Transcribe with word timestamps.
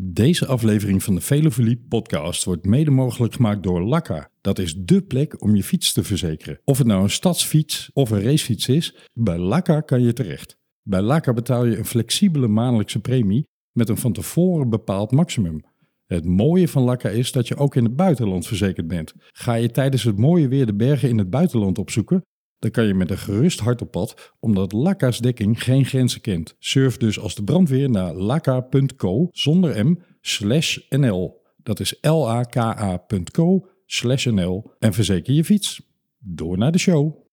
Deze 0.00 0.46
aflevering 0.46 1.02
van 1.02 1.14
de 1.14 1.20
Velofilie 1.20 1.84
podcast 1.88 2.44
wordt 2.44 2.64
mede 2.64 2.90
mogelijk 2.90 3.34
gemaakt 3.34 3.62
door 3.62 3.82
Lakka. 3.82 4.30
Dat 4.40 4.58
is 4.58 4.74
dé 4.74 5.02
plek 5.02 5.42
om 5.42 5.56
je 5.56 5.62
fiets 5.62 5.92
te 5.92 6.02
verzekeren. 6.02 6.60
Of 6.64 6.78
het 6.78 6.86
nou 6.86 7.02
een 7.02 7.10
stadsfiets 7.10 7.90
of 7.92 8.10
een 8.10 8.22
racefiets 8.22 8.68
is, 8.68 8.96
bij 9.12 9.38
Lakka 9.38 9.80
kan 9.80 10.02
je 10.02 10.12
terecht. 10.12 10.56
Bij 10.82 11.00
Lakka 11.00 11.32
betaal 11.32 11.64
je 11.64 11.78
een 11.78 11.84
flexibele 11.84 12.48
maandelijkse 12.48 13.00
premie 13.00 13.46
met 13.72 13.88
een 13.88 13.96
van 13.96 14.12
tevoren 14.12 14.70
bepaald 14.70 15.10
maximum. 15.10 15.64
Het 16.06 16.24
mooie 16.24 16.68
van 16.68 16.82
Lakka 16.82 17.08
is 17.08 17.32
dat 17.32 17.48
je 17.48 17.56
ook 17.56 17.76
in 17.76 17.84
het 17.84 17.96
buitenland 17.96 18.46
verzekerd 18.46 18.88
bent. 18.88 19.14
Ga 19.32 19.54
je 19.54 19.70
tijdens 19.70 20.02
het 20.02 20.18
mooie 20.18 20.48
weer 20.48 20.66
de 20.66 20.74
bergen 20.74 21.08
in 21.08 21.18
het 21.18 21.30
buitenland 21.30 21.78
opzoeken? 21.78 22.22
Dan 22.58 22.70
kan 22.70 22.86
je 22.86 22.94
met 22.94 23.10
een 23.10 23.18
gerust 23.18 23.60
hart 23.60 23.82
op 23.82 23.90
pad, 23.90 24.34
omdat 24.40 24.72
Lakka's 24.72 25.18
dekking 25.18 25.62
geen 25.62 25.84
grenzen 25.84 26.20
kent. 26.20 26.56
Surf 26.58 26.96
dus 26.96 27.18
als 27.18 27.34
de 27.34 27.44
brandweer 27.44 27.90
naar 27.90 28.14
lakka.co 28.14 29.28
zonder 29.32 29.86
m 29.86 29.98
slash 30.20 30.78
nl. 30.88 31.42
Dat 31.56 31.80
is 31.80 31.98
l-a-k-a.co 32.00 33.66
slash 33.86 34.26
nl 34.26 34.70
en 34.78 34.92
verzeker 34.92 35.34
je 35.34 35.44
fiets. 35.44 35.82
Door 36.18 36.58
naar 36.58 36.72
de 36.72 36.78
show. 36.78 37.26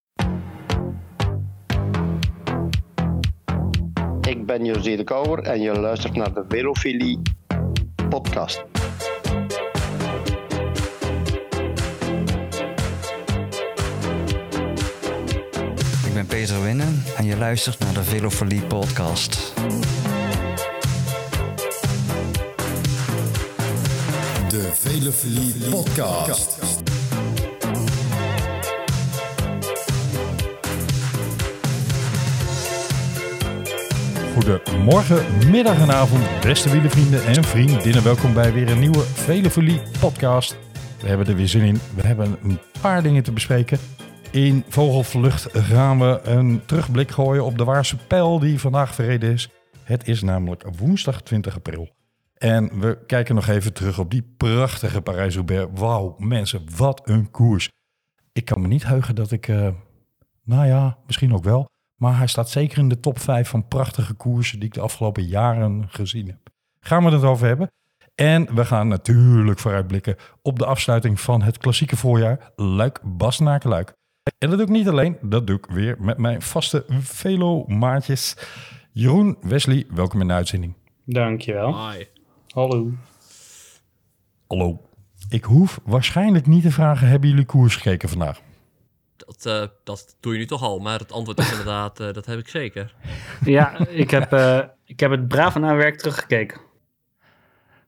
Ik 4.27 4.45
ben 4.45 4.65
José 4.65 4.95
de 4.95 5.03
Kouwer 5.03 5.39
en 5.39 5.61
je 5.61 5.79
luistert 5.79 6.15
naar 6.15 6.33
de 6.33 6.45
Velofilie 6.47 7.21
podcast. 8.09 8.74
Ben 16.15 16.25
Peter 16.25 16.63
Winnen 16.63 17.03
en 17.17 17.25
je 17.25 17.37
luistert 17.37 17.79
naar 17.79 17.93
de 17.93 18.03
Velofolie 18.03 18.61
podcast. 18.61 19.53
De 24.49 24.71
Velofilie 24.73 25.69
podcast. 25.69 26.59
Goedemorgen, 34.33 35.25
middag 35.51 35.79
en 35.79 35.91
avond, 35.91 36.23
beste 36.41 36.69
wielenvrienden 36.69 37.25
en 37.25 37.43
vriendinnen. 37.43 38.03
Welkom 38.03 38.33
bij 38.33 38.53
weer 38.53 38.69
een 38.69 38.79
nieuwe 38.79 39.03
Velofilie 39.13 39.81
podcast. 39.99 40.57
We 41.01 41.07
hebben 41.07 41.27
er 41.27 41.35
weer 41.35 41.47
zin 41.47 41.61
in. 41.61 41.79
We 41.95 42.07
hebben 42.07 42.37
een 42.43 42.59
paar 42.81 43.03
dingen 43.03 43.23
te 43.23 43.31
bespreken. 43.31 43.79
In 44.35 44.63
Vogelvlucht 44.67 45.47
gaan 45.51 45.99
we 45.99 46.19
een 46.23 46.65
terugblik 46.65 47.11
gooien 47.11 47.45
op 47.45 47.57
de 47.57 47.63
Waarse 47.63 47.97
Pijl 47.97 48.39
die 48.39 48.59
vandaag 48.59 48.95
verreden 48.95 49.31
is. 49.31 49.49
Het 49.83 50.07
is 50.07 50.21
namelijk 50.21 50.63
woensdag 50.77 51.21
20 51.21 51.55
april. 51.55 51.89
En 52.33 52.79
we 52.79 52.97
kijken 53.05 53.35
nog 53.35 53.47
even 53.47 53.73
terug 53.73 53.99
op 53.99 54.11
die 54.11 54.33
prachtige 54.37 55.01
Parijs-Roubaix. 55.01 55.79
Wauw, 55.79 56.15
mensen, 56.17 56.63
wat 56.77 57.01
een 57.03 57.31
koers. 57.31 57.69
Ik 58.31 58.45
kan 58.45 58.61
me 58.61 58.67
niet 58.67 58.85
heugen 58.85 59.15
dat 59.15 59.31
ik, 59.31 59.47
eh, 59.47 59.69
nou 60.43 60.67
ja, 60.67 60.97
misschien 61.05 61.33
ook 61.33 61.43
wel. 61.43 61.69
Maar 61.95 62.17
hij 62.17 62.27
staat 62.27 62.49
zeker 62.49 62.77
in 62.77 62.89
de 62.89 62.99
top 62.99 63.19
5 63.19 63.49
van 63.49 63.67
prachtige 63.67 64.13
koersen 64.13 64.59
die 64.59 64.67
ik 64.67 64.73
de 64.73 64.81
afgelopen 64.81 65.23
jaren 65.23 65.85
gezien 65.87 66.27
heb. 66.27 66.49
Gaan 66.79 67.03
we 67.03 67.11
het 67.11 67.23
over 67.23 67.47
hebben. 67.47 67.71
En 68.15 68.55
we 68.55 68.65
gaan 68.65 68.87
natuurlijk 68.87 69.59
vooruitblikken 69.59 70.15
op 70.41 70.59
de 70.59 70.65
afsluiting 70.65 71.21
van 71.21 71.41
het 71.41 71.57
klassieke 71.57 71.97
voorjaar 71.97 72.51
Luik 72.55 72.99
Bastenaken 73.03 73.69
Luik. 73.69 73.94
En 74.25 74.49
dat 74.49 74.57
doe 74.57 74.61
ik 74.61 74.69
niet 74.69 74.87
alleen, 74.87 75.17
dat 75.21 75.47
doe 75.47 75.57
ik 75.57 75.65
weer 75.65 75.95
met 75.99 76.17
mijn 76.17 76.41
vaste 76.41 76.85
velo-maatjes. 76.89 78.37
Jeroen, 78.91 79.37
Wesley, 79.41 79.85
welkom 79.89 80.21
in 80.21 80.27
de 80.27 80.33
uitzending. 80.33 80.73
Dankjewel. 81.03 81.91
Hi. 81.91 82.05
Hallo. 82.47 82.91
Hallo. 84.47 84.81
Ik 85.29 85.43
hoef 85.43 85.79
waarschijnlijk 85.83 86.47
niet 86.47 86.63
te 86.63 86.71
vragen, 86.71 87.07
hebben 87.07 87.29
jullie 87.29 87.45
koers 87.45 87.75
gekeken 87.75 88.09
vandaag? 88.09 88.41
Dat, 89.17 89.45
eh, 89.45 89.67
dat 89.83 90.15
doe 90.19 90.33
je 90.33 90.39
nu 90.39 90.45
toch 90.45 90.61
al, 90.61 90.79
maar 90.79 90.99
het 90.99 91.11
antwoord 91.11 91.39
is 91.39 91.49
inderdaad, 91.49 91.99
eh, 91.99 92.13
dat 92.13 92.25
heb 92.25 92.39
ik 92.39 92.47
zeker. 92.47 92.95
Ja, 93.43 93.87
ik 93.87 94.11
heb, 94.11 94.33
eh, 94.33 94.59
ik 94.85 94.99
heb 94.99 95.11
het 95.11 95.27
braaf 95.27 95.55
na 95.55 95.75
werk 95.75 95.97
teruggekeken. 95.97 96.61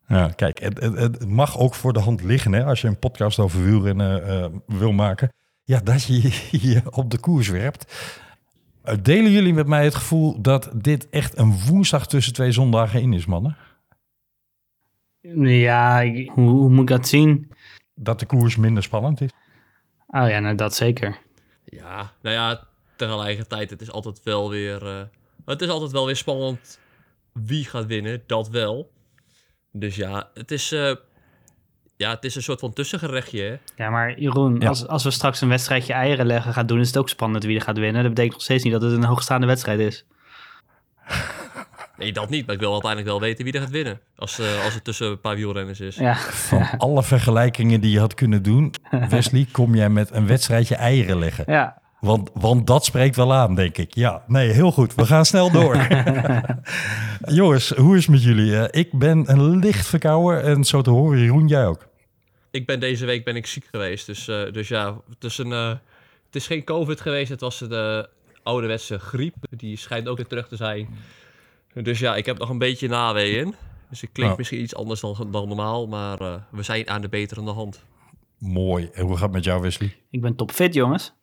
Ja, 0.07 0.29
kijk, 0.29 0.59
het, 0.59 0.79
het, 0.79 0.97
het 0.97 1.29
mag 1.29 1.57
ook 1.57 1.73
voor 1.73 1.93
de 1.93 1.99
hand 1.99 2.23
liggen 2.23 2.53
hè, 2.53 2.65
als 2.65 2.81
je 2.81 2.87
een 2.87 2.99
podcast 2.99 3.39
over 3.39 3.63
wielrennen 3.63 4.27
eh, 4.27 4.45
wil 4.65 4.91
maken. 4.91 5.29
Ja, 5.67 5.79
dat 5.79 6.03
je 6.03 6.21
je 6.51 6.81
op 6.89 7.11
de 7.11 7.17
koers 7.19 7.47
werpt. 7.47 8.11
Delen 9.01 9.31
jullie 9.31 9.53
met 9.53 9.67
mij 9.67 9.83
het 9.83 9.95
gevoel 9.95 10.41
dat 10.41 10.69
dit 10.75 11.09
echt 11.09 11.37
een 11.37 11.59
woensdag 11.65 12.07
tussen 12.07 12.33
twee 12.33 12.51
zondagen 12.51 13.01
in 13.01 13.13
is, 13.13 13.25
mannen? 13.25 13.57
Ja, 15.41 16.01
ik- 16.01 16.29
hoe, 16.29 16.49
hoe 16.49 16.69
moet 16.69 16.89
ik 16.89 16.95
dat 16.97 17.07
zien? 17.07 17.51
Dat 17.95 18.19
de 18.19 18.25
koers 18.25 18.55
minder 18.55 18.83
spannend 18.83 19.21
is? 19.21 19.29
Oh 20.07 20.29
ja, 20.29 20.39
nou 20.39 20.55
dat 20.55 20.75
zeker. 20.75 21.17
Ja, 21.65 22.13
nou 22.21 22.35
ja, 22.35 22.67
tegelijkertijd, 22.95 23.69
het 23.69 23.81
is 23.81 23.91
altijd 23.91 24.23
wel 24.23 24.49
weer, 24.49 24.87
eh, 24.87 25.01
het 25.45 25.61
is 25.61 25.69
altijd 25.69 25.91
wel 25.91 26.05
weer 26.05 26.15
spannend 26.15 26.79
wie 27.33 27.65
gaat 27.65 27.85
winnen, 27.85 28.23
dat 28.27 28.49
wel. 28.49 28.91
Dus 29.71 29.95
ja, 29.95 30.29
het 30.33 30.51
is, 30.51 30.71
eh, 30.71 30.95
ja, 31.97 32.09
het 32.09 32.23
is 32.23 32.35
een 32.35 32.41
soort 32.41 32.59
van 32.59 32.73
tussengerechtje, 32.73 33.41
hè. 33.41 33.83
Ja, 33.83 33.89
maar 33.89 34.19
Jeroen, 34.19 34.59
Ja. 34.59 34.67
als, 34.67 34.87
als 34.87 35.03
we 35.03 35.11
straks 35.11 35.41
een 35.41 35.49
wedstrijdje 35.49 35.93
eieren 35.93 36.25
leggen 36.25 36.53
gaan 36.53 36.65
doen, 36.65 36.79
is 36.79 36.87
het 36.87 36.97
ook 36.97 37.09
spannend 37.09 37.43
wie 37.43 37.55
er 37.55 37.61
gaat 37.63 37.77
winnen. 37.77 38.01
Dat 38.01 38.09
betekent 38.09 38.33
nog 38.33 38.41
steeds 38.43 38.63
niet 38.63 38.73
dat 38.73 38.81
het 38.81 38.91
een 38.91 39.03
hoogstaande 39.03 39.47
wedstrijd 39.47 39.79
is. 39.79 40.05
Nee, 41.97 42.13
dat 42.13 42.29
niet, 42.29 42.45
maar 42.45 42.55
ik 42.55 42.61
wil 42.61 42.71
uiteindelijk 42.71 43.09
wel 43.11 43.19
weten 43.21 43.43
wie 43.43 43.53
er 43.53 43.59
gaat 43.61 43.69
winnen. 43.69 43.99
Als, 44.15 44.39
eh, 44.39 44.63
als 44.65 44.73
het 44.73 44.83
tussen 44.83 45.07
een 45.07 45.21
paar 45.21 45.35
wielrenners 45.35 45.79
is. 45.79 45.95
Ja, 45.95 46.15
Van 46.15 46.67
alle 46.77 47.03
vergelijkingen 47.03 47.81
die 47.81 47.91
je 47.91 47.99
had 47.99 48.13
kunnen 48.13 48.43
doen, 48.43 48.73
Wesley, 49.09 49.47
kom 49.51 49.75
jij 49.75 49.89
met 49.89 50.11
een 50.11 50.27
wedstrijdje 50.27 50.75
eieren 50.75 51.19
leggen. 51.19 51.43
ja. 51.47 51.85
Want, 51.99 52.29
want 52.33 52.67
dat 52.67 52.85
spreekt 52.85 53.15
wel 53.15 53.33
aan, 53.33 53.55
denk 53.55 53.77
ik. 53.77 53.95
Ja, 53.95 54.21
nee, 54.27 54.51
heel 54.51 54.71
goed. 54.71 54.95
We 54.95 55.05
gaan 55.05 55.25
snel 55.25 55.51
door. 55.51 55.77
Jongens, 57.39 57.69
hoe 57.69 57.95
is 57.95 58.01
het 58.01 58.11
met 58.11 58.23
jullie? 58.23 58.59
Eh, 58.59 58.81
ik 58.81 58.91
ben 58.99 59.31
een 59.31 59.57
licht 59.59 59.87
verkouden 59.87 60.43
en 60.43 60.63
zo 60.63 60.81
te 60.81 60.89
horen, 60.89 61.19
Jeroen, 61.19 61.47
jij 61.47 61.65
ook. 61.67 61.86
Ik 62.57 62.65
ben 62.65 62.79
deze 62.79 63.05
week 63.05 63.23
ben 63.23 63.35
ik 63.35 63.45
ziek 63.45 63.65
geweest, 63.71 64.05
dus, 64.05 64.27
eh, 64.27 64.51
dus 64.51 64.67
ja, 64.67 65.01
het 65.09 65.23
is, 65.23 65.37
een, 65.37 65.51
eh, 65.51 65.69
het 66.25 66.35
is 66.35 66.47
geen 66.47 66.63
covid 66.63 67.01
geweest, 67.01 67.29
het 67.29 67.41
was 67.41 67.59
de 67.59 68.09
ouderwetse 68.43 68.99
griep. 68.99 69.35
Die 69.49 69.77
schijnt 69.77 70.07
ook 70.07 70.17
weer 70.17 70.27
terug 70.27 70.47
te 70.47 70.55
zijn. 70.55 70.87
Dus 71.73 71.99
ja, 71.99 72.15
ik 72.15 72.25
heb 72.25 72.37
nog 72.37 72.49
een 72.49 72.57
beetje 72.57 72.87
naweeën. 72.87 73.55
Dus 73.89 74.03
ik 74.03 74.09
klink 74.11 74.27
Nou. 74.27 74.37
misschien 74.39 74.61
iets 74.61 74.75
anders 74.75 74.99
dan, 74.99 75.27
dan 75.31 75.47
normaal, 75.47 75.87
maar 75.87 76.19
eh, 76.19 76.35
we 76.51 76.63
zijn 76.63 76.89
aan 76.89 77.01
de 77.01 77.09
beterende 77.09 77.51
hand. 77.51 77.83
Mooi. 78.37 78.89
En 78.93 79.03
hoe 79.03 79.13
gaat 79.13 79.21
het 79.21 79.31
met 79.31 79.43
jou, 79.43 79.61
Wesley? 79.61 79.95
Ik 80.09 80.21
ben 80.21 80.35
topfit, 80.35 80.73
jongens. 80.73 81.13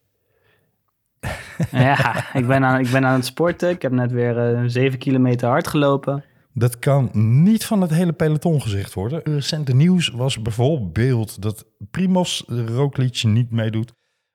ja, 1.71 2.35
ik 2.35 2.47
ben, 2.47 2.65
aan, 2.65 2.81
ik 2.81 2.91
ben 2.91 3.05
aan 3.05 3.15
het 3.15 3.27
sporten. 3.27 3.71
Ik 3.71 3.83
heb 3.83 3.93
net 3.93 4.13
weer 4.13 4.39
eh 4.39 4.63
7 4.67 4.99
kilometer 4.99 5.49
hard 5.49 5.67
gelopen. 5.67 6.25
Dat 6.57 6.79
kan 6.79 7.11
niet 7.43 7.65
van 7.65 7.81
het 7.81 7.91
hele 7.91 8.13
peloton 8.13 8.63
gezegd 8.63 8.95
worden. 8.95 9.23
Recente 9.23 9.75
nieuws 9.75 10.09
was 10.09 10.43
bijvoorbeeld 10.43 11.43
dat 11.43 11.65
Primoz 11.91 12.41
Roglic 12.47 13.23
niet 13.23 13.51
meedoet 13.51 13.93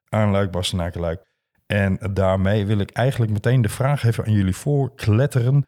aan 0.10 0.32
Luik 0.32 0.52
Bastenaken 0.52 1.02
Luik. 1.02 1.22
En 1.66 2.14
daarmee 2.14 2.66
wil 2.66 2.80
ik 2.80 2.92
eigenlijk 2.92 3.32
meteen 3.32 3.62
de 3.62 3.70
vraag 3.70 4.04
even 4.04 4.26
aan 4.26 4.34
jullie 4.34 4.56
voorkletteren. 4.56 5.64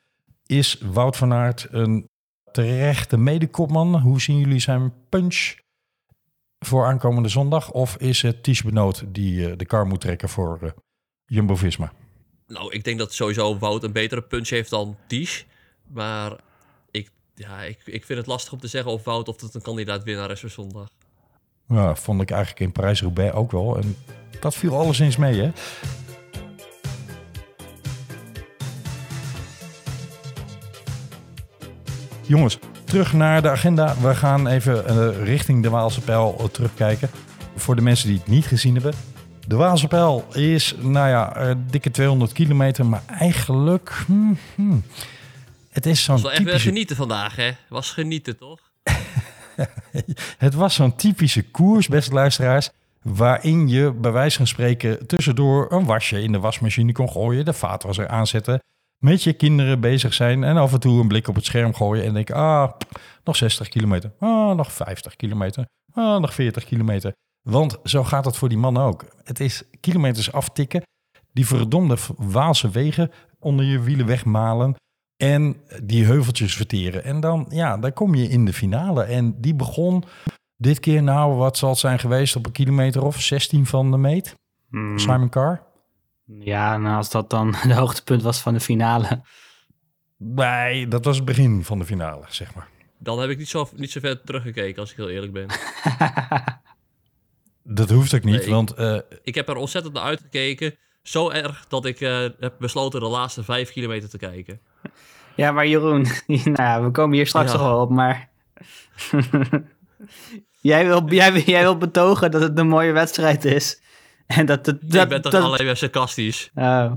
Is 0.46 0.82
Wout 0.82 1.18
van 1.18 1.34
Aert 1.34 1.68
een 1.70 2.10
terechte 2.52 3.18
medekopman? 3.18 4.00
Hoe 4.00 4.22
zien 4.22 4.38
jullie 4.38 4.60
zijn 4.60 4.94
punch 5.10 5.56
voor 6.60 6.86
aankomende 6.86 7.30
zondag? 7.30 7.72
Of 7.72 7.98
is 7.98 8.22
het 8.22 8.44
Ties 8.44 8.62
Benoot 8.62 9.04
die 9.08 9.50
eh, 9.50 9.58
de 9.58 9.66
kar 9.66 9.88
moet 9.88 10.02
trekken 10.02 10.30
voor 10.30 10.60
eh, 10.62 10.70
Jumbo-Visma? 11.26 11.94
Nou, 12.48 12.74
ik 12.74 12.84
denk 12.84 13.00
dat 13.00 13.14
sowieso 13.14 13.58
Wout 13.58 13.84
een 13.84 13.92
betere 13.92 14.22
punch 14.22 14.50
heeft 14.50 14.70
dan 14.70 14.98
Ties. 15.08 15.46
Maar 15.94 16.32
ik, 16.92 17.12
ja, 17.36 17.62
ik, 17.62 17.82
ik 17.86 18.06
vind 18.06 18.20
het 18.20 18.28
lastig 18.28 18.54
om 18.54 18.60
te 18.60 18.68
zeggen 18.68 18.92
of 18.92 19.04
Wout 19.04 19.28
of 19.28 19.42
het 19.42 19.54
een 19.54 19.62
kandidaat 19.62 20.04
winnaar 20.04 20.32
is 20.32 20.40
voor 20.40 20.50
zondag. 20.50 20.88
Ja, 21.68 21.96
vond 21.96 22.22
ik 22.22 22.32
eigenlijk 22.32 22.62
in 22.62 22.72
Parijs-Roubaix 22.72 23.34
ook 23.34 23.52
wel. 23.52 23.78
En 23.78 23.98
dat 24.40 24.56
viel 24.56 24.78
alleszins 24.78 25.18
mee, 25.18 25.42
hè? 25.42 25.52
Jongens, 32.22 32.58
terug 32.84 33.14
naar 33.14 33.42
de 33.42 33.50
agenda. 33.50 33.96
We 34.02 34.16
gaan 34.16 34.48
even 34.48 34.88
eh, 34.88 35.24
richting 35.24 35.64
de 35.64 35.70
Waalse 35.70 36.02
Pijl 36.02 36.36
eh, 36.40 36.46
terugkijken. 36.46 37.10
Voor 37.56 37.76
de 37.76 37.82
mensen 37.82 38.08
die 38.08 38.18
het 38.18 38.28
niet 38.28 38.46
gezien 38.46 38.74
hebben. 38.74 38.94
De 39.48 39.56
Waalse 39.56 39.88
Pijl 39.88 40.26
is, 40.34 40.76
nou 40.80 41.10
ja, 41.10 41.36
eh, 41.36 41.56
dikke 41.70 41.92
200 41.92 42.32
kilometer. 42.32 42.86
Maar 42.86 43.02
eigenlijk, 43.08 44.04
hmm, 44.06 44.38
hmm, 44.56 44.84
het 45.72 45.86
is 45.86 46.04
zo'n 46.04 46.16
echt 46.16 46.36
typische 46.36 46.60
genieten 46.60 46.96
vandaag, 46.96 47.36
hè? 47.36 47.52
Was 47.70 47.92
genieten, 47.92 48.38
toch? 48.38 48.60
Het 50.38 50.54
was 50.54 50.76
zo'n 50.76 50.96
typische 50.96 51.44
koers, 51.52 51.88
beste 51.88 52.14
luisteraars. 52.14 52.70
Waarin 53.02 53.68
je 53.68 53.92
bij 53.92 54.12
wijze 54.12 54.38
van 54.38 54.48
spreken 54.48 55.08
tussendoor 55.08 55.72
een 55.72 55.86
wasje 55.86 56.22
in 56.22 56.32
de 56.32 56.40
wasmachine 56.40 56.92
kon 56.92 57.10
gooien. 57.10 57.46
De 57.46 57.54
vaatwasser 57.54 58.08
aanzetten. 58.08 58.64
met 58.98 59.24
je 59.24 59.34
kinderen 59.34 59.80
bezig 59.80 60.14
zijn 60.14 60.44
en 60.44 60.58
af 60.58 60.74
en 60.74 60.80
toe 60.80 61.02
een 61.02 61.08
blik 61.08 61.28
op 61.28 61.36
het 61.36 61.46
scherm 61.46 61.74
gooien 61.74 62.04
en 62.06 62.14
denken, 62.14 62.36
ah, 62.36 62.72
nog 63.24 63.36
60 63.36 63.68
kilometer, 63.68 64.12
ah, 64.20 64.56
nog 64.56 64.72
50 64.72 65.16
kilometer, 65.16 65.66
ah, 65.94 66.20
nog 66.20 66.34
40 66.34 66.66
kilometer. 66.66 67.14
Want 67.42 67.78
zo 67.84 68.04
gaat 68.04 68.26
het 68.26 68.38
voor 68.38 68.50
die 68.50 68.58
man 68.58 68.78
ook. 68.78 69.06
Het 69.24 69.40
is 69.40 69.64
kilometers 69.80 70.32
aftikken, 70.32 70.84
die 71.34 71.46
verdomde 71.46 71.98
Waalse 72.18 72.70
wegen 72.70 73.12
onder 73.40 73.66
je 73.66 73.80
wielen 73.80 74.06
wegmalen 74.06 74.76
en 75.22 75.62
die 75.84 76.06
heuveltjes 76.06 76.56
verteren. 76.56 77.04
En 77.04 77.20
dan, 77.20 77.46
ja, 77.50 77.78
dan 77.78 77.94
kom 77.94 78.16
je 78.16 78.28
in 78.28 78.46
de 78.46 78.54
finale. 78.54 79.04
En 79.04 79.42
die 79.42 79.56
begon 79.56 80.04
dit 80.58 80.80
keer, 80.80 81.04
nou, 81.04 81.34
wat 81.34 81.58
zal 81.58 81.70
het 81.70 81.78
zijn 81.80 82.00
geweest 82.00 82.36
op 82.36 82.46
een 82.46 82.52
kilometer 82.52 83.04
of 83.04 83.22
16 83.22 83.66
van 83.66 83.92
de 83.92 83.98
meet? 83.98 84.36
Hmm. 84.70 85.00
Simon 85.00 85.30
Carr? 85.30 85.64
Ja, 86.26 86.78
nou 86.78 86.96
als 86.96 87.10
dat 87.10 87.30
dan 87.30 87.52
de 87.68 87.74
hoogtepunt 87.74 88.22
was 88.22 88.40
van 88.40 88.54
de 88.54 88.60
finale. 88.60 89.22
Nee, 90.18 90.88
dat 90.88 91.06
was 91.06 91.16
het 91.16 91.26
begin 91.26 91.64
van 91.64 91.80
de 91.80 91.86
finale, 91.86 92.24
zeg 92.30 92.56
maar. 92.56 92.68
Dan 93.00 93.20
heb 93.20 93.30
ik 93.30 93.38
niet 93.38 93.50
zo, 93.50 93.70
niet 93.76 93.92
zo 93.92 94.00
ver 94.00 94.22
teruggekeken, 94.22 94.82
als 94.82 94.92
ik 94.92 94.98
heel 94.98 95.10
eerlijk 95.10 95.34
ben. 95.34 95.48
Dat 97.64 97.90
hoeft 97.90 98.16
ook 98.16 98.24
niet, 98.24 98.40
Nee. 98.40 98.50
want 98.50 98.74
eh, 98.74 98.98
ik 99.24 99.36
heb 99.36 99.50
er 99.50 99.56
ontzettend 99.56 99.94
naar 99.94 100.04
uitgekeken. 100.04 100.76
Zo 101.04 101.30
erg 101.30 101.66
dat 101.68 101.86
ik 101.86 102.02
eh, 102.02 102.26
heb 102.40 102.56
besloten 102.60 103.00
de 103.00 103.08
laatste 103.08 103.44
vijf 103.44 103.72
kilometer 103.72 104.10
te 104.10 104.18
kijken. 104.18 104.60
Ja, 105.36 105.52
maar 105.52 105.68
Jeroen, 105.68 106.06
nou 106.54 106.84
we 106.86 106.92
komen 106.92 107.16
hier 107.16 107.28
straks 107.28 107.52
Ja. 107.52 107.58
nog 107.58 107.68
wel 107.68 107.82
op, 107.82 107.90
maar... 107.90 108.30
jij, 110.62 110.86
wil, 110.86 111.10
jij, 111.10 111.34
wil- 111.34 111.42
jij 111.42 111.62
wil 111.62 111.78
betogen 111.78 112.32
dat 112.32 112.42
het 112.42 112.58
een 112.60 112.68
mooie 112.68 112.92
wedstrijd 112.92 113.46
is. 113.46 113.82
En 114.28 114.46
dat 114.46 114.66
het... 114.66 114.92
Dat, 114.92 115.04
ik 115.04 115.10
ben 115.10 115.22
toch 115.22 115.32
dat, 115.32 115.44
alleen 115.44 115.66
maar 115.66 115.78
sarcastisch. 115.78 116.52
Oh. 116.56 116.92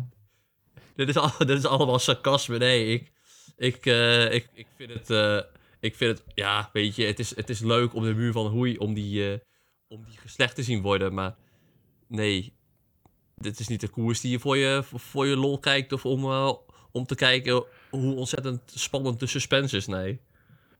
Dit 0.96 1.08
is, 1.08 1.16
al, 1.16 1.30
dit 1.46 1.58
is 1.58 1.66
allemaal 1.66 1.98
sarcasme. 1.98 2.58
Nee, 2.58 2.86
ik, 2.92 3.12
ik, 3.56 3.86
eh, 3.86 4.32
ik, 4.32 4.48
ik 4.54 4.66
vind 4.76 4.92
het... 4.92 5.10
eh, 5.10 5.38
ik 5.80 5.96
vind 5.96 6.18
het... 6.18 6.26
Ja, 6.34 6.70
weet 6.72 6.96
je, 6.96 7.04
het 7.04 7.18
is, 7.18 7.36
het 7.36 7.50
is 7.50 7.60
leuk 7.60 7.94
om 7.94 8.04
de 8.04 8.14
muur 8.14 8.32
van 8.32 8.46
Hoei... 8.46 8.76
om 8.76 8.94
die, 8.94 9.32
eh, 9.32 9.38
om 9.88 10.04
die 10.08 10.18
geslecht 10.18 10.54
te 10.54 10.62
zien 10.62 10.82
worden, 10.82 11.14
maar... 11.14 11.34
Nee, 12.08 12.52
dit 13.36 13.58
is 13.60 13.68
niet 13.68 13.80
de 13.80 13.88
koers 13.88 14.20
die 14.20 14.30
je 14.30 14.38
voor 14.38 14.56
je, 14.56 14.82
voor 14.94 15.26
je 15.26 15.36
lol 15.36 15.58
kijkt... 15.58 15.92
of 15.92 16.04
om, 16.04 16.24
om 16.94 17.06
te 17.06 17.14
kijken 17.14 17.64
hoe 17.90 18.14
ontzettend 18.14 18.60
spannend 18.66 19.20
de 19.20 19.26
suspense 19.26 19.76
is. 19.76 19.86
Nee. 19.86 20.20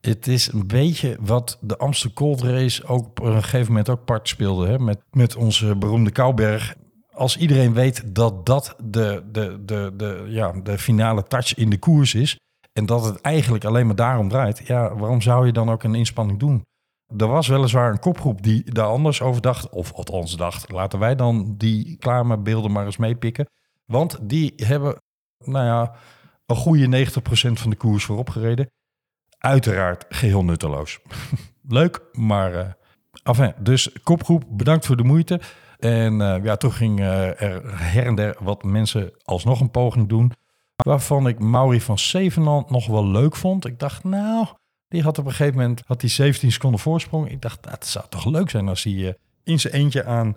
het 0.01 0.27
is 0.27 0.53
een 0.53 0.67
beetje 0.67 1.17
wat 1.21 1.59
de 1.61 1.77
Amsterdam 1.77 2.17
Cold 2.17 2.43
Race 2.43 2.87
ook 2.87 3.07
op 3.07 3.21
een 3.21 3.43
gegeven 3.43 3.67
moment 3.67 3.89
ook 3.89 4.05
part 4.05 4.29
speelde. 4.29 4.67
Hè? 4.67 4.79
Met, 4.79 4.99
met 5.11 5.37
onze 5.37 5.77
beroemde 5.77 6.11
Kouberg. 6.11 6.75
Als 7.13 7.37
iedereen 7.37 7.75
weet 7.75 8.15
dat 8.15 8.47
dat 8.47 8.77
de, 8.85 9.23
de, 9.33 9.65
de, 9.65 9.93
de, 9.97 10.25
ja, 10.29 10.53
de 10.53 10.79
finale 10.79 11.23
touch 11.23 11.55
in 11.55 11.71
de 11.71 11.79
koers 11.79 12.15
is... 12.15 12.39
en 12.73 12.87
dat 12.87 13.05
het 13.05 13.21
eigenlijk 13.21 13.65
alleen 13.65 13.87
maar 13.87 13.97
daarom 13.97 14.29
draait... 14.29 14.67
ja, 14.67 14.97
waarom 14.97 15.21
zou 15.21 15.47
je 15.47 15.53
dan 15.53 15.71
ook 15.71 15.83
een 15.83 15.95
inspanning 15.95 16.39
doen? 16.39 16.63
Er 17.17 17.27
was 17.27 17.49
weliswaar 17.49 17.91
een 17.91 17.99
kopgroep 17.99 18.43
die 18.43 18.73
daar 18.73 18.87
anders 18.87 19.23
over 19.23 19.43
dacht. 19.43 19.69
Of 19.69 19.93
althans 19.93 20.37
dacht, 20.37 20.73
laten 20.73 20.99
wij 20.99 21.15
dan 21.15 21.55
die 21.57 21.99
beelden 22.43 22.73
maar 22.73 22.85
eens 22.85 22.97
meepikken. 22.97 23.47
Want 23.85 24.19
die 24.23 24.53
hebben, 24.57 25.03
nou 25.45 25.65
ja, 25.67 25.95
een 26.47 26.57
goede 26.57 27.07
90% 27.07 27.13
van 27.53 27.71
de 27.71 27.77
koers 27.77 28.05
voorop 28.05 28.31
gereden. 28.31 28.71
Uiteraard 29.39 30.05
geheel 30.09 30.45
nutteloos. 30.45 31.01
Leuk, 31.69 32.03
maar... 32.13 32.55
eh 32.55 32.71
enfin, 33.25 33.53
dus 33.59 33.93
kopgroep, 34.03 34.45
bedankt 34.49 34.87
voor 34.87 34.97
de 34.97 35.05
moeite. 35.05 35.41
En 35.79 36.21
eh, 36.21 36.45
ja, 36.45 36.57
toen 36.57 36.73
ging 36.73 37.01
eh, 37.01 37.43
er 37.43 37.83
her 37.83 38.07
en 38.07 38.15
der 38.15 38.37
wat 38.41 38.63
mensen 38.63 39.13
alsnog 39.25 39.61
een 39.61 39.71
poging 39.71 40.09
doen. 40.09 40.33
Waarvan 40.77 41.29
ik 41.29 41.39
Mauri 41.39 41.81
van 41.81 41.99
Zevenland 41.99 42.71
nog 42.71 42.87
wel 42.87 43.07
leuk 43.07 43.37
vond. 43.37 43.67
Ik 43.67 43.79
dacht, 43.79 44.05
nou, 44.05 44.47
die 44.89 45.03
had 45.03 45.19
op 45.19 45.25
een 45.25 45.31
gegeven 45.31 45.61
moment 45.61 45.83
had 45.87 46.01
hij 46.01 46.11
17 46.11 46.53
seconden 46.53 46.81
voorsprong. 46.81 47.31
Ik 47.31 47.43
dacht, 47.43 47.63
dat 47.63 47.87
zou 47.87 48.05
toch 48.09 48.25
leuk 48.25 48.51
zijn 48.51 48.69
als 48.69 48.83
hij 48.83 49.17
in 49.45 49.61
zijn 49.61 49.75
eentje 49.75 50.05
aan 50.05 50.37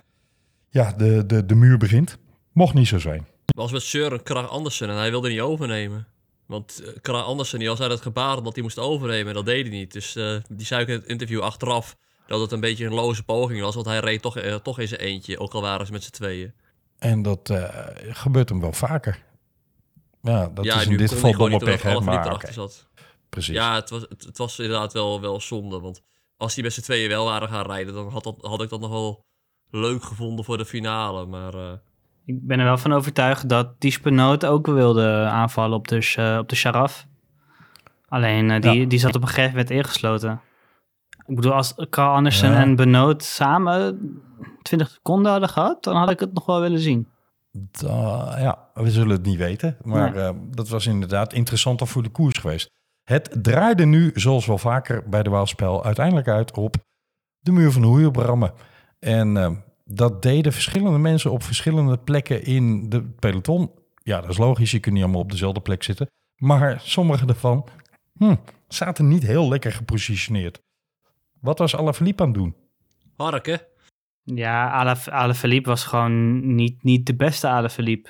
ja, 0.70 0.92
de, 0.92 1.26
de, 1.26 1.46
de 1.46 1.56
muur 1.56 1.78
begint. 1.78 2.18
Mocht 2.52 2.74
niet 2.74 2.88
zo 2.88 3.00
zijn. 3.00 3.26
Was 3.56 3.72
met 3.72 3.84
Søren 3.84 4.24
Krag 4.24 4.50
Andersen 4.50 4.90
en 4.90 4.96
hij 4.96 5.10
wilde 5.10 5.30
niet 5.30 5.40
overnemen. 5.40 6.08
Want 6.46 6.82
uh, 6.82 6.88
Krag 7.02 7.26
Andersen 7.26 7.60
die 7.60 7.68
was 7.68 7.80
uit 7.80 7.92
het 7.92 8.02
gebaar 8.02 8.44
dat 8.44 8.54
hij 8.54 8.64
moest 8.64 8.80
overnemen 8.80 9.28
en 9.28 9.34
dat 9.34 9.46
deed 9.46 9.68
hij 9.68 9.78
niet. 9.78 9.94
Dus 9.94 10.16
eh, 10.16 10.36
die 10.50 10.66
zei 10.66 10.82
ook 10.82 10.88
in 10.88 10.94
het 10.94 11.06
interview 11.06 11.42
achteraf 11.42 11.96
dat 12.28 12.42
het 12.42 12.52
een 12.52 12.60
beetje 12.60 12.86
een 12.86 12.94
loze 12.94 13.24
poging 13.24 13.62
was. 13.62 13.76
Want 13.76 13.88
hij 13.88 14.00
reed 14.00 14.22
toch, 14.22 14.38
eh, 14.38 14.56
toch 14.56 14.80
in 14.80 14.88
zijn 14.88 15.02
eentje, 15.02 15.40
ook 15.40 15.54
al 15.54 15.62
waren 15.62 15.86
ze 15.86 15.92
met 15.92 16.04
z'n 16.04 16.12
tweeën. 16.12 16.54
En 16.98 17.22
dat 17.22 17.50
eh, 17.50 17.86
gebeurt 17.96 18.50
hem 18.50 18.60
wel 18.60 18.74
vaker. 18.74 19.24
Ja, 20.22 20.48
dat 20.48 20.66
ja, 20.66 20.76
is 20.76 20.88
in 20.88 20.98
dit 20.98 21.12
geval 21.12 21.32
domme 21.32 21.58
pech, 21.58 21.82
hè, 21.82 22.00
maar 22.00 22.46
zat. 22.52 22.88
precies. 23.30 23.56
Ja, 23.56 23.76
het 23.76 23.90
was, 23.90 24.02
het, 24.10 24.24
het 24.24 24.38
was 24.38 24.60
inderdaad 24.60 24.94
wel, 24.94 25.22
wel 25.22 25.42
zonde. 25.42 25.80
Want 25.80 26.02
als 26.38 26.54
die 26.54 26.64
met 26.64 26.74
z'n 26.74 26.82
tweeën 26.82 27.10
wel 27.10 27.26
waren 27.26 27.50
gaan 27.50 27.66
rijden, 27.66 27.94
dan 27.94 28.10
had, 28.10 28.24
dat, 28.24 28.36
had 28.42 28.62
ik 28.62 28.70
dat 28.70 28.80
nog 28.80 28.90
wel 28.90 29.26
leuk 29.70 30.04
gevonden 30.04 30.46
voor 30.46 30.58
de 30.58 30.66
finale. 30.66 31.26
Maar 31.26 31.54
eh, 31.54 31.74
Ik 32.28 32.48
ben 32.48 32.60
er 32.60 32.66
wel 32.66 32.78
van 32.78 32.94
overtuigd 32.94 33.50
dat 33.50 33.82
die 33.82 33.92
Spenoot 33.92 34.46
ook 34.46 34.66
wilde 34.68 35.08
aanvallen 35.32 35.78
op 35.78 35.88
de, 35.88 36.02
sh- 36.02 36.18
op 36.40 36.50
de 36.50 36.56
Sharaf. 36.56 37.06
Alleen 38.08 38.52
eh, 38.52 38.62
die, 38.62 38.80
Ja. 38.80 38.86
die 38.88 39.00
zat 39.00 39.16
op 39.16 39.22
een 39.22 39.28
gegeven 39.28 39.50
moment 39.52 39.70
ingesloten. 39.70 40.42
Ik 41.26 41.36
bedoel, 41.36 41.54
als 41.54 41.74
Carl 41.90 42.14
Andersen 42.16 42.52
Ja. 42.52 42.58
en 42.58 42.76
Benoot 42.76 43.24
samen 43.24 44.00
20 44.62 44.90
seconden 44.90 45.32
hadden 45.32 45.50
gehad, 45.50 45.84
dan 45.84 45.96
had 45.96 46.10
ik 46.10 46.20
het 46.20 46.34
nog 46.34 46.46
wel 46.46 46.62
willen 46.62 46.80
zien. 46.80 47.08
Da- 47.52 48.36
ja, 48.40 48.70
we 48.74 48.92
zullen 48.92 49.10
het 49.16 49.26
niet 49.26 49.38
weten. 49.38 49.78
Maar 49.84 50.16
eh, 50.16 50.30
dat 50.52 50.70
was 50.70 50.86
inderdaad 50.86 51.34
interessant 51.34 51.90
voor 51.90 52.04
de 52.04 52.10
koers 52.10 52.38
geweest. 52.38 52.72
Het 53.04 53.38
draaide 53.42 53.86
nu, 53.86 54.12
zoals 54.14 54.46
wel 54.46 54.58
vaker 54.58 55.10
bij 55.10 55.24
de 55.24 55.30
Waalspel, 55.30 55.84
uiteindelijk 55.86 56.28
uit 56.28 56.58
op 56.58 56.76
de 57.40 57.52
muur 57.52 57.72
van 57.72 57.84
Hoei 57.84 58.06
op 58.06 58.16
Rammen. 58.16 58.54
En 59.00 59.38
eh, 59.38 59.52
dat 59.88 60.22
deden 60.22 60.54
verschillende 60.54 60.98
mensen 60.98 61.32
op 61.32 61.44
verschillende 61.44 61.98
plekken 61.98 62.44
in 62.44 62.90
de 62.90 63.04
peloton. 63.04 63.72
Ja, 64.04 64.22
dat 64.22 64.30
is 64.30 64.38
logisch, 64.38 64.72
je 64.72 64.80
kunt 64.80 64.96
niet 64.96 65.04
allemaal 65.04 65.22
op 65.22 65.32
dezelfde 65.32 65.62
plek 65.62 65.84
zitten. 65.84 66.10
Maar 66.36 66.80
sommige 66.82 67.26
daarvan 67.26 67.68
hm, 68.18 68.36
zaten 68.68 69.08
niet 69.08 69.24
heel 69.24 69.50
lekker 69.50 69.72
gepositioneerd. 69.72 70.62
Wat 71.40 71.60
was 71.60 71.76
Alaphilippe 71.76 72.24
aan 72.24 72.30
het 72.30 72.38
doen? 72.38 72.56
Harken. 73.16 73.62
Ja, 74.24 74.72
Ala- 74.72 75.06
Alaphilippe 75.06 75.70
was 75.70 75.84
gewoon 75.84 76.56
niet, 76.56 76.84
niet 76.84 77.06
de 77.06 77.16
beste 77.16 77.48
Alaphilippe. 77.48 78.10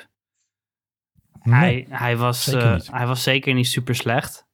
Nee. 1.42 1.60
Hij, 1.60 1.86
hij, 1.90 2.18
was, 2.18 2.44
zeker 2.44 2.68
eh, 2.68 2.74
niet. 2.74 2.92
hij 2.92 3.08
was 3.08 3.24
zeker 3.24 3.54
niet 3.54 3.68
super 3.68 3.96
slecht. 3.96 4.46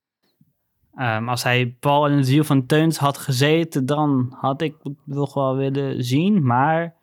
Ehm, 0.96 1.30
als 1.30 1.44
hij 1.44 1.76
Paul 1.80 2.08
in 2.08 2.18
het 2.18 2.28
wiel 2.28 2.44
van 2.44 2.66
Teuns 2.66 2.98
had 2.98 3.18
gezeten, 3.18 3.86
dan 3.86 4.36
had 4.40 4.62
ik 4.62 4.76
het 4.84 4.98
nog 5.06 5.34
wel 5.34 5.56
willen 5.56 6.04
zien. 6.04 6.46
Maar 6.46 6.96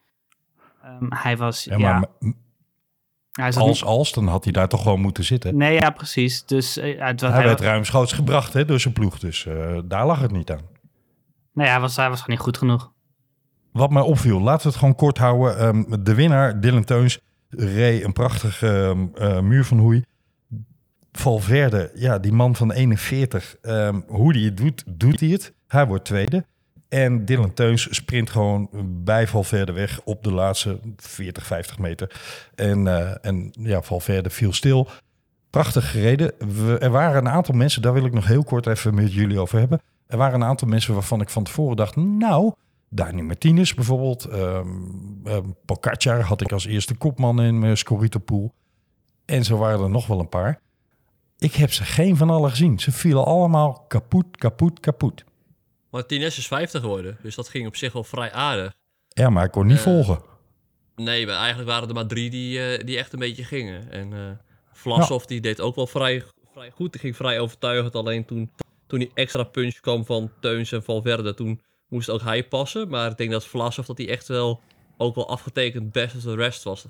ehm, 0.83 1.07
hij 1.09 1.37
was. 1.37 1.65
Ja, 1.65 1.77
Ja, 1.77 1.99
maar 1.99 2.09
m- 2.19 2.31
hij 3.31 3.53
zat 3.53 3.63
als 3.63 3.85
als, 3.85 4.13
dan 4.13 4.27
had 4.27 4.45
hij 4.45 4.53
daar 4.53 4.69
toch 4.69 4.83
gewoon 4.83 5.01
moeten 5.01 5.25
zitten. 5.25 5.57
Nee, 5.57 5.75
ja, 5.75 5.91
precies. 5.91 6.45
Dus 6.47 6.77
eh, 6.77 6.99
het 7.07 7.21
was, 7.21 7.31
Hij 7.31 7.39
hij, 7.39 7.49
werd 7.49 7.61
wa- 7.61 7.67
ruimschoots 7.67 8.13
gebracht 8.13 8.53
hè, 8.53 8.65
door 8.65 8.81
zijn 8.81 8.95
ploeg, 8.95 9.19
dus 9.19 9.47
eh, 9.47 9.79
daar 9.85 10.07
lag 10.07 10.21
het 10.21 10.31
niet 10.31 10.51
aan. 10.51 10.61
nee, 11.53 11.69
hij 11.69 11.81
was, 11.81 11.97
hij 11.97 12.09
was 12.09 12.21
gewoon 12.21 12.37
niet 12.37 12.45
goed 12.45 12.59
genoeg. 12.59 12.93
Wat 13.73 13.91
mij 13.91 14.03
opviel, 14.03 14.41
laten 14.41 14.63
we 14.63 14.69
het 14.69 14.79
gewoon 14.79 14.95
kort 14.95 15.19
houden. 15.19 15.59
Ehm, 15.59 16.03
de 16.05 16.15
winnaar, 16.15 16.61
Dylan 16.61 16.85
Teuns, 16.85 17.19
reed 17.49 18.05
een 18.05 18.13
prachtige 18.13 18.69
ehm, 18.69 19.07
eh, 19.15 19.41
muur 19.41 19.65
van 19.65 19.79
hoei. 19.79 20.05
Valverde, 21.13 21.91
ja, 21.95 22.19
die 22.19 22.33
man 22.33 22.57
van 22.57 22.73
41, 22.73 23.57
ehm, 23.63 24.01
hoe 24.07 24.33
die 24.33 24.45
het 24.45 24.57
doet, 24.57 24.85
doet 24.87 25.21
hij 25.21 25.29
het. 25.29 25.55
Hij 25.67 25.87
wordt 25.87 26.05
tweede. 26.05 26.45
En 26.91 27.25
Dylan 27.25 27.55
Teuns 27.55 27.95
sprint 27.95 28.31
gewoon 28.31 28.69
bij 29.05 29.27
Valverde 29.27 29.73
weg 29.73 30.01
op 30.05 30.25
de 30.25 30.33
laatste 30.33 30.81
40, 30.97 31.47
50 31.47 31.79
meter. 31.79 32.21
En, 32.55 32.87
eh, 32.87 33.15
en 33.21 33.51
ja, 33.53 33.83
Valverde 33.83 34.31
viel 34.31 34.53
stil. 34.53 34.89
Prachtig 35.51 35.91
gereden. 35.91 36.33
Er 36.81 36.91
waren 36.91 37.27
een 37.27 37.33
aantal 37.33 37.55
mensen, 37.55 37.83
daar 37.83 37.93
wil 37.93 38.05
ik 38.05 38.13
nog 38.13 38.27
heel 38.27 38.45
kort 38.45 38.67
even 38.67 38.95
met 38.95 39.13
jullie 39.13 39.41
over 39.41 39.59
hebben. 39.59 39.81
Er 40.07 40.17
waren 40.17 40.41
een 40.41 40.49
aantal 40.49 40.69
mensen 40.69 40.95
waarvan 40.95 41.21
ik 41.21 41.29
van 41.29 41.45
tevoren 41.45 41.77
dacht, 41.77 41.97
nou, 41.97 42.53
Dani 42.89 43.23
Martinez 43.23 43.75
bijvoorbeeld. 43.75 44.29
Pogacar 45.65 46.21
had 46.21 46.41
ik 46.41 46.53
als 46.53 46.67
eerste 46.67 46.95
kopman 46.95 47.43
in 47.43 47.59
mijn 47.59 47.77
Scorito-pool. 47.77 48.55
En 49.25 49.45
zo 49.45 49.57
waren 49.57 49.81
er 49.81 49.91
nog 49.91 50.07
wel 50.07 50.21
een 50.21 50.29
paar. 50.29 50.61
Ik 51.39 51.55
heb 51.55 51.73
ze 51.73 51.85
geen 51.85 52.17
van 52.17 52.31
allen 52.31 52.51
gezien. 52.51 52.79
Ze 52.79 52.93
vielen 52.93 53.25
allemaal 53.25 53.85
kapot, 53.89 54.37
kapot, 54.37 54.81
kapot. 54.81 55.25
Martinez 55.91 56.39
is 56.39 56.47
50 56.47 56.81
geworden, 56.81 57.19
dus 57.23 57.35
dat 57.35 57.49
ging 57.49 57.67
op 57.67 57.77
zich 57.77 57.93
wel 57.93 58.05
vrij 58.05 58.33
aardig. 58.33 58.73
Ja, 59.09 59.31
maar 59.31 59.45
ik 59.45 59.51
kon 59.51 59.67
niet 59.67 59.77
Eh, 59.77 59.83
volgen. 59.83 60.21
Nee, 60.97 61.27
maar 61.27 61.37
eigenlijk 61.37 61.69
waren 61.69 61.89
er 61.89 61.95
maar 61.95 62.07
drie 62.07 62.31
die, 62.31 62.65
eh, 62.65 62.85
die 62.87 62.99
echt 62.99 63.13
een 63.13 63.19
beetje 63.19 63.45
gingen. 63.45 63.91
En 63.91 64.13
eh 64.13 64.31
Vlasov 64.73 65.25
die 65.25 65.41
deed 65.41 65.61
ook 65.61 65.75
wel 65.75 65.87
vrij, 65.87 66.25
vrij 66.53 66.71
goed. 66.71 66.93
Die 66.93 67.01
ging 67.01 67.17
vrij 67.17 67.41
overtuigend. 67.41 67.95
Alleen 67.95 68.25
toen, 68.25 68.51
toen 68.87 68.99
die 68.99 69.11
extra 69.15 69.43
punch 69.43 69.75
kwam 69.81 70.05
van 70.05 70.31
Teuns 70.41 70.73
en 70.73 70.83
Valverde, 70.83 71.35
toen 71.35 71.61
moest 71.89 72.11
ook 72.11 72.23
hij 72.23 72.45
passen. 72.45 72.89
Maar 72.89 73.11
ik 73.11 73.17
denk 73.17 73.31
dat 73.31 73.47
Vlasov 73.47 73.87
dat 73.87 73.99
hij 73.99 74.09
echt 74.09 74.29
wel 74.29 74.61
ook 74.97 75.15
wel 75.15 75.29
afgetekend 75.29 75.93
best 75.93 76.15
als 76.15 76.25
de 76.25 76.35
rest 76.35 76.63
was. 76.63 76.85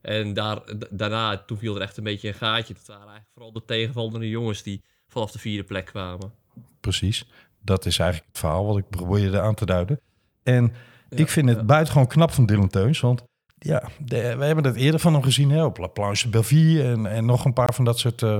En 0.00 0.34
daar, 0.34 0.62
daarna, 0.90 1.38
toen 1.38 1.58
viel 1.58 1.76
er 1.76 1.82
echt 1.82 1.96
een 1.96 2.04
beetje 2.04 2.28
een 2.28 2.34
gaatje. 2.34 2.74
Dat 2.74 2.86
waren 2.86 3.02
eigenlijk 3.02 3.30
vooral 3.34 3.52
de 3.52 3.64
tegenvallende 3.64 4.28
jongens 4.28 4.62
die 4.62 4.82
vanaf 5.08 5.30
de 5.30 5.38
vierde 5.38 5.64
plek 5.64 5.84
kwamen. 5.84 6.32
Precies. 6.80 7.26
Dat 7.64 7.86
is 7.86 7.98
eigenlijk 7.98 8.28
het 8.30 8.38
verhaal 8.40 8.66
wat 8.66 8.78
ik 8.78 8.88
probeerde 8.90 9.40
aan 9.40 9.54
te 9.54 9.66
duiden. 9.66 10.00
En 10.42 10.72
Ja, 11.08 11.16
ik 11.18 11.28
vind 11.28 11.48
het 11.48 11.58
ja. 11.58 11.64
buitengewoon 11.64 12.08
knap 12.08 12.30
van 12.30 12.46
Dylan 12.46 12.68
Teuns. 12.68 13.00
Want 13.00 13.22
ja, 13.58 13.88
de- 13.98 14.36
we 14.36 14.44
hebben 14.44 14.64
het 14.64 14.76
eerder 14.76 15.00
van 15.00 15.12
hem 15.12 15.22
gezien 15.22 15.50
hè, 15.50 15.64
op 15.64 15.78
La 15.78 15.86
Planche 15.86 16.28
Belleville 16.28 16.82
en, 16.82 17.06
en 17.06 17.24
nog 17.24 17.44
een 17.44 17.52
paar 17.52 17.74
van 17.74 17.84
dat 17.84 17.98
soort 17.98 18.22
eh, 18.22 18.38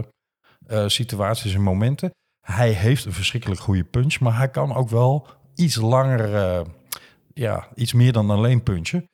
eh, 0.67 0.89
situaties 0.89 1.55
en 1.55 1.63
momenten. 1.63 2.11
Hij 2.41 2.71
heeft 2.71 3.05
een 3.05 3.13
verschrikkelijk 3.13 3.61
goede 3.61 3.85
punch, 3.85 4.21
maar 4.21 4.37
hij 4.37 4.49
kan 4.51 4.75
ook 4.75 4.89
wel 4.89 5.27
iets 5.55 5.77
langer, 5.77 6.35
eh, 6.35 6.61
ja, 7.35 7.69
iets 7.75 7.93
meer 7.93 8.13
dan 8.13 8.31
alleen 8.31 8.63
punchen. 8.63 9.05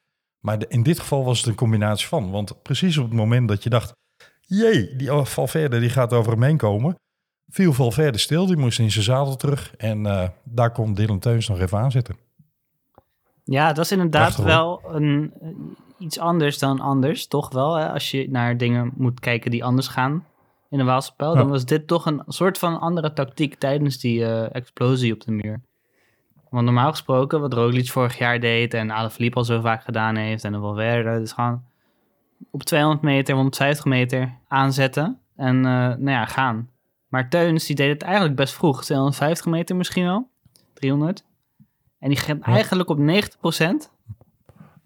Maar 0.45 0.59
de- 0.59 0.69
in 0.69 0.83
dit 0.83 1.00
geval 1.00 1.25
was 1.25 1.38
het 1.38 1.47
een 1.47 1.55
combinatie 1.55 2.07
van. 2.09 2.31
Want 2.31 2.62
precies 2.62 2.97
op 2.99 3.05
het 3.05 3.14
moment 3.14 3.49
dat 3.49 3.62
je 3.62 3.71
dacht, 3.71 3.93
jee, 4.40 4.97
die 4.97 5.11
Valverde 5.12 5.81
die 5.81 5.90
gaat 5.90 6.12
over 6.12 6.33
hem 6.33 6.43
heen 6.43 6.57
komen, 6.57 6.95
viel 7.50 7.73
Valverde 7.73 8.19
stil. 8.19 8.47
Die 8.47 8.57
moest 8.57 8.78
in 8.78 8.90
zijn 8.90 9.04
zadel 9.04 9.37
terug 9.37 9.76
en 9.76 10.07
eh, 10.07 10.28
daar 10.45 10.71
kon 10.71 10.95
Dylan 10.95 11.19
Teuns 11.19 11.49
nog 11.49 11.61
even 11.61 11.78
aan 11.78 11.90
zitten. 11.90 12.16
Ja, 13.45 13.73
dat 13.73 13.85
is 13.85 13.92
inderdaad 13.92 14.23
Prachtig, 14.23 14.45
wel 14.45 14.83
een, 14.87 15.33
eh, 15.40 15.49
iets 15.99 16.19
anders 16.19 16.59
dan 16.59 16.80
anders, 16.80 17.26
toch 17.26 17.52
wel? 17.52 17.75
Hè? 17.75 17.88
Als 17.92 18.11
je 18.11 18.30
naar 18.30 18.57
dingen 18.57 18.92
moet 18.97 19.21
kijken 19.21 19.50
die 19.50 19.64
anders 19.64 19.88
gaan 19.88 20.25
in 20.71 20.80
een 20.80 20.87
Waalspel, 20.87 21.33
Ja. 21.33 21.38
dan 21.38 21.49
was 21.49 21.64
dit 21.64 21.87
toch 21.87 22.07
een 22.07 22.23
soort 22.26 22.59
van 22.59 22.80
andere 22.80 23.12
tactiek 23.12 23.54
tijdens 23.54 23.99
die 23.99 24.25
eh, 24.25 24.54
explosie 24.54 25.12
op 25.12 25.21
de 25.21 25.33
muur. 25.33 25.61
Want 26.50 26.64
normaal 26.64 26.90
gesproken, 26.90 27.40
wat 27.40 27.52
Roglic 27.52 27.90
vorig 27.90 28.19
jaar 28.19 28.40
deed 28.40 28.75
en 28.75 28.90
Alaphilippe 28.90 29.37
al 29.37 29.45
zo 29.45 29.61
vaak 29.61 29.83
gedaan 29.83 30.16
heeft 30.16 30.45
en 30.45 30.52
dan 30.52 30.61
wel 30.61 30.75
verder, 30.75 31.19
dus 31.19 31.33
gewoon 31.33 31.62
op 32.50 32.62
200 32.62 33.02
meter, 33.02 33.35
150 33.35 33.85
meter 33.85 34.33
aanzetten 34.49 35.19
en 35.37 35.61
nou 35.61 36.11
ja, 36.11 36.25
gaan. 36.25 36.69
Maar 37.11 37.29
Teuns, 37.29 37.67
die 37.67 37.76
deed 37.76 37.88
het 37.93 38.02
eigenlijk 38.02 38.37
best 38.37 38.55
vroeg, 38.55 38.85
250 38.85 39.47
meter 39.47 39.76
misschien 39.76 40.07
al, 40.07 40.29
300. 40.75 41.25
En 41.99 42.09
die 42.09 42.19
ging 42.19 42.47
Ja. 42.47 42.52
eigenlijk 42.52 42.88
op 42.88 42.99
90%. 42.99 43.90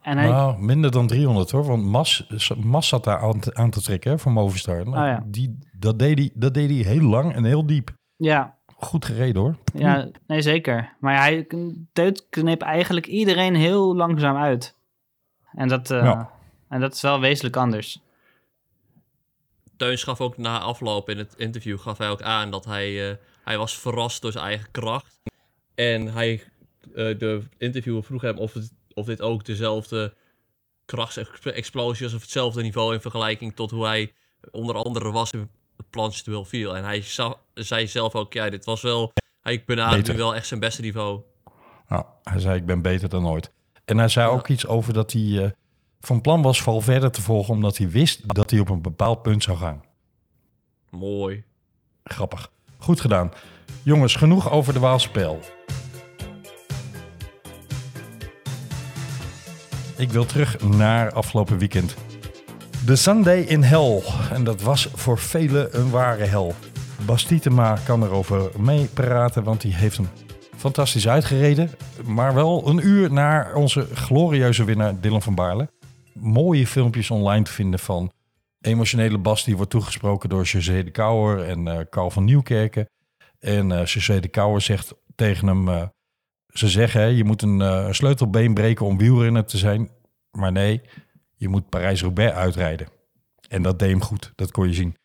En 0.00 0.19
hij, 0.19 0.28
Nou, 0.28 0.59
minder 0.62 0.90
dan 0.90 1.07
300 1.07 1.50
hoor. 1.50 1.64
Want 1.64 1.85
Mas, 1.85 2.28
Mas 2.62 2.88
zat 2.88 3.04
daar 3.04 3.19
aan 3.19 3.40
te, 3.40 3.54
aan 3.54 3.71
te 3.71 3.83
trekken 3.83 4.11
hè, 4.11 4.19
voor 4.19 4.33
Movistar. 4.33 4.76
Nou, 4.76 4.88
Oh 4.88 4.95
ja. 5.07 5.23
die, 5.26 5.59
dat, 5.78 5.99
deed 5.99 6.19
hij, 6.19 6.31
dat 6.35 6.54
deed 6.54 6.71
hij 6.71 6.93
heel 6.93 7.09
lang 7.09 7.35
en 7.35 7.45
heel 7.45 7.66
diep. 7.66 7.90
ja, 8.16 8.54
Goed 8.76 9.04
gereden 9.04 9.43
hoor. 9.43 9.57
ja, 9.75 10.09
nee 10.26 10.43
zeker. 10.43 10.97
Maar 11.00 11.16
hij 11.16 11.47
Teut 11.93 12.26
kneep 12.31 12.62
eigenlijk 12.62 13.07
iedereen 13.07 13.54
heel 13.54 13.97
langzaam 13.97 14.37
uit. 14.37 14.76
En 15.52 15.69
dat, 15.69 15.90
eh, 15.90 16.02
Ja. 16.02 16.31
en 16.69 16.81
dat 16.81 16.95
is 16.95 17.00
wel 17.02 17.21
wezenlijk 17.21 17.57
anders. 17.57 18.02
Teuns 19.76 20.02
gaf 20.02 20.21
ook 20.21 20.37
na 20.37 20.61
afloop 20.61 21.09
in 21.09 21.19
het 21.19 21.35
interview 21.37 21.78
gaf 21.78 21.99
hij 21.99 22.11
ook 22.11 22.23
aan 22.23 22.50
dat 22.50 22.64
hij, 22.64 23.11
eh, 23.11 23.16
hij 23.45 23.59
was 23.59 23.78
verrast 23.78 24.23
door 24.23 24.33
zijn 24.33 24.45
eigen 24.45 24.71
kracht. 24.71 25.21
En 25.75 26.12
hij, 26.12 26.43
eh, 26.95 27.19
de 27.19 27.43
interviewer 27.59 28.04
vroeg 28.04 28.23
hem 28.23 28.38
of, 28.38 28.52
het, 28.54 28.73
of 28.95 29.07
dit 29.07 29.21
ook 29.21 29.45
dezelfde 29.45 30.14
krachtsexplosie 30.85 32.04
was 32.04 32.14
of 32.14 32.21
hetzelfde 32.21 32.62
niveau 32.62 32.95
in 32.95 33.00
vergelijking 33.00 33.54
tot 33.57 33.71
hoe 33.71 33.87
hij 33.87 34.12
onder 34.50 34.75
andere 34.76 35.11
was 35.11 35.31
in 35.31 35.38
het 35.76 35.90
planche 35.90 36.25
duel 36.25 36.45
viel. 36.45 36.76
En 36.76 36.85
hij 36.85 37.02
zei 37.54 37.87
zelf 37.87 38.14
ook, 38.14 38.33
ja, 38.33 38.50
dit 38.50 38.64
was 38.64 38.83
wel, 38.83 39.12
hij 39.40 39.62
benaderde 39.66 39.97
Beter. 39.97 40.14
nu 40.14 40.21
wel 40.21 40.35
echt 40.35 40.47
zijn 40.47 40.61
beste 40.61 40.81
niveau. 40.81 41.21
Nou, 41.88 42.04
hij 42.23 42.38
zei 42.40 42.57
ik 42.57 42.66
ben 42.66 42.83
beter 42.83 43.09
dan 43.09 43.26
ooit. 43.26 43.52
En 43.85 43.99
hij 43.99 44.09
zei 44.09 44.26
Ja. 44.28 44.33
ook 44.33 44.49
iets 44.49 44.66
over 44.66 44.93
dat 44.93 45.12
hij 45.12 45.45
eh, 45.45 45.50
van 46.06 46.20
plan 46.20 46.42
was 46.42 46.62
val 46.62 46.80
verder 46.80 47.11
te 47.11 47.23
volgen. 47.23 47.54
Omdat 47.54 47.76
hij 47.76 47.90
wist 47.90 48.34
dat 48.34 48.50
hij 48.50 48.61
op 48.61 48.68
een 48.68 48.82
bepaald 48.82 49.23
punt 49.23 49.42
zou 49.42 49.58
gaan. 49.58 49.82
Mooi. 50.90 51.44
Grappig. 52.04 52.50
Goed 52.78 53.00
gedaan. 53.00 53.32
Jongens, 53.82 54.14
genoeg 54.14 54.50
over 54.50 54.73
de 54.73 54.78
Waalspel. 54.78 55.40
Ik 59.96 60.11
wil 60.11 60.25
terug 60.25 60.61
naar 60.61 61.12
afgelopen 61.12 61.58
weekend. 61.58 61.94
De 62.87 62.96
Sunday 62.96 63.40
in 63.40 63.62
Hell. 63.62 64.02
En 64.32 64.44
dat 64.44 64.62
was 64.62 64.88
voor 64.94 65.18
velen 65.18 65.78
een 65.78 65.90
ware 65.90 66.25
hel. 66.25 66.54
Bas 67.06 67.23
Tietema 67.23 67.78
kan 67.84 68.02
erover 68.02 68.50
meepraten, 68.58 69.44
want 69.44 69.61
die 69.61 69.75
heeft 69.75 69.96
hem 69.96 70.08
fantastisch 70.56 71.08
uitgereden. 71.08 71.70
Maar 72.04 72.34
wel 72.34 72.68
een 72.68 72.87
uur 72.87 73.12
naar 73.12 73.54
onze 73.54 73.87
glorieuze 73.94 74.64
winnaar 74.64 75.00
Dylan 75.00 75.23
van 75.23 75.34
Baarle. 75.34 75.68
Mooie 76.14 76.66
filmpjes 76.66 77.11
online 77.11 77.44
te 77.44 77.52
vinden 77.52 77.80
van 77.80 78.12
emotionele 78.61 79.18
Bas 79.18 79.44
die 79.44 79.56
wordt 79.56 79.71
toegesproken 79.71 80.28
door 80.28 80.44
José 80.44 80.85
de 80.85 80.90
Kouwer 80.90 81.49
en 81.49 81.68
eh 81.68 81.80
Carl 81.90 82.11
van 82.11 82.25
Nieuwkerken. 82.25 82.88
En 83.38 83.73
eh 83.73 83.87
José 83.87 84.21
de 84.21 84.28
Kouwer 84.28 84.61
zegt 84.61 84.94
tegen 85.14 85.47
hem, 85.47 85.68
eh, 85.68 85.83
ze 86.49 86.68
zeggen 86.68 87.00
hè, 87.00 87.06
je 87.06 87.25
moet 87.25 87.42
een 87.42 87.94
sleutelbeen 87.94 88.54
breken 88.54 88.87
om 88.87 88.99
wielrenner 88.99 89.44
te 89.44 89.56
zijn. 89.56 89.90
Maar 90.30 90.52
nee, 90.52 90.80
je 91.35 91.49
moet 91.49 91.68
Parijs-Roubaix 91.68 92.35
uitrijden. 92.35 92.88
En 93.49 93.62
dat 93.62 93.78
deed 93.78 93.90
hem 93.90 94.02
goed, 94.02 94.33
dat 94.35 94.50
kon 94.50 94.68
je 94.68 94.75
zien. 94.75 94.97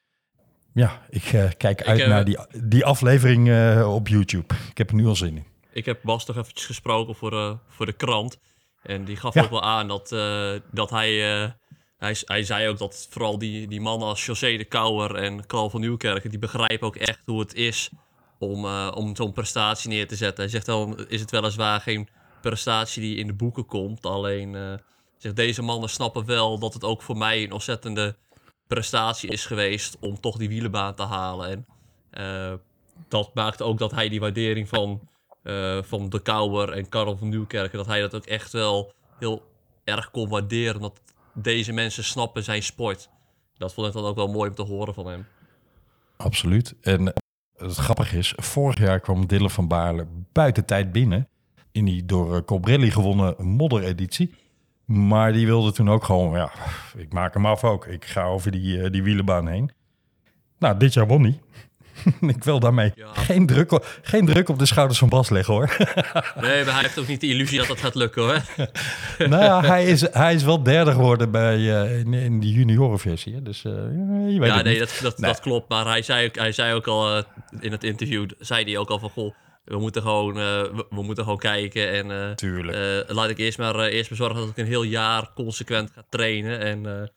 Ja, 0.74 1.06
ik 1.10 1.54
kijk 1.58 1.84
uit 1.84 2.08
naar 2.08 2.26
die, 2.26 2.38
die 2.64 2.86
aflevering 2.86 3.48
op 3.86 4.08
YouTube. 4.08 4.54
Ik 4.70 4.78
heb 4.78 4.90
er 4.90 4.96
nu 4.96 5.06
al 5.06 5.16
zin 5.16 5.36
in. 5.38 5.46
Ik 5.72 5.86
heb 5.86 6.00
Bas 6.04 6.26
toch 6.26 6.38
eventjes 6.38 6.66
gesproken 6.66 7.16
voor, 7.16 7.60
voor 7.68 7.86
de 7.86 7.94
krant. 7.94 8.38
En 8.82 9.06
die 9.06 9.16
gaf 9.16 9.34
Ja. 9.34 9.44
ook 9.44 9.50
wel 9.50 9.64
aan 9.64 9.88
dat, 9.88 10.12
eh, 10.12 10.54
dat 10.72 10.90
hij, 10.90 11.42
eh, 11.44 11.52
hij... 11.98 12.16
Hij 12.26 12.44
zei 12.44 12.68
ook 12.68 12.78
dat 12.78 13.08
vooral 13.10 13.38
die, 13.38 13.68
die 13.68 13.82
mannen 13.82 14.08
als 14.08 14.26
José 14.26 14.58
de 14.58 14.66
Kouwer 14.66 15.16
en 15.16 15.46
Carl 15.46 15.70
van 15.70 15.80
Nieuwkerken... 15.82 16.30
die 16.30 16.40
begrijpen 16.40 16.88
ook 16.88 16.96
echt 16.96 17.22
hoe 17.26 17.40
het 17.40 17.54
is 17.54 17.90
om, 18.38 18.66
eh, 18.66 18.92
om 18.96 19.16
zo'n 19.16 19.34
prestatie 19.34 19.90
neer 19.90 20.08
te 20.08 20.16
zetten. 20.16 20.44
Hij 20.44 20.52
zegt 20.52 20.66
dan 20.66 21.08
is 21.08 21.22
het 21.22 21.32
weliswaar 21.32 21.82
geen 21.82 22.10
prestatie 22.42 23.02
die 23.02 23.18
in 23.18 23.28
de 23.28 23.34
boeken 23.34 23.66
komt. 23.66 24.06
Alleen 24.06 24.80
zegt 25.18 25.36
deze 25.36 25.62
mannen 25.62 25.90
snappen 25.90 26.26
wel 26.26 26.60
dat 26.60 26.74
het 26.74 26.84
ook 26.84 27.02
voor 27.02 27.18
mij 27.18 27.44
een 27.44 27.52
ontzettende 27.52 28.16
prestatie 28.68 29.30
is 29.30 29.46
geweest... 29.46 29.98
om 30.00 30.20
toch 30.20 30.38
die 30.38 30.50
wielenbaan 30.50 30.96
te 30.96 31.04
halen. 31.04 31.66
En 32.12 32.62
dat 33.08 33.34
maakt 33.34 33.62
ook 33.62 33.78
dat 33.78 33.92
hij 33.92 34.10
die 34.10 34.20
waardering 34.20 34.70
van 34.70 35.10
eh, 35.50 35.84
van 35.84 36.10
De 36.10 36.22
Kouwer 36.22 36.70
en 36.70 36.90
Karel 36.90 37.18
van 37.18 37.30
Nieuwkerken, 37.30 37.78
dat 37.78 37.88
hij 37.88 38.02
dat 38.02 38.16
ook 38.16 38.26
echt 38.26 38.52
wel 38.52 38.94
heel 39.20 39.44
erg 39.84 40.12
kon 40.12 40.30
waarderen. 40.30 40.82
Dat 40.82 41.02
deze 41.34 41.72
mensen 41.74 42.04
snappen 42.04 42.44
zijn 42.44 42.64
sport. 42.64 43.10
Dat 43.58 43.74
vond 43.74 43.88
ik 43.88 43.94
dan 43.94 44.06
ook 44.06 44.16
wel 44.16 44.28
mooi 44.28 44.50
om 44.50 44.56
te 44.56 44.62
horen 44.62 44.94
van 44.94 45.08
hem. 45.08 45.26
Absoluut. 46.18 46.76
En 46.82 47.14
het 47.58 47.76
grappige 47.76 48.18
is, 48.18 48.34
vorig 48.36 48.78
jaar 48.78 49.00
kwam 49.00 49.28
Dylan 49.28 49.50
van 49.50 49.68
Baarle 49.68 50.08
buiten 50.32 50.66
tijd 50.66 50.92
binnen. 50.92 51.28
In 51.72 51.86
die 51.86 52.06
door 52.06 52.36
eh, 52.36 52.42
Colbrelli 52.46 52.92
gewonnen 52.92 53.36
moddereditie. 53.46 54.34
Maar 54.86 55.34
die 55.34 55.46
wilde 55.46 55.72
toen 55.72 55.90
ook 55.90 56.04
gewoon, 56.04 56.38
ja, 56.38 56.52
ik 56.98 57.14
maak 57.14 57.34
hem 57.34 57.46
af 57.46 57.64
ook. 57.64 57.86
Ik 57.86 58.06
ga 58.06 58.24
over 58.24 58.52
die, 58.52 58.82
eh, 58.82 58.92
die 58.92 59.04
wielenbaan 59.04 59.48
heen. 59.48 59.72
Nou, 60.58 60.78
dit 60.78 60.94
jaar 60.94 61.08
won 61.08 61.24
hij. 61.24 61.40
ik 62.36 62.44
wil 62.44 62.60
daarmee 62.60 62.92
Ja. 62.96 63.08
geen, 63.14 63.46
druk, 63.46 63.72
op- 63.72 64.00
geen 64.02 64.26
druk 64.26 64.50
op 64.50 64.60
de 64.60 64.66
schouders 64.66 65.00
van 65.00 65.10
Bas 65.10 65.30
leggen 65.30 65.54
hoor. 65.54 65.76
Nee, 66.42 66.64
maar 66.66 66.74
hij 66.74 66.82
heeft 66.82 67.00
ook 67.00 67.08
niet 67.08 67.22
de 67.22 67.28
illusie 67.28 67.58
dat 67.58 67.68
dat 67.68 67.80
gaat 67.80 67.96
lukken 67.96 68.22
hoor. 68.24 68.42
nou 69.30 69.44
ja, 69.44 69.62
hij 69.64 69.86
is, 69.86 70.02
hij 70.12 70.34
is 70.34 70.44
wel 70.44 70.64
derde 70.64 70.92
geworden 70.92 71.32
bij, 71.32 71.56
eh, 71.82 72.00
in, 72.00 72.14
in 72.14 72.40
die 72.40 72.54
juniorenversie. 72.54 73.34
hè. 73.34 73.42
Dus 73.42 73.66
eh, 73.66 73.72
je 74.34 74.38
weet 74.40 74.50
Ja, 74.50 74.62
nee, 74.62 74.80
dat, 74.80 75.00
dat, 75.02 75.18
Nee. 75.18 75.32
dat 75.32 75.40
klopt. 75.40 75.70
Maar 75.70 75.86
hij 75.86 76.02
zei 76.02 76.28
ook, 76.28 76.36
hij 76.36 76.52
zei 76.52 76.74
ook 76.74 76.88
al 76.88 77.16
eh, 77.18 77.24
in 77.60 77.72
het 77.72 77.84
interview, 77.84 78.30
zei 78.40 78.64
hij 78.64 78.78
ook 78.78 78.90
al 78.90 79.00
van, 79.00 79.10
goh, 79.10 79.34
we 79.64 79.78
moeten 79.80 80.02
gewoon, 80.02 80.34
we, 80.34 80.86
we 80.90 81.04
moeten 81.04 81.24
gewoon 81.24 81.40
kijken. 81.40 81.92
En 82.12 82.36
Tuurlijk. 82.36 83.04
laat 83.08 83.30
ik 83.30 83.38
eerst 83.38 83.58
maar 83.58 83.80
eerst 83.80 84.10
maar 84.10 84.18
zorgen 84.20 84.40
dat 84.40 84.50
ik 84.50 84.58
een 84.58 84.66
heel 84.66 84.84
jaar 84.84 85.30
consequent 85.36 85.92
ga 85.96 86.04
trainen. 86.10 86.60
En 86.60 87.12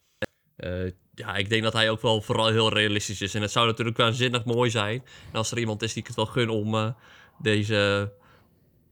eh, 0.55 0.91
ja, 1.15 1.35
ik 1.35 1.49
denk 1.49 1.63
dat 1.63 1.73
hij 1.73 1.89
ook 1.89 2.01
wel 2.01 2.21
vooral 2.21 2.47
heel 2.47 2.73
realistisch 2.73 3.21
is. 3.21 3.35
En 3.35 3.41
het 3.41 3.51
zou 3.51 3.67
natuurlijk 3.67 3.97
waanzinnig 3.97 4.45
mooi 4.45 4.69
zijn. 4.69 5.03
En 5.31 5.37
als 5.37 5.51
er 5.51 5.57
iemand 5.59 5.81
is 5.81 5.93
die 5.93 6.03
het 6.07 6.15
wel 6.15 6.25
gun 6.25 6.49
om 6.49 6.75
eh, 6.75 6.89
deze 7.41 8.11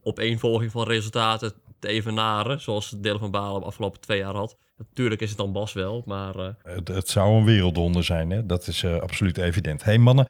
opeenvolging 0.04 0.72
van 0.72 0.84
resultaten 0.88 1.54
te 1.80 1.88
evenaren. 1.88 2.62
Zoals 2.62 2.94
Dylan 2.98 3.20
van 3.20 3.32
Balen 3.32 3.62
de 3.62 3.68
afgelopen 3.68 4.00
twee 4.02 4.18
jaar 4.18 4.36
had. 4.36 4.58
Natuurlijk 4.78 5.22
is 5.22 5.30
het 5.30 5.38
dan 5.38 5.52
Bas 5.52 5.74
wel, 5.74 6.04
maar... 6.06 6.36
eh, 6.36 6.54
Het, 6.64 6.88
het 6.88 7.10
zou 7.10 7.34
een 7.36 7.46
wereldwonder 7.46 8.04
zijn, 8.04 8.30
hè? 8.30 8.46
dat 8.46 8.68
is 8.68 8.86
absoluut 8.86 9.38
evident. 9.38 9.84
hey 9.84 9.98
mannen, 9.98 10.30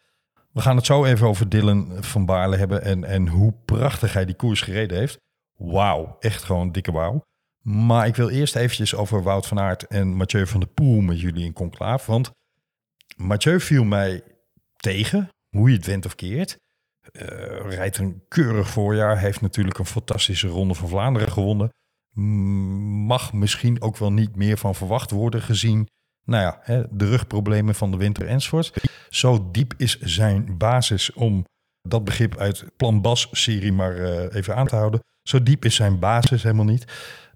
we 0.52 0.62
gaan 0.62 0.76
het 0.76 0.86
zo 0.86 1.06
even 1.06 1.28
over 1.28 1.50
Dylan 1.50 1.98
van 2.04 2.26
Baarle 2.26 2.56
hebben 2.56 2.84
en, 2.84 3.04
en 3.04 3.28
hoe 3.28 3.54
prachtig 3.66 4.14
hij 4.14 4.26
die 4.26 4.36
koers 4.36 4.62
gereden 4.62 4.98
heeft. 4.98 5.20
Wauw, 5.58 6.16
echt 6.20 6.44
gewoon 6.44 6.72
dikke 6.72 6.92
wauw. 6.92 7.24
Maar 7.62 8.08
ik 8.08 8.15
wil 8.15 8.30
eerst 8.30 8.56
eventjes 8.56 8.96
over 8.96 9.24
Wout 9.24 9.48
van 9.48 9.60
Aert 9.60 9.88
en 9.88 10.15
Mathieu 10.15 10.48
van 10.48 10.60
der 10.60 10.70
Poel 10.70 11.01
met 11.01 11.22
jullie 11.22 11.46
in 11.46 11.53
conclave. 11.53 12.12
Want 12.12 12.32
Mathieu 13.15 13.60
viel 13.60 13.84
mij 13.84 14.24
tegen, 14.75 15.30
hoe 15.50 15.70
je 15.70 15.75
het 15.75 15.86
went 15.86 16.06
of 16.06 16.15
keert. 16.15 16.58
Eh, 17.01 17.25
rijdt 17.70 17.98
een 17.98 18.24
keurig 18.27 18.70
voorjaar, 18.70 19.20
heeft 19.20 19.41
natuurlijk 19.41 19.77
een 19.77 19.86
fantastische 19.86 20.48
ronde 20.48 20.74
van 20.74 20.89
Vlaanderen 20.89 21.32
gewonnen. 21.32 21.70
Mm, 22.13 22.80
Mag 23.06 23.34
misschien 23.34 23.82
ook 23.82 23.98
wel 23.98 24.12
niet 24.12 24.36
meer 24.36 24.58
van 24.58 24.75
verwacht 24.75 25.12
worden 25.12 25.41
gezien 25.41 25.88
Nou 26.25 26.44
ja, 26.44 26.60
hè, 26.62 26.84
de 26.91 27.10
rugproblemen 27.10 27.75
van 27.75 27.91
de 27.91 27.98
winter 27.98 28.27
enzovoort. 28.27 28.74
Zo 29.10 29.50
diep 29.51 29.74
is 29.77 30.00
zijn 30.00 30.58
basis 30.58 31.13
om 31.13 31.46
dat 31.82 32.03
begrip 32.03 32.38
uit 32.38 32.65
Plan 32.77 33.01
Bas-serie 33.01 33.74
maar 33.74 33.96
eh, 33.96 34.36
even 34.36 34.56
aan 34.56 34.68
te 34.68 34.75
houden. 34.75 35.03
Zo 35.24 35.44
diep 35.44 35.65
is 35.65 35.75
zijn 35.75 36.00
basis 36.00 36.44
helemaal 36.44 36.65
niet. 36.65 36.86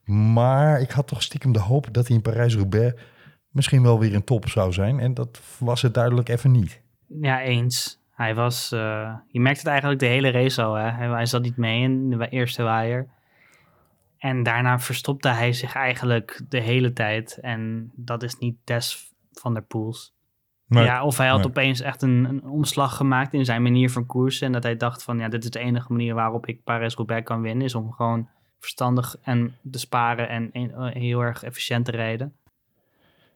Maar 0.06 0.82
ik 0.82 0.92
had 0.92 1.08
toch 1.08 1.22
stiekem 1.22 1.52
de 1.52 1.60
hoop 1.60 1.94
dat 1.94 2.08
hij 2.08 2.16
in 2.16 2.22
Parijs-Roubaix 2.22 3.02
misschien 3.50 3.84
wel 3.84 4.00
weer 4.00 4.16
een 4.16 4.24
top 4.24 4.50
zou 4.50 4.74
zijn. 4.74 5.00
En 5.00 5.14
dat 5.14 5.42
was 5.60 5.82
het 5.82 5.94
duidelijk 5.94 6.30
even 6.30 6.52
niet. 6.52 6.82
Ja, 7.08 7.42
eens. 7.42 8.04
Hij 8.12 8.36
was, 8.36 8.72
eh, 8.72 9.14
je 9.28 9.40
merkt 9.40 9.58
het 9.58 9.68
eigenlijk 9.68 10.00
de 10.00 10.06
hele 10.06 10.32
race 10.32 10.64
al. 10.64 10.74
Hè? 10.74 10.90
Hij, 10.92 11.26
zat 11.26 11.42
niet 11.42 11.58
mee 11.58 11.82
in 11.82 12.10
de 12.10 12.30
eerste 12.30 12.64
waaier. 12.64 13.08
En 14.18 14.44
daarna 14.44 14.80
verstopte 14.80 15.30
hij 15.30 15.54
zich 15.54 15.76
eigenlijk 15.76 16.42
de 16.50 16.60
hele 16.60 16.94
tijd. 16.94 17.38
En 17.42 17.92
dat 17.96 18.24
is 18.24 18.38
niet 18.38 18.58
Des 18.64 19.14
van 19.32 19.54
der 19.54 19.64
Poels. 19.64 20.14
Ja, 20.68 21.04
of 21.04 21.18
hij 21.18 21.28
had 21.28 21.38
nee. 21.38 21.48
opeens 21.48 21.82
echt 21.82 22.02
een, 22.02 22.26
een 22.26 22.44
omslag 22.44 22.96
gemaakt 22.96 23.34
in 23.34 23.46
zijn 23.46 23.62
manier 23.62 23.90
van 23.90 24.06
koersen. 24.06 24.48
En 24.48 24.54
dat 24.54 24.64
hij 24.64 24.78
dacht 24.78 25.04
van, 25.04 25.18
ja, 25.18 25.28
dit 25.28 25.44
is 25.44 25.50
de 25.50 25.60
enige 25.60 25.92
manier 25.92 26.14
waarop 26.14 26.46
ik 26.46 26.64
Parijs-Roubaix 26.64 27.26
kan 27.26 27.42
winnen. 27.42 27.66
Is 27.66 27.76
om 27.76 27.92
gewoon 27.92 28.30
verstandig 28.60 29.16
en 29.22 29.58
te 29.72 29.80
sparen 29.80 30.30
en 30.30 30.72
eh, 30.74 30.86
heel 30.94 31.20
erg 31.22 31.44
efficiënt 31.44 31.86
te 31.86 31.92
rijden. 31.92 32.36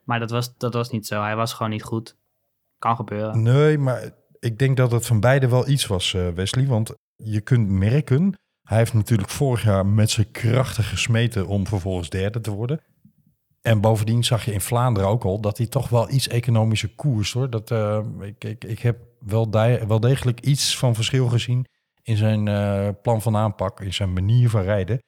Maar 0.04 0.20
dat 0.20 0.30
was, 0.30 0.58
dat 0.58 0.74
was 0.74 0.90
niet 0.90 1.08
zo. 1.08 1.22
Hij 1.22 1.36
was 1.36 1.54
gewoon 1.54 1.72
niet 1.72 1.84
goed. 1.84 2.16
Kan 2.78 2.96
gebeuren. 2.96 3.42
Nee, 3.42 3.78
maar 3.78 4.12
ik 4.40 4.60
denk 4.60 4.78
dat 4.78 4.92
het 4.92 5.06
van 5.06 5.20
beide 5.20 5.50
wel 5.50 5.68
iets 5.68 5.88
was, 5.88 6.14
eh, 6.14 6.28
Wesley. 6.30 6.66
Want 6.66 6.94
je 7.16 7.42
kunt 7.42 7.70
merken, 7.70 8.34
hij 8.64 8.78
heeft 8.78 8.94
natuurlijk 8.94 9.30
vorig 9.30 9.64
jaar 9.64 9.86
met 9.86 10.10
zijn 10.10 10.32
krachten 10.32 10.84
gesmeten 10.84 11.48
om 11.48 11.68
vervolgens 11.68 12.10
derde 12.10 12.42
te 12.42 12.52
worden. 12.52 12.82
En 13.62 13.82
bovendien 13.82 14.24
zag 14.24 14.46
je 14.46 14.54
in 14.54 14.62
Vlaanderen 14.62 15.10
ook 15.10 15.24
al 15.24 15.42
dat 15.42 15.58
hij 15.58 15.68
toch 15.68 15.90
wel 15.90 16.10
iets 16.10 16.28
economische 16.28 16.96
koers 16.96 17.32
hoor. 17.34 17.50
Dat, 17.50 17.72
eh, 17.72 18.06
ik, 18.20 18.44
ik, 18.44 18.64
ik 18.64 18.80
heb 18.80 18.98
wel, 19.20 19.50
di- 19.50 19.86
wel 19.88 20.00
degelijk 20.00 20.40
iets 20.40 20.78
van 20.78 20.96
verschil 20.96 21.28
gezien 21.28 21.66
in 22.02 22.18
zijn 22.18 22.44
plan 23.02 23.22
van 23.22 23.36
aanpak, 23.36 23.80
in 23.82 23.94
zijn 23.94 24.14
manier 24.14 24.50
van 24.50 24.62
rijden. 24.62 25.00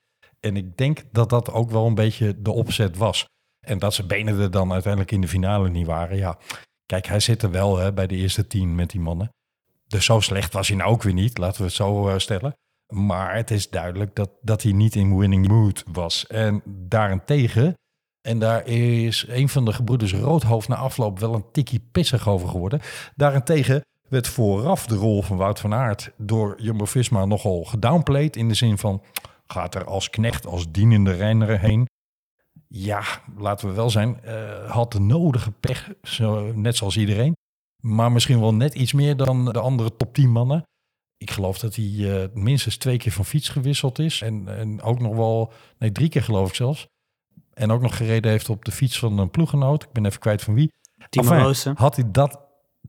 En 0.41 0.57
ik 0.57 0.77
denk 0.77 1.03
dat 1.11 1.29
dat 1.29 1.51
ook 1.51 1.71
wel 1.71 1.85
een 1.85 1.95
beetje 1.95 2.41
de 2.41 2.51
opzet 2.51 2.97
was. 2.97 3.25
En 3.65 3.79
dat 3.79 3.93
zijn 3.93 4.07
benen 4.07 4.39
er 4.39 4.51
dan 4.51 4.71
uiteindelijk 4.71 5.11
in 5.11 5.21
de 5.21 5.27
finale 5.27 5.69
niet 5.69 5.85
waren. 5.85 6.17
Ja, 6.17 6.37
kijk, 6.85 7.05
hij 7.05 7.19
zit 7.19 7.43
er 7.43 7.51
wel 7.51 7.77
hè, 7.77 7.93
bij 7.93 8.07
de 8.07 8.15
eerste 8.15 8.47
tien 8.47 8.75
met 8.75 8.89
die 8.89 9.01
mannen. 9.01 9.29
Dus 9.87 10.05
zo 10.05 10.19
slecht 10.19 10.53
was 10.53 10.67
hij 10.67 10.77
nou 10.77 10.89
ook 10.89 11.03
weer 11.03 11.13
niet, 11.13 11.37
laten 11.37 11.57
we 11.61 11.67
het 11.67 11.75
zo 11.75 12.09
eh, 12.09 12.17
stellen. 12.17 12.53
Maar 12.93 13.35
het 13.35 13.51
is 13.51 13.69
duidelijk 13.69 14.15
dat, 14.15 14.29
dat 14.41 14.61
hij 14.61 14.71
niet 14.71 14.95
in 14.95 15.17
winning 15.17 15.47
mood 15.47 15.83
was. 15.91 16.27
En 16.27 16.61
daarentegen, 16.65 17.73
en 18.21 18.39
daar 18.39 18.67
is 18.67 19.25
een 19.27 19.49
van 19.49 19.65
de 19.65 19.73
gebroeders 19.73 20.13
Roodhoofd 20.13 20.67
na 20.67 20.75
afloop 20.75 21.19
wel 21.19 21.33
een 21.33 21.51
tikkie 21.51 21.87
pissig 21.91 22.27
over 22.27 22.47
geworden. 22.47 22.81
Daarentegen 23.15 23.81
werd 24.09 24.27
vooraf 24.27 24.85
de 24.85 24.95
rol 24.95 25.21
van 25.21 25.37
Wout 25.37 25.59
van 25.59 25.73
Aert 25.73 26.11
door 26.17 26.61
Jumbo-Visma 26.61 27.25
nogal 27.25 27.63
gedownplayed. 27.63 28.35
In 28.35 28.47
de 28.47 28.53
zin 28.53 28.77
van, 28.77 29.03
gaat 29.51 29.75
er 29.75 29.85
als 29.85 30.09
knecht, 30.09 30.45
als 30.45 30.71
dienende 30.71 31.11
renner 31.11 31.59
heen. 31.59 31.89
Ja, 32.67 33.03
laten 33.37 33.67
we 33.67 33.73
wel 33.73 33.89
zijn, 33.89 34.23
eh, 34.23 34.71
had 34.71 34.91
de 34.91 34.99
nodige 34.99 35.51
pech, 35.51 35.93
zo, 36.03 36.51
net 36.53 36.75
zoals 36.75 36.97
iedereen. 36.97 37.35
Maar 37.83 38.11
misschien 38.11 38.39
wel 38.39 38.53
net 38.53 38.73
iets 38.73 38.93
meer 38.93 39.15
dan 39.15 39.45
de 39.45 39.59
andere 39.59 39.95
top 39.97 40.13
10 40.13 40.31
mannen. 40.31 40.63
Ik 41.17 41.31
geloof 41.31 41.59
dat 41.59 41.75
hij 41.75 41.85
eh, 41.85 42.27
minstens 42.33 42.77
twee 42.77 42.97
keer 42.97 43.11
van 43.11 43.25
fiets 43.25 43.49
gewisseld 43.49 43.99
is. 43.99 44.21
En, 44.21 44.57
en 44.57 44.81
ook 44.81 44.99
nog 44.99 45.15
wel, 45.15 45.53
nee, 45.77 45.91
drie 45.91 46.09
keer 46.09 46.23
geloof 46.23 46.49
ik 46.49 46.55
zelfs. 46.55 46.87
En 47.53 47.71
ook 47.71 47.81
nog 47.81 47.97
gereden 47.97 48.31
heeft 48.31 48.49
op 48.49 48.65
de 48.65 48.71
fiets 48.71 48.99
van 48.99 49.17
een 49.17 49.29
ploeggenoot. 49.29 49.83
Ik 49.83 49.91
ben 49.91 50.05
even 50.05 50.19
kwijt 50.19 50.41
van 50.41 50.53
wie. 50.53 50.71
Timo 51.09 51.47
Enfin. 51.47 51.73
Had 51.77 51.95
hij 51.95 52.11
dat, 52.11 52.39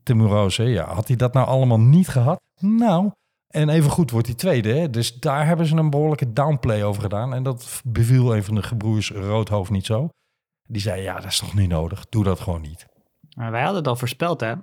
Timo 0.03 0.25
Roos, 0.25 0.55
ja, 0.55 0.93
had 0.93 1.07
hij 1.07 1.15
dat 1.15 1.33
nou 1.33 1.47
allemaal 1.47 1.79
niet 1.79 2.07
gehad? 2.07 2.41
Nou, 2.59 3.11
en 3.53 3.69
even 3.69 3.89
goed 3.89 4.11
wordt 4.11 4.27
hij 4.27 4.35
tweede. 4.35 4.73
Hè? 4.73 4.89
Dus 4.89 5.19
daar 5.19 5.45
hebben 5.45 5.65
ze 5.65 5.75
een 5.75 5.89
behoorlijke 5.89 6.33
downplay 6.33 6.83
over 6.83 7.01
gedaan. 7.01 7.33
En 7.33 7.43
dat 7.43 7.81
beviel 7.85 8.35
een 8.35 8.43
van 8.43 8.55
de 8.55 8.63
gebroers 8.63 9.11
Roodhoofd 9.11 9.71
niet 9.71 9.85
zo. 9.85 10.09
Die 10.67 10.81
zei, 10.81 11.01
ja, 11.01 11.15
dat 11.15 11.25
is 11.25 11.39
toch 11.39 11.53
niet 11.53 11.69
nodig. 11.69 12.05
Doe 12.09 12.23
dat 12.23 12.39
gewoon 12.39 12.61
niet. 12.61 12.85
Maar 13.35 13.51
wij 13.51 13.61
hadden 13.61 13.77
het 13.77 13.87
al 13.87 13.95
voorspeld, 13.95 14.39
hè? 14.39 14.53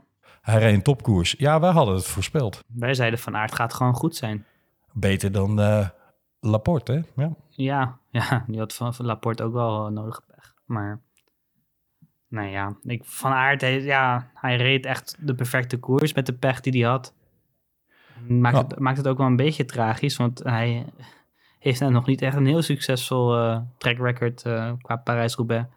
Hij 0.41 0.59
reed 0.59 0.75
een 0.75 0.83
topkoers. 0.83 1.35
Ja, 1.39 1.61
wij 1.61 1.71
hadden 1.71 1.95
het 1.95 2.07
voorspeld. 2.07 2.61
Wij 2.67 2.95
zeiden 2.95 3.19
van 3.19 3.37
Aert 3.37 3.55
gaat 3.55 3.75
gewoon 3.75 3.95
goed 3.95 4.17
zijn. 4.17 4.47
Beter 4.93 5.33
dan 5.33 5.61
eh, 5.61 5.89
Laporte, 6.41 6.93
hè? 6.93 7.23
Ja. 7.23 7.35
Ja, 7.49 7.99
ja 8.11 8.45
die 8.47 8.59
had 8.59 8.75
van, 8.75 8.95
van 8.95 9.07
Laporte 9.07 9.43
ook 9.43 9.53
wel 9.53 9.87
eh, 9.87 9.93
nodig 9.93 10.21
pech. 10.27 10.55
Maar, 10.65 11.01
nou 12.29 12.49
ja, 12.49 12.77
ik, 12.83 13.05
Van 13.05 13.33
Aert, 13.33 13.61
hij, 13.61 13.83
ja, 13.83 14.31
hij 14.35 14.57
reed 14.57 14.87
echt 14.87 15.17
de 15.21 15.35
perfecte 15.35 15.79
koers 15.79 16.13
met 16.13 16.27
de 16.27 16.35
pech 16.35 16.61
die 16.61 16.83
hij 16.83 16.91
had. 16.91 17.15
Maakt, 18.29 18.57
het, 18.57 18.79
maakt 18.79 18.97
het 18.97 19.09
ook 19.09 19.19
wel 19.19 19.27
een 19.27 19.37
beetje 19.37 19.65
tragisch, 19.65 20.17
want 20.17 20.39
hij 20.45 20.85
heeft 21.59 21.81
nog 21.81 22.07
niet 22.07 22.23
echt 22.23 22.37
een 22.37 22.47
heel 22.47 22.63
succesvol 22.63 23.37
eh 23.37 23.61
track 23.79 23.99
record 23.99 24.43
eh, 24.43 24.73
qua 24.83 24.97
Parijs-Roubaix. 24.97 25.69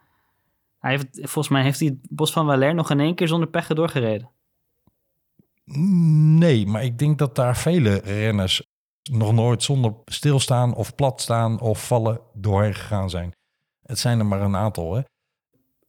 Hij 0.79 0.91
heeft, 0.91 1.08
volgens 1.13 1.49
mij 1.49 1.63
heeft 1.63 1.79
hij 1.79 1.88
het 1.88 1.97
Bos 2.10 2.32
van 2.32 2.45
Valère 2.45 2.73
nog 2.73 2.89
in 2.89 2.99
één 2.99 3.15
keer 3.15 3.27
zonder 3.27 3.49
pech 3.49 3.67
doorgereden. 3.67 4.29
Nee, 6.38 6.67
maar 6.67 6.84
ik 6.84 6.97
denk 6.97 7.17
dat 7.17 7.36
daar 7.36 7.58
vele 7.58 7.95
renners 8.03 8.63
nog 9.12 9.34
nooit 9.34 9.63
zonder 9.63 9.93
stilstaan 10.06 10.73
of 10.75 10.95
plat 10.95 11.21
staan 11.21 11.60
of 11.60 11.88
vallen 11.88 12.19
doorheen 12.34 12.73
gegaan 12.73 13.10
zijn. 13.10 13.32
Het 13.86 13.99
zijn 13.99 14.19
er 14.19 14.25
maar 14.25 14.41
een 14.41 14.56
aantal. 14.56 14.93
Hè? 14.95 15.01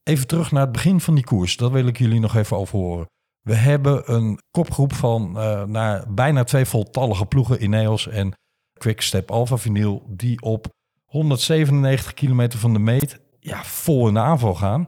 Even 0.02 0.26
terug 0.26 0.52
naar 0.52 0.62
het 0.62 0.72
begin 0.72 1.00
van 1.00 1.14
die 1.14 1.24
koers. 1.24 1.56
Dat 1.56 1.70
wil 1.70 1.86
ik 1.86 1.98
jullie 1.98 2.20
nog 2.20 2.34
even 2.34 2.56
over 2.56 2.78
horen. 2.78 3.06
We 3.44 3.54
hebben 3.54 4.12
een 4.14 4.38
kopgroep 4.50 4.92
van 4.92 5.38
eh, 5.38 5.64
naar 5.64 6.04
bijna 6.14 6.44
twee 6.44 6.64
voltallige 6.64 7.26
ploegen 7.26 7.62
Ineos 7.62 8.08
en 8.08 8.32
Quickstep 8.78 9.30
Alpha 9.30 9.56
Vinyl 9.56 10.02
die 10.08 10.40
op 10.40 10.66
197 11.04 12.14
kilometer 12.14 12.58
van 12.58 12.72
de 12.72 12.78
meet 12.78 13.20
ja, 13.40 13.64
vol 13.64 14.08
in 14.08 14.14
de 14.14 14.20
aanval 14.20 14.54
gaan 14.54 14.86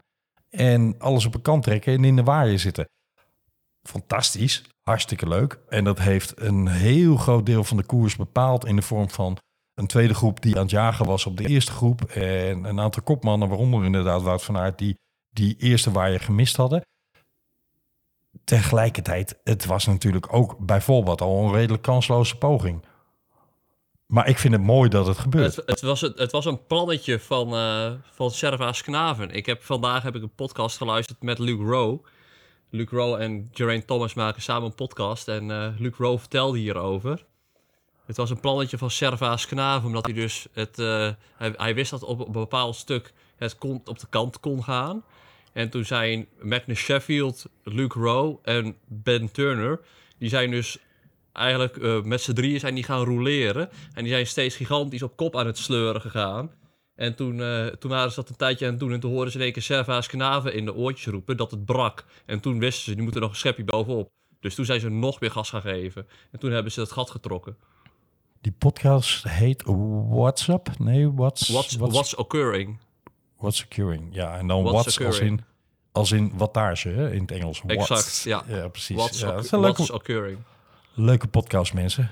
en 0.50 0.94
alles 0.98 1.26
op 1.26 1.34
een 1.34 1.42
kant 1.42 1.62
trekken 1.62 1.92
en 1.92 2.04
in 2.04 2.16
de 2.16 2.22
waaier 2.22 2.58
zitten 2.58 2.86
fantastisch, 3.86 4.64
hartstikke 4.82 5.28
leuk. 5.28 5.58
En 5.68 5.84
dat 5.84 5.98
heeft 5.98 6.40
een 6.40 6.68
heel 6.68 7.16
groot 7.16 7.46
deel 7.46 7.64
van 7.64 7.76
de 7.76 7.82
koers 7.82 8.16
bepaald 8.16 8.66
in 8.66 8.76
de 8.76 8.82
vorm 8.82 9.10
van 9.10 9.38
een 9.74 9.86
tweede 9.86 10.14
groep 10.14 10.42
die 10.42 10.54
aan 10.54 10.62
het 10.62 10.70
jagen 10.70 11.06
was 11.06 11.26
op 11.26 11.36
de 11.36 11.46
eerste 11.46 11.72
groep. 11.72 12.02
En 12.02 12.64
een 12.64 12.80
aantal 12.80 13.02
kopmannen, 13.02 13.48
waaronder 13.48 13.84
inderdaad 13.84 14.22
Wout 14.22 14.44
van 14.44 14.56
Aert, 14.56 14.78
die 14.78 14.94
die 15.30 15.56
eerste 15.58 15.90
waaier 15.90 16.20
gemist 16.20 16.56
hadden. 16.56 16.80
Tegelijkertijd, 18.44 19.38
het 19.44 19.64
was 19.64 19.86
natuurlijk 19.86 20.32
ook 20.32 20.58
bijvoorbeeld 20.58 21.20
al 21.20 21.44
een 21.44 21.52
redelijk 21.52 21.82
kansloze 21.82 22.36
poging. 22.36 22.84
Maar 24.06 24.28
ik 24.28 24.38
vind 24.38 24.54
het 24.54 24.62
mooi 24.62 24.88
dat 24.88 25.06
het 25.06 25.18
gebeurt. 25.18 25.56
Het, 25.56 25.66
het, 25.66 25.80
was, 25.80 26.00
het, 26.00 26.32
was 26.32 26.44
een 26.44 26.66
plannetje 26.66 27.20
van, 27.20 27.54
eh 27.54 27.92
van 28.10 28.30
Servaas 28.30 28.82
Knaven. 28.82 29.30
Ik 29.30 29.46
heb, 29.46 29.62
vandaag 29.62 30.02
heb 30.02 30.14
ik 30.14 30.22
een 30.22 30.34
podcast 30.34 30.76
geluisterd 30.76 31.22
met 31.22 31.38
Luke 31.38 31.64
Rowe. 31.64 32.00
Luke 32.70 32.96
Rowe 32.96 33.18
en 33.18 33.48
Geraint 33.52 33.86
Thomas 33.86 34.14
maken 34.14 34.42
samen 34.42 34.64
een 34.64 34.74
podcast. 34.74 35.28
En 35.28 35.50
eh 35.50 35.68
Luke 35.78 36.02
Rowe 36.02 36.18
vertelde 36.18 36.58
hierover. 36.58 37.24
Het 38.06 38.16
was 38.16 38.30
een 38.30 38.40
plannetje 38.40 38.78
van 38.78 38.90
Servaas 38.90 39.46
Knaven. 39.46 39.86
Omdat 39.86 40.04
hij 40.04 40.14
dus... 40.14 40.46
Het, 40.52 40.78
eh, 40.78 41.10
hij, 41.36 41.74
wist 41.74 41.90
dat 41.90 42.02
op 42.02 42.26
een 42.26 42.32
bepaald 42.32 42.76
stuk 42.76 43.12
het 43.36 43.58
kon, 43.58 43.80
op 43.84 43.98
de 43.98 44.06
kant 44.08 44.40
kon 44.40 44.64
gaan. 44.64 45.04
En 45.56 45.70
toen 45.70 45.84
zijn 45.84 46.26
Magnus 46.40 46.78
Sheffield, 46.78 47.46
Luke 47.62 47.98
Rowe 47.98 48.38
en 48.42 48.76
Ben 48.86 49.32
Turner... 49.32 49.80
Die 50.18 50.28
zijn 50.28 50.50
dus 50.50 50.78
eigenlijk 51.32 51.76
eh, 51.76 52.02
met 52.02 52.20
z'n 52.20 52.32
drieën 52.32 52.60
zijn 52.60 52.74
die 52.74 52.84
gaan 52.84 53.04
roleren. 53.04 53.68
En 53.94 54.02
die 54.02 54.12
zijn 54.12 54.26
steeds 54.26 54.56
gigantisch 54.56 55.02
op 55.02 55.16
kop 55.16 55.36
aan 55.36 55.46
het 55.46 55.58
sleuren 55.58 56.00
gegaan. 56.00 56.50
En 56.94 57.14
toen, 57.14 57.42
eh, 57.42 57.66
toen 57.66 57.90
waren 57.90 58.10
ze 58.10 58.16
dat 58.16 58.28
een 58.28 58.36
tijdje 58.36 58.64
aan 58.64 58.70
het 58.70 58.80
doen. 58.80 58.92
En 58.92 59.00
toen 59.00 59.10
hoorden 59.10 59.32
ze 59.32 59.38
in 59.38 59.44
één 59.44 59.52
keer 59.52 59.62
Servaas 59.62 60.06
Knaven 60.06 60.54
in 60.54 60.64
de 60.64 60.74
oortjes 60.74 61.12
roepen 61.12 61.36
dat 61.36 61.50
het 61.50 61.64
brak. 61.64 62.04
En 62.26 62.40
toen 62.40 62.58
wisten 62.58 62.84
ze, 62.84 62.94
die 62.94 63.02
moeten 63.02 63.20
nog 63.20 63.30
een 63.30 63.36
schepje 63.36 63.64
bovenop. 63.64 64.10
Dus 64.40 64.54
toen 64.54 64.64
zijn 64.64 64.80
ze 64.80 64.88
nog 64.88 65.20
meer 65.20 65.30
gas 65.30 65.50
gaan 65.50 65.60
geven. 65.60 66.06
En 66.30 66.38
toen 66.38 66.50
hebben 66.50 66.72
ze 66.72 66.80
het 66.80 66.92
gat 66.92 67.10
getrokken. 67.10 67.56
Die 68.40 68.54
podcast 68.58 69.28
heet 69.28 69.62
What's 70.08 70.48
Up? 70.48 70.68
Nee, 70.78 71.12
What's, 71.12 71.48
What's, 71.48 71.76
what's, 71.76 72.16
occurring? 72.16 72.78
What's 73.36 73.64
occurring? 73.64 74.08
Ja, 74.14 74.38
en 74.38 74.46
dan 74.46 74.62
What's 74.62 74.96
what's, 74.96 75.00
als 75.00 75.18
in, 75.20 75.44
als 75.92 76.12
in 76.12 76.32
wattage 76.36 76.88
hè, 76.88 77.12
in 77.12 77.20
het 77.20 77.30
Engels. 77.30 77.60
What. 77.60 77.76
Exact, 77.76 78.22
ja. 78.22 78.42
Ja, 78.46 78.68
precies. 78.68 78.96
What's, 78.96 79.20
ja, 79.20 79.26
oc- 79.26 79.34
dat 79.34 79.44
is 79.44 79.50
een 79.50 79.60
what's 79.60 79.78
leuke, 79.78 79.92
occurring? 79.94 80.38
leuke 80.94 81.26
podcast, 81.28 81.74
mensen. 81.74 82.10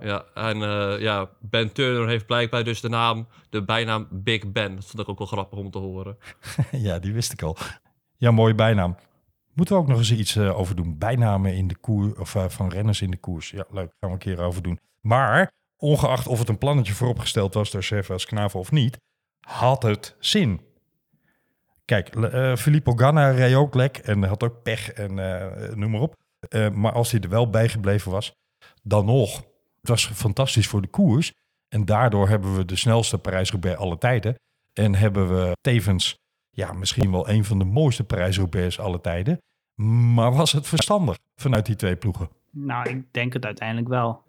Ja, 0.00 0.24
en 0.34 0.62
eh, 0.62 1.00
ja, 1.00 1.30
Ben 1.40 1.72
Turner 1.72 2.08
heeft 2.08 2.26
blijkbaar 2.26 2.64
dus 2.64 2.80
de 2.80 2.88
naam, 2.88 3.26
de 3.50 3.64
bijnaam 3.64 4.08
Big 4.10 4.52
Ben. 4.52 4.74
Dat 4.74 4.84
vond 4.84 5.02
ik 5.02 5.08
ook 5.08 5.18
wel 5.18 5.26
grappig 5.26 5.58
om 5.58 5.70
te 5.70 5.78
horen. 5.78 6.18
ja, 6.70 6.98
die 6.98 7.12
wist 7.12 7.32
ik 7.32 7.42
al. 7.42 7.56
Ja, 8.16 8.30
mooie 8.30 8.54
bijnaam. 8.54 8.96
Moeten 9.54 9.74
we 9.76 9.80
ook 9.82 9.88
nog 9.88 9.98
eens 9.98 10.12
iets 10.12 10.36
eh, 10.36 10.58
over 10.58 10.76
doen. 10.76 10.98
Bijnamen 10.98 11.54
in 11.54 11.68
de 11.68 11.76
koers, 11.76 12.18
of 12.18 12.34
eh, 12.34 12.48
van 12.48 12.68
renners 12.68 13.00
in 13.02 13.10
de 13.10 13.16
koers. 13.16 13.50
Ja, 13.50 13.64
leuk. 13.70 13.92
Gaan 14.00 14.08
we 14.08 14.14
een 14.14 14.18
keer 14.18 14.40
over 14.40 14.62
doen. 14.62 14.80
Maar, 15.00 15.50
ongeacht 15.76 16.26
of 16.26 16.38
het 16.38 16.48
een 16.48 16.58
plannetje 16.58 16.92
vooropgesteld 16.94 17.54
was 17.54 17.70
door 17.70 17.82
Servas 17.82 18.24
Knaven 18.26 18.60
of 18.60 18.70
niet, 18.70 18.98
had 19.42 19.82
het 19.82 20.16
zin. 20.18 20.60
Kijk, 21.84 22.16
uh, 22.16 22.56
Filippo 22.56 22.92
Ganna 22.92 23.30
reed 23.30 23.54
ook 23.54 23.74
lek 23.74 23.96
en 23.96 24.22
had 24.22 24.42
ook 24.42 24.62
pech 24.62 24.92
en 24.92 25.18
uh, 25.18 25.74
noem 25.74 25.90
maar 25.90 26.00
op. 26.00 26.14
Uh, 26.50 26.70
maar 26.70 26.92
als 26.92 27.10
hij 27.10 27.20
er 27.20 27.28
wel 27.28 27.50
bijgebleven 27.50 28.10
was, 28.10 28.32
dan 28.82 29.04
nog. 29.04 29.36
Het 29.80 29.88
was 29.88 30.06
fantastisch 30.06 30.66
voor 30.66 30.82
de 30.82 30.88
koers. 30.88 31.32
En 31.68 31.84
daardoor 31.84 32.28
hebben 32.28 32.56
we 32.56 32.64
de 32.64 32.76
snelste 32.76 33.18
Parijs-Roubaix 33.18 33.78
alle 33.78 33.98
tijden. 33.98 34.34
En 34.72 34.94
hebben 34.94 35.28
we 35.28 35.56
tevens 35.60 36.16
ja, 36.50 36.72
misschien 36.72 37.10
wel 37.10 37.28
een 37.28 37.44
van 37.44 37.58
de 37.58 37.64
mooiste 37.64 38.04
Parijs-Roubaix 38.04 38.78
alle 38.78 39.00
tijden. 39.00 39.38
Maar 40.14 40.32
was 40.32 40.52
het 40.52 40.66
verstandig 40.66 41.18
vanuit 41.34 41.66
die 41.66 41.76
twee 41.76 41.96
ploegen? 41.96 42.28
Nou, 42.50 42.88
ik 42.88 43.12
denk 43.12 43.32
het 43.32 43.44
uiteindelijk 43.44 43.88
wel. 43.88 44.22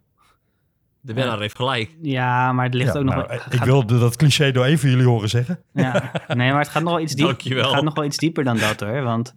De 1.06 1.14
winnaar 1.14 1.40
heeft 1.40 1.56
gelijk. 1.56 1.96
Ja, 2.02 2.52
maar 2.52 2.66
het 2.66 2.74
ligt 2.74 2.94
Ja, 2.94 3.00
ook 3.00 3.06
nog... 3.06 3.16
nou, 3.16 3.28
wel- 3.28 3.36
ik 3.36 3.42
gaat- 3.54 3.66
wilde 3.66 4.00
dat 4.00 4.16
cliché 4.16 4.52
door 4.52 4.66
even 4.66 4.90
jullie 4.90 5.06
horen 5.06 5.30
zeggen. 5.30 5.64
Ja, 5.74 6.12
nee, 6.28 6.50
maar 6.52 6.60
het 6.60 6.70
gaat 6.70 6.84
nog 6.84 6.92
wel 6.94 7.02
iets, 7.02 7.14
diep, 7.14 7.26
Dankjewel. 7.26 7.64
het 7.66 7.74
gaat 7.74 7.84
nog 7.84 7.94
wel 7.96 8.04
iets 8.06 8.18
dieper 8.18 8.44
dan 8.44 8.58
dat 8.58 8.80
hoor. 8.80 9.02
Want 9.02 9.36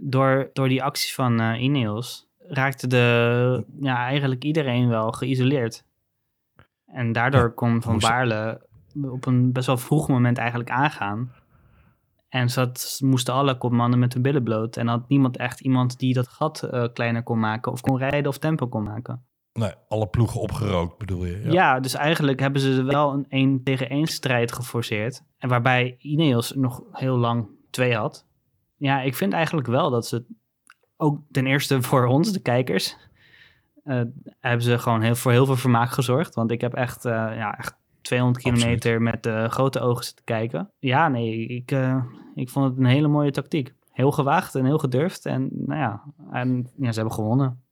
door, 0.00 0.50
door 0.52 0.68
die 0.68 0.82
actie 0.82 1.14
van 1.14 1.40
eh 1.40 1.62
Ineos 1.62 2.28
raakte 2.38 2.86
de, 2.86 3.64
ja, 3.80 3.96
eigenlijk 4.06 4.44
iedereen 4.44 4.88
wel 4.88 5.10
geïsoleerd. 5.12 5.84
En 6.86 7.12
daardoor 7.12 7.40
Ja, 7.42 7.52
kon 7.54 7.82
Van 7.82 7.92
moest- 7.92 8.08
Baarle 8.08 8.66
op 9.02 9.26
een 9.26 9.52
best 9.52 9.66
wel 9.66 9.76
vroeg 9.76 10.08
moment 10.08 10.38
eigenlijk 10.38 10.70
aangaan. 10.70 11.32
En 12.28 12.48
zat, 12.50 12.98
moesten 13.04 13.34
alle 13.34 13.58
kopmannen 13.58 13.98
met 13.98 14.12
hun 14.12 14.22
billen 14.22 14.42
bloot. 14.42 14.76
En 14.76 14.86
had 14.86 15.08
niemand 15.08 15.36
echt 15.36 15.60
iemand 15.60 15.98
die 15.98 16.14
dat 16.14 16.28
gat 16.28 16.62
eh, 16.62 16.84
kleiner 16.92 17.22
kon 17.22 17.38
maken 17.38 17.72
of 17.72 17.80
kon 17.80 17.98
rijden 17.98 18.26
of 18.26 18.38
tempo 18.38 18.66
kon 18.68 18.82
maken. 18.82 19.24
Nee, 19.52 19.72
alle 19.88 20.06
ploegen 20.06 20.40
opgerookt 20.40 20.98
bedoel 20.98 21.24
je? 21.24 21.50
Ja. 21.50 21.80
dus 21.80 21.94
eigenlijk 21.94 22.40
hebben 22.40 22.60
ze 22.60 22.82
wel 22.82 23.12
een 23.12 23.26
1 23.28 23.62
tegen 23.62 23.88
1 23.88 24.06
strijd 24.06 24.52
geforceerd. 24.52 25.22
En 25.38 25.48
waarbij 25.48 25.96
Ineos 25.98 26.54
nog 26.54 26.82
heel 26.92 27.16
lang 27.16 27.48
twee 27.70 27.94
had. 27.94 28.26
Ja, 28.76 29.00
ik 29.00 29.14
vind 29.14 29.32
eigenlijk 29.32 29.66
wel 29.66 29.90
dat 29.90 30.06
ze 30.06 30.24
ook 30.96 31.18
ten 31.30 31.46
eerste 31.46 31.82
voor 31.88 32.06
ons, 32.06 32.32
de 32.32 32.40
kijkers, 32.40 32.96
eh, 33.84 34.02
hebben 34.40 34.62
ze 34.62 34.78
gewoon 34.78 35.02
heel, 35.02 35.14
voor 35.14 35.32
heel 35.32 35.46
veel 35.46 35.56
vermaak 35.56 35.90
gezorgd. 35.90 36.34
Want 36.34 36.50
ik 36.50 36.60
heb 36.60 36.74
echt, 36.74 37.04
eh, 37.04 37.12
ja, 37.12 37.58
echt 37.58 37.78
200 38.02 38.44
Absoluut. 38.44 38.60
kilometer 38.60 39.02
met 39.02 39.26
eh, 39.26 39.48
grote 39.48 39.80
ogen 39.80 40.04
zitten 40.04 40.24
kijken. 40.24 40.70
Ja, 40.78 41.08
nee, 41.08 41.46
ik, 41.46 41.76
ik 42.34 42.50
vond 42.50 42.68
het 42.68 42.78
een 42.78 42.84
hele 42.84 43.08
mooie 43.08 43.30
tactiek. 43.30 43.74
Heel 43.90 44.12
gewaagd 44.12 44.54
en 44.54 44.64
heel 44.64 44.78
gedurfd. 44.78 45.26
En 45.26 45.48
nou 45.52 45.80
ja, 45.80 46.02
en, 46.30 46.70
ja 46.76 46.92
ze 46.92 46.98
hebben 46.98 47.14
gewonnen. 47.14 47.62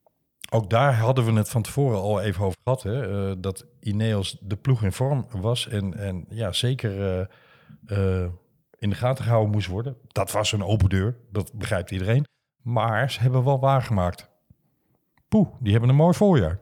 Ook 0.50 0.70
daar 0.70 0.94
hadden 0.94 1.24
we 1.24 1.32
het 1.32 1.48
van 1.48 1.62
tevoren 1.62 2.00
al 2.00 2.20
even 2.20 2.44
over 2.44 2.58
gehad. 2.64 2.82
Hè? 2.82 3.28
eh, 3.30 3.36
dat 3.38 3.66
Ineos 3.80 4.36
de 4.40 4.56
ploeg 4.56 4.82
in 4.82 4.92
vorm 4.92 5.26
was. 5.30 5.68
En, 5.68 5.94
en 5.94 6.24
ja, 6.28 6.52
zeker 6.52 7.00
eh, 7.00 8.22
eh, 8.22 8.30
in 8.78 8.90
de 8.90 8.96
gaten 8.96 9.24
gehouden 9.24 9.52
moest 9.52 9.68
worden. 9.68 9.96
Dat 10.08 10.32
was 10.32 10.52
een 10.52 10.64
open 10.64 10.88
deur. 10.88 11.16
Dat 11.32 11.52
begrijpt 11.52 11.90
iedereen. 11.90 12.26
Maar 12.62 13.10
ze 13.10 13.20
hebben 13.20 13.44
wel 13.44 13.60
waargemaakt. 13.60 14.30
Poeh, 15.28 15.48
die 15.60 15.72
hebben 15.72 15.90
een 15.90 15.96
mooi 15.96 16.14
voorjaar. 16.14 16.60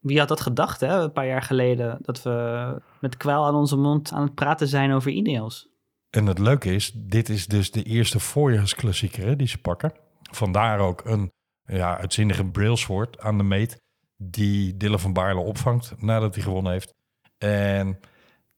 Wie 0.00 0.18
had 0.18 0.28
dat 0.28 0.40
gedacht, 0.40 0.80
hè, 0.80 1.02
een 1.02 1.12
paar 1.12 1.26
jaar 1.26 1.42
geleden, 1.42 1.98
dat 2.02 2.22
we 2.22 2.76
met 3.00 3.16
kwaal 3.16 3.46
aan 3.46 3.54
onze 3.54 3.76
mond 3.76 4.12
aan 4.12 4.22
het 4.22 4.34
praten 4.34 4.68
zijn 4.68 4.92
over 4.92 5.10
Ineos? 5.10 5.68
En 6.10 6.26
het 6.26 6.38
leuke 6.38 6.74
is, 6.74 6.92
dit 6.94 7.28
is 7.28 7.46
dus 7.46 7.70
de 7.70 7.82
eerste 7.82 8.20
voorjaarsklassieker 8.20 9.24
hè, 9.24 9.36
die 9.36 9.48
ze 9.48 9.58
pakken. 9.58 9.92
Vandaar 10.22 10.78
ook 10.78 11.04
een 11.04 11.30
ja, 11.76 11.98
uitzinnige 11.98 12.44
Brailsford 12.44 13.20
aan 13.20 13.38
de 13.38 13.44
meet... 13.44 13.82
die 14.16 14.76
Dylan 14.76 15.00
van 15.00 15.12
Baarle 15.12 15.40
opvangt 15.40 15.94
nadat 15.98 16.34
hij 16.34 16.44
gewonnen 16.44 16.72
heeft. 16.72 16.94
En 17.38 18.00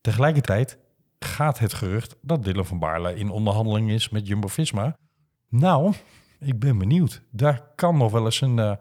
tegelijkertijd 0.00 0.78
gaat 1.18 1.58
het 1.58 1.74
gerucht 1.74 2.16
dat 2.22 2.44
Dylan 2.44 2.66
van 2.66 2.78
Baarle 2.78 3.14
in 3.14 3.30
onderhandeling 3.30 3.90
is 3.90 4.08
met 4.08 4.26
Jumbo-Visma. 4.26 4.96
Nou, 5.48 5.92
ik 6.40 6.58
ben 6.58 6.78
benieuwd. 6.78 7.22
Daar 7.30 7.72
kan 7.74 7.96
nog 7.96 8.12
wel 8.12 8.24
eens 8.24 8.40
een, 8.40 8.58
eh, 8.58 8.72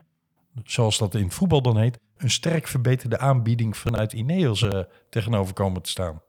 zoals 0.63 0.98
dat 0.98 1.15
in 1.15 1.32
voetbal 1.32 1.62
dan 1.62 1.78
heet... 1.78 2.00
een 2.17 2.30
sterk 2.30 2.67
verbeterde 2.67 3.17
aanbieding 3.17 3.78
vanuit 3.78 4.13
Ineos 4.13 4.62
eh, 4.62 4.80
tegenover 5.10 5.54
komen 5.54 5.82
te 5.82 5.89
staan. 5.89 6.22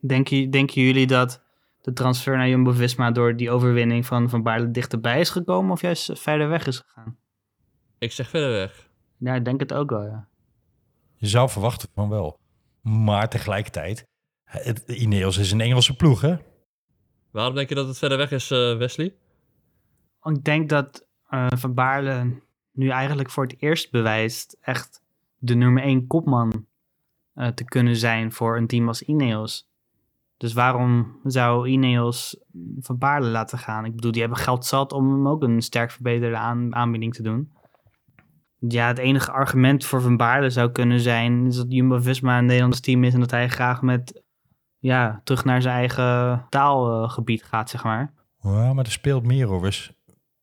Denken, 0.00 0.50
denken 0.50 0.82
jullie 0.82 1.06
dat 1.06 1.42
de 1.80 1.92
transfer 1.92 2.36
naar 2.36 2.48
Jumbo-Visma 2.48 3.10
door 3.10 3.36
die 3.36 3.50
overwinning 3.50 4.06
van 4.06 4.30
Van 4.30 4.42
Baarle 4.42 4.70
dichterbij 4.70 5.20
is 5.20 5.30
gekomen 5.30 5.72
of 5.72 5.80
juist 5.80 6.20
verder 6.20 6.48
weg 6.48 6.66
is 6.66 6.78
gegaan? 6.78 7.20
Ik 8.02 8.12
zeg 8.12 8.28
verder 8.28 8.50
weg. 8.50 8.88
Ja, 9.16 9.34
ik 9.34 9.44
denk 9.44 9.60
het 9.60 9.72
ook 9.72 9.90
wel, 9.90 10.02
ja. 10.02 10.28
Je 11.16 11.26
zou 11.26 11.48
verwachten 11.48 11.88
van 11.94 12.08
wel. 12.08 12.38
Maar 12.80 13.28
tegelijkertijd, 13.28 14.06
het, 14.44 14.78
Ineos 14.88 15.36
is 15.36 15.52
een 15.52 15.60
Engelse 15.60 15.96
ploeg, 15.96 16.20
hè? 16.20 16.36
Waarom 17.30 17.54
denk 17.54 17.68
je 17.68 17.74
dat 17.74 17.86
het 17.86 17.98
verder 17.98 18.18
weg 18.18 18.30
is, 18.30 18.50
eh, 18.50 18.76
Wesley? 18.76 19.14
Ik 20.22 20.44
denk 20.44 20.68
dat 20.68 21.06
eh, 21.28 21.46
Van 21.56 21.74
Baarle 21.74 22.42
nu 22.72 22.88
eigenlijk 22.88 23.30
voor 23.30 23.44
het 23.44 23.54
eerst 23.58 23.90
bewijst 23.90 24.56
echt 24.60 25.02
de 25.38 25.54
nummer 25.54 25.82
één 25.82 26.06
kopman 26.06 26.66
eh, 27.34 27.48
te 27.48 27.64
kunnen 27.64 27.96
zijn 27.96 28.32
voor 28.32 28.56
een 28.56 28.66
team 28.66 28.88
als 28.88 29.02
Ineos. 29.02 29.68
Dus 30.36 30.52
waarom 30.52 31.20
zou 31.24 31.68
Ineos 31.68 32.36
Van 32.80 32.98
Baarle 32.98 33.28
laten 33.28 33.58
gaan? 33.58 33.84
Ik 33.84 33.94
bedoel, 33.94 34.12
die 34.12 34.20
hebben 34.20 34.38
geld 34.38 34.66
zat 34.66 34.92
om 34.92 35.10
hem 35.10 35.28
ook 35.28 35.42
een 35.42 35.62
sterk 35.62 35.90
verbeterde 35.90 36.36
aan- 36.36 36.74
aanbieding 36.74 37.14
te 37.14 37.22
doen. 37.22 37.52
Ja, 38.68 38.86
het 38.86 38.98
enige 38.98 39.30
argument 39.30 39.84
voor 39.84 40.00
Van 40.00 40.16
Baarle 40.16 40.50
zou 40.50 40.70
kunnen 40.70 41.00
zijn 41.00 41.46
is 41.46 41.56
dat 41.56 41.66
Jumbo-Visma 41.68 42.38
een 42.38 42.46
Nederlands 42.46 42.80
team 42.80 43.04
is 43.04 43.14
en 43.14 43.20
dat 43.20 43.30
hij 43.30 43.48
graag 43.48 43.82
met, 43.82 44.22
ja, 44.78 45.20
terug 45.24 45.44
naar 45.44 45.62
zijn 45.62 45.74
eigen 45.74 46.46
taalgebied 46.48 47.44
gaat, 47.44 47.70
zeg 47.70 47.84
maar. 47.84 48.12
Ja, 48.38 48.72
maar 48.72 48.84
er 48.84 48.90
speelt 48.90 49.24
meer. 49.24 49.60
Wes. 49.60 49.92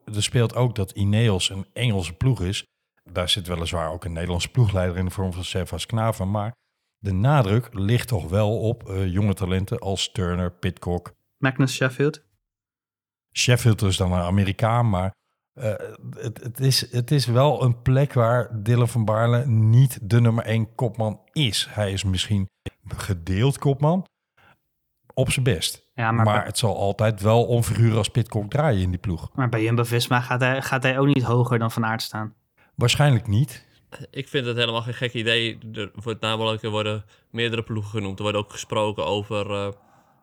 Er 0.05 0.23
speelt 0.23 0.55
ook 0.55 0.75
dat 0.75 0.91
Ineos 0.91 1.49
een 1.49 1.65
Engelse 1.73 2.13
ploeg 2.13 2.41
is. 2.41 2.65
Daar 3.03 3.29
zit 3.29 3.47
weliswaar 3.47 3.91
ook 3.91 4.05
een 4.05 4.13
Nederlandse 4.13 4.51
ploegleider 4.51 4.97
in 4.97 5.05
de 5.05 5.11
vorm 5.11 5.33
van 5.33 5.43
Servas 5.43 5.85
Knaven. 5.85 6.31
Maar 6.31 6.53
de 6.97 7.11
nadruk 7.11 7.69
ligt 7.71 8.07
toch 8.07 8.29
wel 8.29 8.59
op 8.59 8.89
eh, 8.89 9.11
jonge 9.11 9.33
talenten 9.33 9.79
als 9.79 10.11
Turner, 10.11 10.51
Pitcock. 10.51 11.13
Magnus 11.37 11.73
Sheffield. 11.73 12.23
Sheffield 13.31 13.81
is 13.81 13.97
dan 13.97 14.11
een 14.11 14.19
Amerikaan, 14.19 14.89
maar 14.89 15.13
eh, 15.59 15.73
het, 16.15 16.43
het, 16.43 16.59
is, 16.59 16.91
het 16.91 17.11
is 17.11 17.25
wel 17.25 17.63
een 17.63 17.81
plek 17.81 18.13
waar 18.13 18.63
Dylan 18.63 18.87
van 18.87 19.05
Baarle 19.05 19.45
niet 19.45 19.99
de 20.01 20.21
nummer 20.21 20.45
één 20.45 20.75
kopman 20.75 21.21
is. 21.31 21.67
Hij 21.69 21.91
is 21.91 22.03
misschien 22.03 22.49
gedeeld 22.95 23.57
kopman 23.57 24.05
op 25.13 25.31
zijn 25.31 25.45
best. 25.45 25.89
Ja, 25.93 26.11
Maar, 26.11 26.25
maar, 26.25 26.37
bij, 26.37 26.45
het 26.45 26.57
zal 26.57 26.77
altijd 26.77 27.21
wel 27.21 27.45
om 27.45 27.63
figuren 27.63 27.97
als 27.97 28.09
Pitcock 28.09 28.49
draaien 28.49 28.81
in 28.81 28.89
die 28.89 28.99
ploeg. 28.99 29.29
maar 29.33 29.49
bij 29.49 29.63
Jumbo-Visma 29.63 30.19
gaat 30.21 30.39
hij, 30.39 30.61
gaat 30.61 30.83
hij 30.83 30.99
ook 30.99 31.07
niet 31.07 31.23
hoger 31.23 31.59
dan 31.59 31.71
Van 31.71 31.85
Aert 31.85 32.01
staan. 32.01 32.33
Waarschijnlijk 32.75 33.27
niet. 33.27 33.67
Ik 34.11 34.27
vind 34.27 34.45
het 34.45 34.57
helemaal 34.57 34.81
geen 34.81 34.93
gek 34.93 35.13
idee. 35.13 35.57
Er 35.73 35.91
wordt 35.93 36.21
namelijk 36.21 36.63
er 36.63 36.69
worden 36.69 37.05
meerdere 37.31 37.63
ploegen 37.63 37.91
genoemd. 37.91 38.17
Er 38.17 38.23
wordt 38.23 38.37
ook 38.37 38.51
gesproken 38.51 39.05
over, 39.05 39.51
eh, 39.51 39.71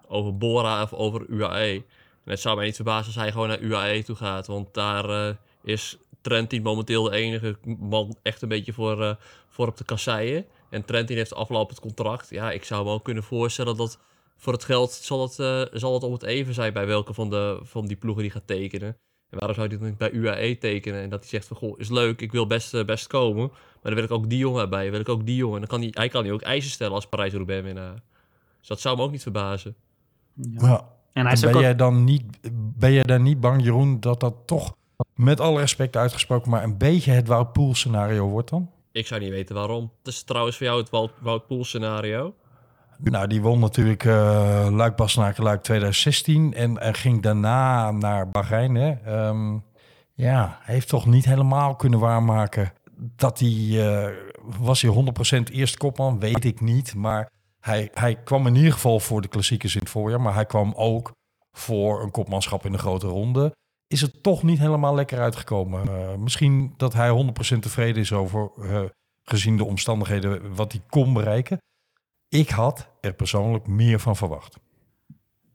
over 0.09 0.37
Bora 0.37 0.83
of 0.83 0.92
over 0.92 1.27
UAE. 1.29 1.85
En 2.26 2.32
het 2.32 2.40
zou 2.40 2.56
mij 2.56 2.64
niet 2.64 2.74
verbazen 2.74 3.06
als 3.06 3.14
hij 3.14 3.32
gewoon 3.32 3.48
naar 3.48 3.60
UAE 3.60 4.02
toe 4.02 4.16
gaat. 4.16 4.46
Want 4.46 4.74
daar 4.74 5.28
eh, 5.28 5.34
is 5.62 5.98
Trentin 6.20 6.62
momenteel 6.62 7.02
de 7.02 7.16
enige 7.16 7.56
man 7.78 8.16
echt 8.22 8.42
een 8.42 8.48
beetje 8.48 8.72
voor, 8.72 9.02
eh, 9.02 9.14
voor 9.48 9.66
op 9.66 9.76
de 9.76 9.84
kasseien. 9.84 10.44
En 10.70 10.84
Trentin 10.84 11.16
heeft 11.16 11.34
afgelopen 11.34 11.74
het 11.74 11.84
contract. 11.84 12.30
Ja, 12.30 12.50
ik 12.50 12.64
zou 12.64 12.84
me 12.84 12.90
ook 12.90 13.04
kunnen 13.04 13.22
voorstellen 13.22 13.76
dat 13.76 13.98
voor 14.36 14.52
het 14.52 14.64
geld 14.64 14.92
zal 14.92 15.22
het, 15.22 15.38
eh, 15.38 15.62
zal 15.72 15.94
het 15.94 16.02
om 16.02 16.12
het 16.12 16.22
even 16.22 16.54
zijn 16.54 16.72
bij 16.72 16.86
welke 16.86 17.14
van, 17.14 17.30
de, 17.30 17.60
van 17.62 17.86
die 17.86 17.96
ploegen 17.96 18.22
die 18.22 18.32
gaat 18.32 18.46
tekenen. 18.46 18.88
En 19.30 19.38
waarom 19.38 19.54
zou 19.54 19.68
hij 19.68 19.78
dan 19.78 19.86
niet 19.86 19.98
bij 19.98 20.10
UAE 20.10 20.58
tekenen? 20.58 21.02
En 21.02 21.10
dat 21.10 21.20
hij 21.20 21.28
zegt 21.28 21.46
van, 21.46 21.56
goh, 21.56 21.78
is 21.78 21.88
leuk, 21.88 22.20
ik 22.20 22.32
wil 22.32 22.46
best, 22.46 22.86
best 22.86 23.06
komen. 23.06 23.48
Maar 23.48 23.82
dan 23.82 23.94
wil 23.94 24.04
ik 24.04 24.10
ook 24.10 24.28
die 24.28 24.38
jongen 24.38 24.62
erbij, 24.62 24.90
wil 24.90 25.00
ik 25.00 25.08
ook 25.08 25.26
die 25.26 25.36
jongen. 25.36 25.54
En 25.54 25.60
dan 25.60 25.68
kan 25.68 25.80
hij, 25.80 25.90
hij 25.92 26.08
kan 26.08 26.24
hij 26.24 26.32
ook 26.32 26.42
eisen 26.42 26.70
stellen 26.70 26.94
als 26.94 27.06
Parijs-Roubaix 27.06 27.62
winnaar. 27.62 28.02
Dus 28.58 28.68
dat 28.68 28.80
zou 28.80 28.96
me 28.96 29.02
ook 29.02 29.10
niet 29.10 29.22
verbazen. 29.22 29.76
Ja. 30.34 30.66
Ja. 30.66 30.95
En 31.16 31.22
hij 31.22 31.31
En 31.31 31.38
is 31.38 31.46
ook 31.46 31.52
ben, 31.52 31.61
jij 31.61 31.76
dan 31.76 32.05
niet, 32.05 32.22
ben 32.79 32.92
jij 32.92 33.02
dan 33.02 33.22
niet 33.22 33.40
bang, 33.40 33.62
Jeroen, 33.62 34.00
dat 34.00 34.20
dat 34.20 34.35
toch, 34.46 34.76
met 35.14 35.40
alle 35.40 35.61
respect 35.61 35.96
uitgesproken, 35.96 36.50
maar 36.50 36.62
een 36.62 36.79
beetje 36.79 37.12
het 37.12 37.29
Wout 37.29 37.59
scenario 37.72 38.29
wordt 38.29 38.50
dan? 38.50 38.70
Ik 38.92 39.07
zou 39.07 39.20
niet 39.20 39.31
weten 39.31 39.55
waarom. 39.55 39.90
Het 39.98 40.14
is 40.14 40.22
trouwens 40.22 40.57
voor 40.57 40.66
jou 40.66 40.81
het 40.81 40.90
Wout, 41.20 41.42
scenario. 41.66 42.35
Nou, 42.98 43.26
die 43.26 43.40
won 43.40 43.59
natuurlijk 43.59 44.05
eh 44.05 44.68
Luik 44.70 44.96
Bastenaken 44.96 45.42
Luik 45.42 45.62
2016 45.62 46.55
en, 46.55 46.79
en 46.79 46.94
ging 46.94 47.22
daarna 47.22 47.90
naar 47.90 48.31
Bahrein. 48.31 48.74
Hè. 48.74 48.90
Ehm, 49.05 49.59
ja, 50.14 50.59
heeft 50.62 50.88
toch 50.88 51.07
niet 51.07 51.24
helemaal 51.24 51.76
kunnen 51.76 51.98
waarmaken 51.98 52.72
dat 52.96 53.38
hij, 53.38 53.48
eh, 53.48 54.12
was 54.59 54.83
hij 54.83 54.90
100% 54.90 55.50
eerste 55.50 55.79
kopman, 55.79 56.18
weet 56.18 56.44
ik 56.44 56.61
niet. 56.61 56.94
Maar 56.94 57.31
hij, 57.66 57.90
hij 57.92 58.14
kwam 58.14 58.46
in 58.46 58.55
ieder 58.55 58.72
geval 58.72 59.00
voor 59.00 59.20
de 59.20 59.29
klassiekers 59.29 59.74
in 59.74 59.81
het 59.81 59.90
voorjaar, 59.90 60.20
maar 60.20 60.35
hij 60.35 60.46
kwam 60.46 60.72
ook 60.76 61.12
voor 61.52 62.02
een 62.02 62.11
kopmanschap 62.11 62.64
in 62.64 62.72
de 62.72 62.79
grote 62.79 63.07
ronde. 63.07 63.57
Is 63.87 64.00
het 64.00 64.22
toch 64.22 64.42
niet 64.42 64.59
helemaal 64.59 64.94
lekker 64.94 65.18
uitgekomen. 65.18 65.88
Eh, 65.88 66.14
misschien 66.14 66.74
dat 66.76 66.92
hij 66.92 67.11
100% 67.11 67.62
tevreden 67.62 68.02
is 68.02 68.12
over, 68.12 68.50
eh, 68.61 68.83
gezien 69.22 69.57
de 69.57 69.64
omstandigheden, 69.64 70.55
wat 70.55 70.72
hij 70.72 70.81
kon 70.88 71.12
bereiken. 71.12 71.59
Ik 72.29 72.48
had 72.48 72.88
er 73.00 73.14
persoonlijk 73.14 73.66
meer 73.66 74.00
van 74.00 74.16
verwacht. 74.16 74.59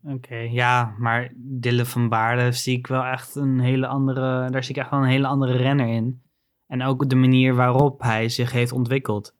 Oké, 0.03 0.35
ja, 0.35 0.95
maar 0.97 1.31
Dylan 1.35 1.85
van 1.85 2.09
Baarle 2.09 2.51
zie 2.51 2.77
ik 2.77 2.87
wel 2.87 3.03
echt 3.03 3.35
een 3.35 3.59
hele 3.59 3.87
andere, 3.87 4.49
daar 4.49 4.63
zie 4.63 4.75
ik 4.75 4.81
echt 4.81 4.89
wel 4.89 4.99
een 4.99 5.05
hele 5.05 5.27
andere 5.27 5.57
renner 5.57 5.87
in. 5.87 6.21
En 6.67 6.83
ook 6.83 7.09
de 7.09 7.15
manier 7.15 7.55
waarop 7.55 8.01
hij 8.01 8.29
zich 8.29 8.51
heeft 8.51 8.71
ontwikkeld. 8.71 9.33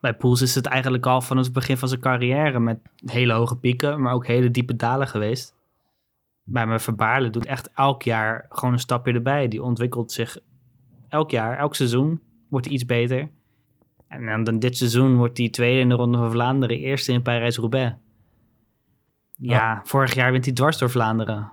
Bij 0.00 0.14
Poels 0.14 0.40
is 0.40 0.54
het 0.54 0.66
eigenlijk 0.66 1.06
al 1.06 1.20
van 1.20 1.36
het 1.36 1.52
begin 1.52 1.76
van 1.76 1.88
zijn 1.88 2.00
carrière 2.00 2.60
met 2.60 2.78
hele 3.04 3.32
hoge 3.32 3.56
pieken, 3.56 4.02
maar 4.02 4.12
ook 4.12 4.26
hele 4.26 4.50
diepe 4.50 4.76
dalen 4.76 5.08
geweest. 5.08 5.54
Maar 6.42 6.68
mijn 6.68 6.80
Van 6.80 6.96
Baarle 6.96 7.30
doet 7.30 7.46
echt 7.46 7.70
elk 7.74 8.02
jaar 8.02 8.46
gewoon 8.48 8.72
een 8.72 8.78
stapje 8.78 9.12
erbij. 9.12 9.48
Die 9.48 9.62
ontwikkelt 9.62 10.12
zich 10.12 10.38
elk 11.08 11.30
jaar, 11.30 11.58
elk 11.58 11.74
seizoen 11.74 12.20
wordt 12.48 12.66
hij 12.66 12.74
iets 12.74 12.84
beter. 12.84 13.30
En 14.08 14.44
dan, 14.44 14.58
dit 14.58 14.76
seizoen 14.76 15.16
wordt 15.16 15.38
hij 15.38 15.48
tweede 15.48 15.80
in 15.80 15.88
de 15.88 15.94
Ronde 15.94 16.18
van 16.18 16.30
Vlaanderen, 16.30 16.78
eerste 16.78 17.12
in 17.12 17.22
Parijs-Roubaix. 17.22 17.96
Ja, 19.34 19.80
vorig 19.84 20.14
jaar 20.14 20.32
wint 20.32 20.44
hij 20.44 20.54
dwars 20.54 20.78
door 20.78 20.90
Vlaanderen. 20.90 21.52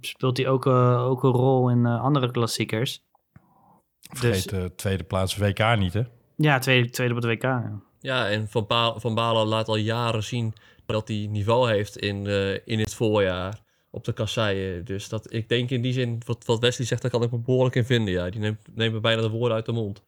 Speelt 0.00 0.36
hij 0.36 0.48
ook, 0.48 0.66
eh, 0.66 1.04
ook 1.04 1.22
een 1.22 1.30
rol 1.30 1.70
in 1.70 1.86
eh, 1.86 2.02
andere 2.02 2.30
klassiekers. 2.30 3.02
Vergeet 4.00 4.48
de 4.48 4.72
tweede 4.76 5.04
plaats 5.04 5.36
WK 5.36 5.76
niet, 5.76 5.92
hè? 5.92 6.02
Ja, 6.36 6.58
tweede, 6.58 6.90
tweede 6.90 7.14
op 7.14 7.22
het 7.22 7.30
WK. 7.30 7.42
ja. 7.42 7.80
Ja, 8.00 8.28
en 8.28 8.48
Van, 8.48 8.66
van 8.96 9.14
Balen 9.14 9.46
laat 9.46 9.68
al 9.68 9.76
jaren 9.76 10.22
zien 10.22 10.54
dat 10.86 11.08
hij 11.08 11.26
niveau 11.30 11.70
heeft 11.70 11.98
in, 11.98 12.26
eh, 12.26 12.52
in 12.64 12.78
het 12.78 12.94
voorjaar 12.94 13.60
op 13.90 14.04
de 14.04 14.12
kasseien. 14.12 14.84
Dus 14.84 15.08
dat, 15.08 15.32
ik 15.32 15.48
denk 15.48 15.70
in 15.70 15.82
die 15.82 15.92
zin, 15.92 16.22
wat, 16.26 16.44
wat 16.44 16.58
Wesley 16.58 16.86
zegt, 16.86 17.02
daar 17.02 17.10
kan 17.10 17.22
ik 17.22 17.30
me 17.30 17.38
behoorlijk 17.38 17.74
in 17.74 17.84
vinden. 17.84 18.14
Ja. 18.14 18.30
Die 18.30 18.40
neemt, 18.40 18.60
neemt 18.74 18.92
me 18.92 19.00
bijna 19.00 19.22
de 19.22 19.30
woorden 19.30 19.56
uit 19.56 19.66
de 19.66 19.72
mond. 19.72 20.02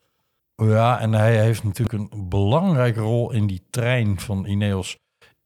Ja, 0.57 1.01
en 1.01 1.12
hij 1.12 1.43
heeft 1.43 1.65
natuurlijk 1.65 2.12
een 2.12 2.29
belangrijke 2.29 3.01
rol 3.01 3.33
in 3.33 3.47
die 3.47 3.62
trein 3.71 4.21
van 4.21 4.47
Ineos 4.47 4.97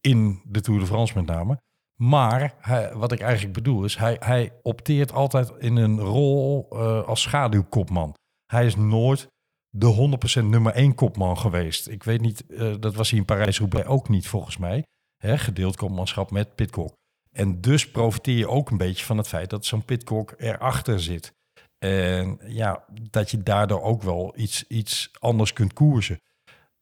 in 0.01 0.40
de 0.45 0.61
Tour 0.61 0.81
de 0.81 0.87
France 0.87 1.12
met 1.16 1.27
name. 1.27 1.61
Maar 1.97 2.55
hij, 2.61 2.95
wat 2.95 3.12
ik 3.12 3.21
eigenlijk 3.21 3.55
bedoel 3.55 3.85
is, 3.85 3.97
hij, 3.97 4.16
hij 4.21 4.53
opteert 4.62 5.12
altijd 5.12 5.53
in 5.59 5.77
een 5.77 6.01
rol 6.01 6.66
eh, 6.71 7.03
als 7.03 7.23
schaduwkopman. 7.23 8.14
Hij 8.47 8.66
is 8.66 8.77
nooit 8.77 9.29
de 9.70 10.18
100% 10.42 10.44
nummer 10.44 10.72
1 10.72 10.94
kopman 10.94 11.38
geweest. 11.38 11.88
Ik 11.88 12.02
weet 12.02 12.20
niet, 12.20 12.46
eh, 12.46 12.74
dat 12.80 12.94
was 12.94 13.11
hij 13.11 13.18
in 13.18 13.24
Parijs-Roubaix 13.24 13.87
ook 13.87 14.09
niet 14.09 14.28
volgens 14.28 14.56
mij. 14.56 14.85
Hè, 15.16 15.38
gedeeld 15.38 15.76
kopmanschap 15.76 16.30
met 16.30 16.54
Pitcock. 16.54 16.92
En 17.33 17.61
dus 17.61 17.90
profiteer 17.90 18.37
je 18.37 18.48
ook 18.48 18.70
een 18.70 18.76
beetje 18.76 19.04
van 19.04 19.16
het 19.16 19.28
feit 19.28 19.50
dat 19.50 19.64
zo'n 19.64 19.85
Pitcock 19.85 20.35
erachter 20.37 21.00
zit. 21.00 21.33
En 21.78 22.38
ja, 22.46 22.85
dat 23.11 23.30
je 23.30 23.42
daardoor 23.42 23.83
ook 23.83 24.02
wel 24.02 24.33
iets, 24.37 24.64
iets 24.68 25.11
anders 25.18 25.52
kunt 25.52 25.72
koersen. 25.72 26.20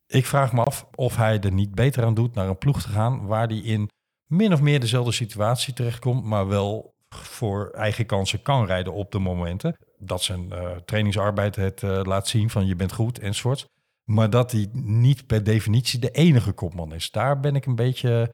Ik 0.07 0.25
vraag 0.25 0.53
me 0.53 0.63
af 0.63 0.87
of 0.95 1.15
hij 1.15 1.39
er 1.39 1.51
niet 1.51 1.75
beter 1.75 2.03
aan 2.03 2.13
doet 2.13 2.33
naar 2.33 2.47
een 2.47 2.57
ploeg 2.57 2.81
te 2.81 2.89
gaan 2.89 3.25
waar 3.25 3.47
hij 3.47 3.57
in 3.57 3.89
min 4.25 4.53
of 4.53 4.61
meer 4.61 4.79
dezelfde 4.79 5.11
situatie 5.11 5.73
terechtkomt, 5.73 6.23
maar 6.23 6.47
wel 6.47 6.93
voor 7.09 7.69
eigen 7.69 8.05
kansen 8.05 8.41
kan 8.41 8.65
rijden 8.65 8.93
op 8.93 9.11
de 9.11 9.19
momenten. 9.19 9.77
Dat 10.01 10.23
zijn 10.23 10.51
eh, 10.51 10.75
trainingsarbeid 10.85 11.55
het 11.55 11.83
eh, 11.83 12.01
laat 12.03 12.27
zien 12.27 12.49
van 12.49 12.65
je 12.65 12.75
bent 12.75 12.93
goed 12.93 13.19
enzovoort. 13.19 13.67
Maar 14.03 14.29
dat 14.29 14.51
hij 14.51 14.69
niet 14.71 15.27
per 15.27 15.43
definitie 15.43 15.99
de 15.99 16.11
enige 16.11 16.51
kopman 16.51 16.93
is. 16.93 17.11
Daar 17.11 17.39
ben 17.39 17.55
ik 17.55 17.65
een 17.65 17.75
beetje, 17.75 18.33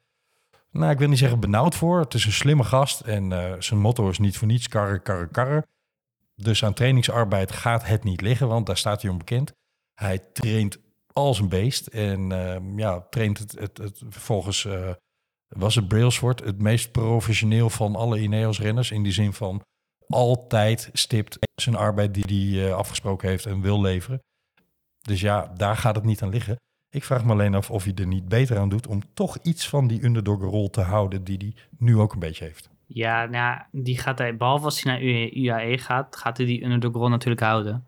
nou 0.72 0.92
ik 0.92 0.98
wil 0.98 1.08
niet 1.08 1.18
zeggen 1.18 1.40
benauwd 1.40 1.76
voor. 1.76 2.00
Het 2.00 2.14
is 2.14 2.26
een 2.26 2.32
slimme 2.32 2.64
gast 2.64 3.02
en 3.02 3.32
eh, 3.32 3.62
zijn 3.62 3.80
motto 3.80 4.10
is 4.10 4.20
niet 4.20 4.38
voor 4.38 4.48
niets 4.48 4.68
karren, 4.68 5.02
karren, 5.02 5.32
karren. 5.32 5.68
Dus 6.36 6.64
aan 6.64 6.74
trainingsarbeid 6.74 7.52
gaat 7.52 7.86
het 7.86 8.04
niet 8.04 8.22
liggen, 8.22 8.48
want 8.48 8.66
daar 8.66 8.78
staat 8.78 9.02
hij 9.02 9.12
onbekend. 9.12 9.52
Hij 9.94 10.20
traint 10.34 10.78
als 11.14 11.40
een 11.40 11.50
beest 11.50 11.88
en 11.88 12.32
ehm, 12.32 12.80
ja, 12.80 13.08
traint 13.10 13.38
het, 13.40 13.78
het, 13.78 14.02
volgens, 14.10 14.68
was 15.48 15.76
het 15.76 15.88
Brailsford, 15.88 16.40
het 16.40 16.62
meest 16.62 16.92
professioneel 16.92 17.70
van 17.70 17.96
alle 17.96 18.20
Ineos-renners. 18.20 18.92
In 18.92 19.04
die 19.04 19.12
zin 19.12 19.34
van 19.34 19.64
altijd 20.08 20.90
stipt 20.94 21.38
zijn 21.62 21.76
arbeid 21.76 22.14
die 22.14 22.60
hij 22.60 22.68
eh, 22.68 22.76
afgesproken 22.76 23.30
heeft 23.30 23.46
en 23.46 23.62
wil 23.62 23.82
leveren. 23.82 24.20
Dus 25.02 25.22
ja, 25.22 25.52
daar 25.56 25.78
gaat 25.78 25.96
het 25.96 26.04
niet 26.04 26.22
aan 26.22 26.30
liggen. 26.30 26.56
Ik 26.90 27.04
vraag 27.04 27.26
me 27.26 27.32
alleen 27.32 27.56
af 27.56 27.72
of 27.72 27.84
hij 27.84 27.94
er 27.96 28.08
niet 28.08 28.28
beter 28.28 28.58
aan 28.58 28.70
doet 28.70 28.88
om 28.88 29.02
toch 29.14 29.38
iets 29.42 29.70
van 29.70 29.88
die 29.88 30.04
underdog-rol 30.04 30.70
te 30.70 30.82
houden 30.82 31.24
die 31.24 31.38
hij 31.38 31.54
nu 31.78 31.98
ook 31.98 32.14
een 32.14 32.20
beetje 32.20 32.46
heeft. 32.46 32.70
Ja, 32.86 33.26
nou, 33.26 33.62
die 33.72 33.98
gaat 33.98 34.18
hij, 34.18 34.38
behalve 34.38 34.66
als 34.66 34.84
hij 34.84 34.94
naar 34.94 35.02
UAE 35.34 35.78
gaat, 35.78 36.16
gaat 36.16 36.38
hij 36.38 36.46
die 36.46 36.64
underdog 36.64 36.94
rol 36.94 37.10
natuurlijk 37.10 37.42
houden. 37.42 37.86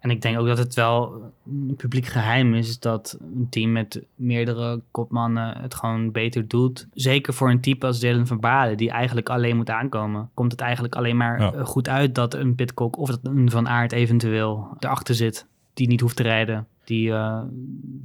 En 0.00 0.10
ik 0.10 0.22
denk 0.22 0.38
ook 0.38 0.46
dat 0.46 0.58
het 0.58 0.74
wel 0.74 1.22
een 1.46 1.74
publiek 1.76 2.06
geheim 2.06 2.54
is 2.54 2.78
dat 2.78 3.18
een 3.20 3.46
team 3.50 3.72
met 3.72 4.02
meerdere 4.14 4.80
kopmannen 4.90 5.58
het 5.58 5.74
gewoon 5.74 6.10
beter 6.12 6.48
doet. 6.48 6.86
Zeker 6.94 7.34
voor 7.34 7.50
een 7.50 7.60
type 7.60 7.86
als 7.86 8.00
Dylan 8.00 8.26
van 8.26 8.40
Baarle, 8.40 8.74
die 8.76 8.90
eigenlijk 8.90 9.28
alleen 9.28 9.56
moet 9.56 9.70
aankomen. 9.70 10.30
Komt 10.34 10.52
het 10.52 10.60
eigenlijk 10.60 10.94
alleen 10.94 11.16
maar 11.16 11.40
Ja. 11.40 11.52
eh, 11.52 11.64
goed 11.64 11.88
uit 11.88 12.14
dat 12.14 12.34
een 12.34 12.54
Pitcock 12.54 12.98
of 12.98 13.08
dat 13.08 13.20
een 13.22 13.50
Van 13.50 13.68
Aert 13.68 13.92
eventueel 13.92 14.68
erachter 14.78 15.14
zit. 15.14 15.46
Die 15.74 15.88
niet 15.88 16.00
hoeft 16.00 16.16
te 16.16 16.22
rijden, 16.22 16.66
die 16.84 17.12
eh, 17.12 17.40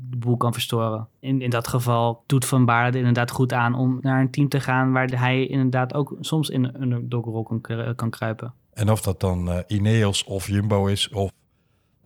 de 0.10 0.18
boel 0.18 0.38
kan 0.38 0.54
verstoren. 0.54 1.08
In, 1.20 1.42
in 1.42 1.50
dat 1.50 1.68
geval 1.68 2.24
doet 2.26 2.46
Van 2.46 2.66
Baarle 2.66 2.92
er 2.92 2.98
inderdaad 2.98 3.32
goed 3.32 3.54
aan 3.54 3.76
om 3.76 3.98
naar 4.02 4.22
een 4.22 4.32
team 4.32 4.50
te 4.50 4.60
gaan 4.60 4.92
waar 4.92 5.08
hij 5.20 5.46
inderdaad 5.48 5.94
ook 5.94 6.16
soms 6.20 6.50
in 6.50 6.64
een 6.64 6.82
underdog-rol 6.82 7.44
kan, 7.44 7.62
kru- 7.62 7.94
kan 7.94 8.10
kruipen. 8.10 8.54
En 8.74 8.92
of 8.92 9.02
dat 9.02 9.20
dan 9.20 9.50
eh, 9.52 9.58
Ineos 9.68 10.24
of 10.24 10.48
Jumbo 10.48 10.86
is 10.86 11.10
of 11.10 11.32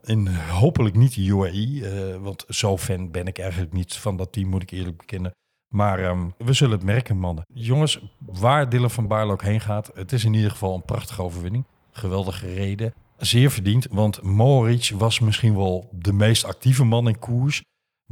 in 0.09 0.27
hopelijk 0.35 0.95
niet 0.95 1.15
de 1.15 1.25
UAE, 1.25 1.89
eh, 1.89 2.21
want 2.21 2.45
zo 2.47 2.77
fan 2.77 3.11
ben 3.11 3.27
ik 3.27 3.37
eigenlijk 3.39 3.73
niet 3.73 3.95
van 3.95 4.17
dat 4.17 4.31
team, 4.31 4.49
moet 4.49 4.61
ik 4.61 4.71
eerlijk 4.71 4.97
bekennen. 4.97 5.31
Maar 5.73 5.99
ehm, 5.99 6.29
we 6.37 6.53
zullen 6.53 6.77
het 6.77 6.85
merken, 6.85 7.17
mannen. 7.17 7.43
Jongens, 7.53 7.99
waar 8.17 8.69
Dylan 8.69 8.91
van 8.91 9.07
Baarle 9.07 9.31
ook 9.31 9.41
heen 9.41 9.61
gaat, 9.61 9.91
het 9.93 10.11
is 10.11 10.23
in 10.25 10.33
ieder 10.33 10.51
geval 10.51 10.75
een 10.75 10.85
prachtige 10.85 11.21
overwinning. 11.21 11.65
Geweldige 11.91 12.53
reden. 12.53 12.93
Zeer 13.17 13.51
verdiend, 13.51 13.87
want 13.89 14.21
Mohoric 14.21 14.91
was 14.97 15.19
misschien 15.19 15.55
wel 15.55 15.89
de 15.91 16.13
meest 16.13 16.45
actieve 16.45 16.83
man 16.83 17.07
in 17.07 17.19
koers. 17.19 17.61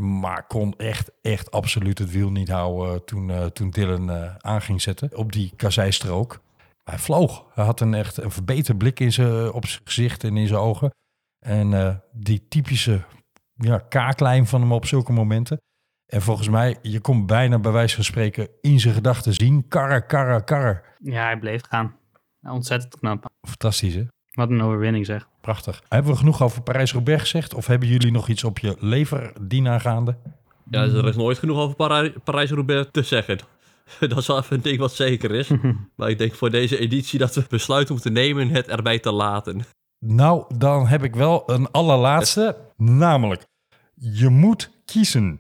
Maar 0.02 0.48
kon 0.48 0.74
echt, 0.78 1.12
echt 1.22 1.52
absoluut 1.52 2.00
het 2.00 2.12
wiel 2.12 2.32
niet 2.32 2.50
houden 2.50 3.06
toen, 3.06 3.30
eh, 3.30 3.46
toen 3.46 3.70
Dylan 3.70 4.12
eh, 4.12 4.36
aan 4.38 4.62
ging 4.62 4.82
zetten 4.82 5.18
op 5.18 5.32
die 5.32 5.52
kasseistrook. 5.56 6.42
Hij 6.84 6.98
vloog. 6.98 7.46
Hij 7.54 7.66
had 7.66 7.80
een 7.80 7.94
echt 7.94 8.18
een 8.18 8.32
verbeterd 8.32 8.78
blik 8.78 9.00
in 9.00 9.12
zijn, 9.12 9.52
op 9.52 9.66
zijn 9.66 9.82
gezicht 9.84 10.24
en 10.24 10.38
in 10.38 10.48
zijn 10.48 10.60
ogen. 10.60 10.92
En 11.48 11.74
eh, 11.74 11.96
die 12.12 12.48
typische 12.48 13.02
ja, 13.54 13.78
kaaklijn 13.78 14.48
van 14.48 14.62
hem 14.62 14.72
op 14.72 14.86
zulke 14.86 15.12
momenten. 15.12 15.58
En 16.06 16.22
volgens 16.22 16.50
mij, 16.50 16.78
je 16.82 17.00
kon 17.00 17.26
bijna 17.26 17.60
bij 17.60 17.72
wijze 17.72 17.96
van 17.96 18.04
spreken 18.04 18.48
in 18.62 18.80
zijn 18.80 18.94
gedachten 18.94 19.34
zien. 19.34 19.68
Karren, 19.68 20.06
karren, 20.06 20.44
karren. 20.44 20.82
Ja, 21.00 21.24
hij 21.24 21.40
bleef 21.40 21.62
gaan. 21.70 21.96
Ontzettend 22.42 23.00
knap. 23.00 23.26
Fantastisch 23.48 23.94
hè? 23.94 24.04
Wat 24.32 24.50
een 24.50 24.62
overwinning 24.62 25.06
zeg. 25.06 25.28
Prachtig. 25.42 25.82
Hebben 25.88 26.12
we 26.12 26.18
genoeg 26.18 26.42
over 26.42 26.62
Parijs-Roubaix 26.62 27.22
gezegd? 27.22 27.54
Of 27.54 27.68
hebben 27.68 27.88
jullie 27.88 28.12
nog 28.12 28.28
iets 28.28 28.44
op 28.44 28.60
je 28.60 28.76
lever 28.80 29.34
dienaangaande? 29.42 30.18
Ja, 30.70 30.82
er 30.82 31.08
is 31.08 31.16
nooit 31.16 31.38
genoeg 31.38 31.58
over 31.58 31.76
Parij- 31.76 32.14
Parijs-Roubaix 32.24 32.88
te 32.92 33.04
zeggen. 33.04 33.40
Dat 34.00 34.18
is 34.18 34.28
wel 34.28 34.38
even 34.38 34.56
een 34.56 34.62
ding 34.62 34.80
wat 34.80 34.94
zeker 34.94 35.32
is. 35.32 35.52
maar 35.96 36.10
ik 36.10 36.18
denk 36.18 36.34
voor 36.34 36.50
deze 36.50 36.78
editie 36.78 37.20
dat 37.20 37.36
we 37.36 37.46
besluiten 37.50 37.94
moeten 37.94 38.14
nemen 38.14 38.50
het 38.50 38.68
erbij 38.68 39.00
te 39.00 39.12
laten. 39.12 39.62
Nou, 40.00 40.58
dan 40.58 40.88
heb 40.88 41.04
ik 41.04 41.16
wel 41.16 41.44
een 41.46 41.72
allerlaatste. 41.72 42.58
Namelijk, 42.78 43.46
je 43.94 44.30
moet 44.30 44.72
kiezen. 44.86 45.40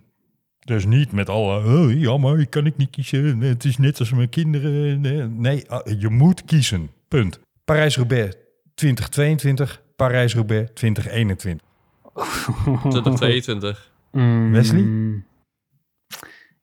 Dus 0.59 0.85
niet 0.85 1.11
met 1.11 1.29
alle, 1.29 1.63
oh, 1.63 1.99
ja, 1.99 2.17
maar 2.17 2.39
ik 2.39 2.49
kan 2.49 2.65
ik 2.65 2.77
niet 2.77 2.89
kiezen. 2.89 3.39
Het 3.39 3.65
is 3.65 3.77
net 3.77 3.99
als 3.99 4.11
mijn 4.11 4.29
kinderen. 4.29 5.01
Nee, 5.01 5.23
Nee, 5.23 5.69
ah, 5.71 5.99
je 5.99 6.09
moet 6.09 6.45
kiezen. 6.45 6.89
Punt. 7.07 7.39
Parijs-Roubaix 7.65 8.35
2022, 8.75 9.81
Parijs-Roubaix 9.95 10.71
2021. 10.73 11.67
2022. 12.13 13.85
Mm, 14.11 14.51
Wesley? 14.51 15.23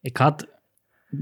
Ik 0.01 0.17
had 0.17 0.47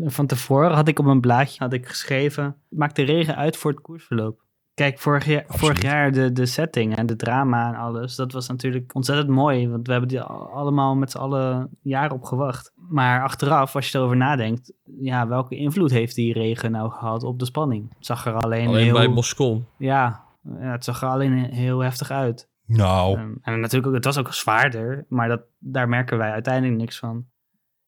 van 0.05 0.27
tevoren 0.27 0.71
had 0.71 0.89
ik 0.89 0.99
op 0.99 1.07
een 1.07 1.21
blaadje 1.21 1.59
had 1.59 1.73
ik 1.73 1.89
geschreven: 1.89 2.57
maakt 2.69 2.97
de 2.97 3.03
regen 3.03 3.37
uit 3.37 3.57
voor 3.57 3.71
het 3.71 3.81
koersverloop. 3.81 4.42
Kijk, 4.75 4.99
vorig 4.99 5.25
jaar, 5.25 5.45
vorig 5.49 5.83
jaar 5.83 6.13
de, 6.13 6.33
de 6.33 6.47
setting 6.47 6.97
en 6.97 7.07
de 7.07 7.17
drama 7.17 7.69
en 7.69 7.75
alles, 7.75 8.15
dat 8.17 8.33
was 8.33 8.49
natuurlijk 8.49 8.95
ontzettend 8.95 9.29
mooi. 9.29 9.69
Want 9.69 9.87
we 9.87 9.93
hebben 9.93 10.11
die 10.11 10.21
al- 10.21 10.49
allemaal 10.49 10.95
met 10.97 11.11
z'n 11.11 11.19
allen 11.19 11.71
jaren 11.83 12.17
op 12.17 12.25
gewacht. 12.25 12.73
Maar 12.89 13.23
achteraf, 13.23 13.75
als 13.75 13.91
je 13.91 13.99
erover 13.99 14.17
nadenkt, 14.17 14.73
ja, 15.01 15.29
welke 15.29 15.57
invloed 15.57 15.91
heeft 15.91 16.15
die 16.15 16.33
regen 16.33 16.71
nou 16.71 16.91
gehad 16.91 17.23
op 17.23 17.39
de 17.39 17.45
spanning? 17.45 17.95
Het 17.97 18.07
zag 18.07 18.27
er 18.27 18.33
alleen, 18.35 18.67
Alleen 18.69 18.85
heel... 18.85 18.93
bij 18.95 19.09
Moscon. 19.09 19.67
ja, 19.79 20.25
ja, 20.61 20.71
het 20.73 20.85
zag 20.85 21.03
er 21.03 21.09
alleen 21.09 21.33
heel 21.39 21.81
heftig 21.81 22.11
uit. 22.11 22.51
Nou, 22.67 23.19
Ehm, 23.19 23.33
en 23.43 23.61
natuurlijk 23.61 23.87
ook, 23.87 23.95
het 23.95 24.05
was 24.05 24.19
ook 24.19 24.33
zwaarder, 24.33 25.05
maar 25.09 25.29
dat, 25.29 25.43
daar 25.59 25.89
merken 25.89 26.19
wij 26.19 26.31
uiteindelijk 26.31 26.77
niks 26.81 26.99
van. 26.99 27.25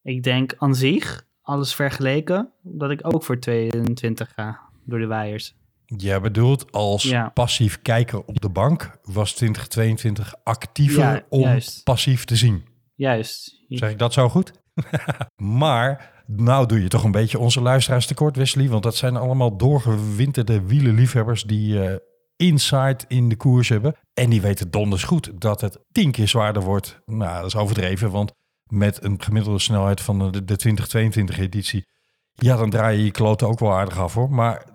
Ik 0.03 0.23
denk 0.23 0.55
aan 0.59 0.75
zich, 0.75 1.27
alles 1.43 1.75
vergeleken, 1.75 2.53
dat 2.63 2.91
ik 2.91 3.01
ook 3.15 3.23
voor 3.23 3.39
22 3.39 4.33
ga 4.35 4.61
door 4.85 4.99
de 4.99 5.07
waaiers. 5.07 5.57
Jij 5.97 6.21
bedoelt 6.21 6.73
als 6.73 7.03
Ja. 7.03 7.29
passief 7.29 7.83
kijker 7.83 8.25
op 8.25 8.41
de 8.41 8.49
bank 8.49 8.99
was 9.03 9.33
2022 9.33 10.35
actiever 10.45 11.03
Ja, 11.03 11.23
om 11.29 11.41
juist. 11.41 11.83
passief 11.85 12.25
te 12.25 12.37
zien. 12.37 12.65
Juist. 12.95 13.63
Zeg 13.69 13.91
ik 13.91 13.99
dat 13.99 14.13
zo 14.13 14.29
goed? 14.29 14.53
maar 15.37 16.13
nou 16.27 16.67
doe 16.67 16.83
je 16.83 16.89
toch 16.89 17.05
een 17.05 17.11
beetje 17.11 17.39
onze 17.39 17.61
luisteraars 17.61 18.07
tekort, 18.07 18.37
Wesley. 18.37 18.69
Want 18.69 18.83
dat 18.83 18.97
zijn 18.97 19.17
allemaal 19.17 19.57
doorgewinterde 19.57 20.63
wielenliefhebbers 20.63 21.43
die 21.43 21.75
uh, 21.75 21.95
insight 22.37 23.05
in 23.09 23.29
de 23.29 23.37
koers 23.37 23.69
hebben. 23.69 23.95
En 24.15 24.31
die 24.31 24.41
weten 24.41 24.71
donders 24.71 25.03
goed 25.05 25.31
dat 25.41 25.61
het 25.61 25.79
tien 25.93 26.11
keer 26.11 26.29
zwaarder 26.29 26.63
wordt. 26.63 26.99
Nou, 27.05 27.37
dat 27.37 27.47
is 27.47 27.57
overdreven, 27.57 28.11
want 28.11 28.33
met 28.65 29.05
een 29.05 29.23
gemiddelde 29.23 29.59
snelheid 29.59 30.01
van 30.01 30.19
de, 30.19 30.31
de 30.45 30.57
2022 30.57 31.39
editie... 31.39 31.87
ja, 32.33 32.57
dan 32.57 32.71
draai 32.71 32.99
je 32.99 33.05
je 33.05 33.11
kloten 33.11 33.49
ook 33.49 33.59
wel 33.59 33.73
aardig 33.73 33.99
af 33.99 34.15
hoor. 34.15 34.31
Maar 34.31 34.67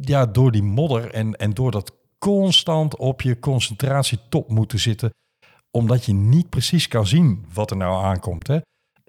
ja, 0.00 0.26
door 0.26 0.52
die 0.52 0.62
modder 0.62 1.10
en, 1.10 1.34
en 1.34 1.50
door 1.50 1.70
dat 1.70 1.98
constant 2.18 2.96
op 2.96 3.22
je 3.22 3.38
concentratie 3.38 4.18
top 4.28 4.50
moeten 4.50 4.78
zitten... 4.78 5.10
omdat 5.70 6.04
je 6.04 6.12
niet 6.12 6.48
precies 6.48 6.88
kan 6.88 7.06
zien 7.06 7.44
wat 7.52 7.70
er 7.70 7.76
nou 7.76 8.04
aankomt, 8.04 8.46
hè 8.46 8.58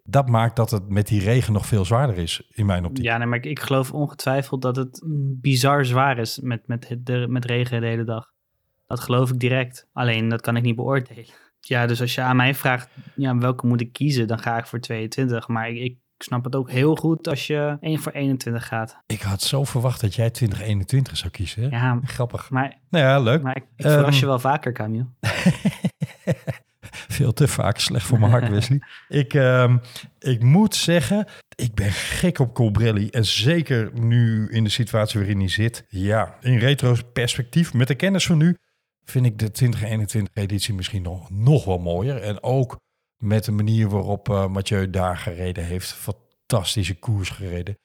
dat 0.04 0.30
maakt 0.30 0.56
dat 0.56 0.72
het 0.72 0.90
met 0.90 1.08
die 1.08 1.22
regen 1.22 1.54
nog 1.54 1.66
veel 1.66 1.86
zwaarder 1.86 2.18
is, 2.18 2.48
in 2.50 2.66
mijn 2.66 2.86
optiek. 2.86 3.06
Ja, 3.06 3.18
nee, 3.18 3.28
maar 3.28 3.46
ik, 3.46 3.60
geloof 3.60 3.94
ongetwijfeld 3.94 4.62
dat 4.62 4.76
het 4.76 5.02
bizar 5.42 5.86
zwaar 5.86 6.18
is 6.18 6.40
met, 6.40 6.68
met, 6.68 6.96
de, 7.00 7.26
met 7.30 7.46
regen 7.46 7.82
de 7.82 7.88
hele 7.88 8.04
dag. 8.04 8.32
Dat 8.88 9.00
geloof 9.00 9.32
ik 9.32 9.40
direct. 9.40 9.88
Alleen, 9.94 10.30
dat 10.30 10.42
kan 10.42 10.56
ik 10.56 10.64
niet 10.64 10.76
beoordelen. 10.76 11.26
Ja, 11.60 11.86
dus 11.86 12.02
als 12.02 12.16
je 12.16 12.22
aan 12.22 12.36
mij 12.36 12.56
vraagt, 12.56 12.90
ja, 13.16 13.38
welke 13.38 13.68
moet 13.68 13.82
ik 13.82 13.94
kiezen, 13.94 14.28
dan 14.28 14.40
ga 14.40 14.58
ik 14.58 14.66
voor 14.66 14.80
22. 14.80 15.48
Maar 15.48 15.70
ik 15.70 15.98
snap 16.24 16.44
het 16.44 16.56
ook 16.56 16.72
heel 16.72 16.96
goed 16.96 17.28
als 17.28 17.48
je 17.48 17.78
1 17.82 18.00
voor 18.00 18.12
21 18.12 18.68
gaat. 18.68 18.98
Ik 19.06 19.22
had 19.22 19.42
zo 19.42 19.64
verwacht 19.64 20.02
dat 20.02 20.16
jij 20.16 20.30
2021 20.30 21.18
zou 21.18 21.32
kiezen. 21.32 21.64
Hè? 21.64 21.70
Ja, 21.70 22.00
grappig. 22.04 22.50
Maar, 22.50 22.78
nou 22.90 23.06
ja, 23.06 23.20
leuk. 23.20 23.42
Maar 23.42 23.56
ik, 23.56 23.64
ik 23.76 23.86
verras 23.86 24.16
je 24.16 24.22
ehm, 24.22 24.30
wel 24.30 24.40
vaker, 24.40 24.74
Camille. 24.74 25.06
Veel 27.08 27.34
te 27.34 27.48
vaak 27.48 27.78
slecht 27.78 28.06
voor 28.06 28.20
mijn 28.20 28.32
hart, 28.32 28.50
Wesley. 28.50 28.82
ik, 29.22 29.34
uh, 29.34 29.76
ik 30.20 30.44
moet 30.44 30.76
zeggen, 30.76 31.28
ik 31.56 31.74
ben 31.74 31.92
gek 31.92 32.40
op 32.40 32.54
Colbrelli. 32.54 33.10
En 33.10 33.26
zeker 33.26 33.92
nu 33.94 34.50
in 34.50 34.64
de 34.64 34.70
situatie 34.70 35.20
waarin 35.20 35.40
hij 35.40 35.50
zit. 35.50 35.86
Ja, 35.90 36.36
in 36.42 36.58
retro 36.58 36.96
perspectief, 37.14 37.74
met 37.74 37.88
de 37.88 37.96
kennis 37.96 38.26
van 38.26 38.38
nu, 38.38 38.58
vind 39.06 39.26
ik 39.26 39.40
de 39.40 39.52
2021 39.52 40.34
editie 40.34 40.74
misschien 40.74 41.02
nog, 41.02 41.30
nog 41.30 41.66
wel 41.66 41.80
mooier. 41.80 42.22
En 42.22 42.44
ook 42.44 42.80
met 43.22 43.44
de 43.44 43.52
manier 43.52 43.90
waarop 43.90 44.30
uh, 44.30 44.48
Mathieu 44.48 44.90
daar 44.90 45.18
gereden 45.18 45.66
heeft. 45.66 45.94
Fantastische 45.94 46.96
koers 46.96 47.30
gereden. 47.30 47.78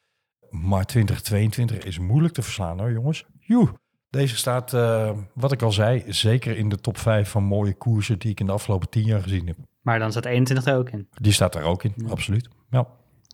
Maar 0.50 0.84
2022 0.84 1.78
is 1.78 1.98
moeilijk 1.98 2.34
te 2.34 2.42
verslaan 2.42 2.78
hoor, 2.78 2.92
jongens. 2.92 3.26
Joe. 3.40 3.68
Deze 4.10 4.36
staat, 4.36 4.72
uh, 4.72 5.10
wat 5.34 5.52
ik 5.52 5.62
al 5.62 5.72
zei, 5.72 6.04
zeker 6.06 6.56
in 6.56 6.68
de 6.68 6.76
top 6.76 6.98
5 6.98 7.28
van 7.28 7.42
mooie 7.42 7.74
koersen 7.74 8.18
die 8.18 8.30
ik 8.30 8.40
in 8.40 8.46
de 8.46 8.52
afgelopen 8.52 8.88
10 8.88 9.04
jaar 9.04 9.22
gezien 9.22 9.46
heb. 9.46 9.56
Maar 9.82 9.98
dan 9.98 10.10
staat 10.10 10.24
21 10.24 10.66
er 10.66 10.78
ook 10.78 10.90
in. 10.90 11.08
Die 11.10 11.32
staat 11.32 11.54
er 11.54 11.62
ook 11.62 11.84
in, 11.84 11.94
absoluut. 12.08 12.48
Ja. 12.70 12.86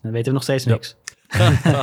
Dan 0.03 0.13
weten 0.13 0.27
we 0.27 0.33
nog 0.33 0.43
steeds 0.43 0.65
niks. 0.65 0.97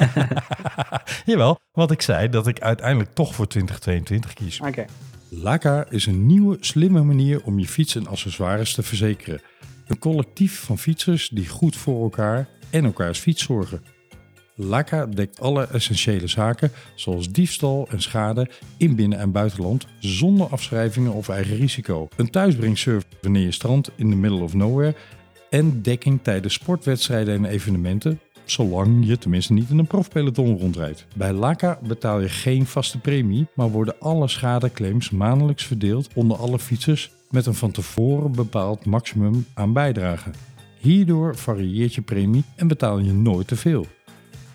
Jawel, 1.26 1.60
wat 1.72 1.92
ik 1.92 2.02
zei, 2.02 2.30
dat 2.30 2.48
ik 2.48 2.60
uiteindelijk 2.60 3.14
toch 3.14 3.36
voor 3.36 3.48
2022 3.48 4.34
kies. 4.34 4.60
Oké. 4.60 4.86
Laka 5.30 5.86
is 5.90 6.06
een 6.06 6.26
nieuwe, 6.26 6.58
slimme 6.60 7.04
manier 7.04 7.44
om 7.44 7.60
je 7.60 7.68
fiets 7.68 7.96
en 7.96 8.08
accessoires 8.08 8.74
te 8.74 8.84
verzekeren. 8.84 9.42
Een 9.90 10.00
collectief 10.00 10.60
van 10.60 10.78
fietsers 10.78 11.30
die 11.30 11.48
goed 11.48 11.76
voor 11.76 12.04
elkaar 12.04 12.48
en 12.70 12.86
elkaars 12.86 13.20
fiets 13.20 13.44
zorgen. 13.44 13.82
Laka 14.56 15.06
dekt 15.06 15.42
alle 15.42 15.68
essentiële 15.68 16.28
zaken 16.28 16.72
zoals 16.96 17.32
diefstal 17.32 17.88
en 17.92 18.02
schade 18.02 18.50
in 18.78 18.96
binnen- 18.96 19.20
en 19.20 19.32
buitenland 19.32 19.88
zonder 20.00 20.48
afschrijvingen 20.48 21.14
of 21.14 21.30
eigen 21.30 21.56
risico. 21.56 22.08
Een 22.16 22.30
thuisbrengservice 22.30 23.08
wanneer 23.22 23.44
je 23.44 23.52
strandt 23.52 23.92
in 23.96 24.10
the 24.10 24.16
middle 24.16 24.42
of 24.42 24.54
nowhere 24.54 24.96
en 25.50 25.82
dekking 25.82 26.20
tijdens 26.24 26.54
sportwedstrijden 26.54 27.36
en 27.36 27.46
evenementen, 27.46 28.20
zolang 28.46 29.08
je 29.08 29.18
tenminste 29.18 29.54
niet 29.54 29.70
in 29.70 29.78
een 29.78 29.88
profpeloton 29.88 30.58
rondrijdt. 30.58 31.06
Bij 31.16 31.34
Laka 31.34 31.80
betaal 31.88 32.20
je 32.20 32.30
geen 32.30 32.66
vaste 32.66 33.00
premie, 33.00 33.48
maar 33.56 33.70
worden 33.70 34.00
alle 34.00 34.28
schadeclaims 34.28 35.10
maandelijks 35.10 35.66
verdeeld 35.66 36.10
onder 36.14 36.38
alle 36.38 36.60
fietsers 36.60 37.12
met 37.30 37.46
een 37.46 37.54
van 37.54 37.72
tevoren 37.72 38.32
bepaald 38.32 38.86
maximum 38.86 39.46
aan 39.54 39.74
bijdrage. 39.74 40.32
Hierdoor 40.80 41.38
varieert 41.38 41.94
je 41.94 42.02
premie 42.02 42.44
en 42.56 42.68
betaal 42.68 43.00
je 43.00 43.14
nooit 43.14 43.48
te 43.48 43.56
veel. 43.56 43.86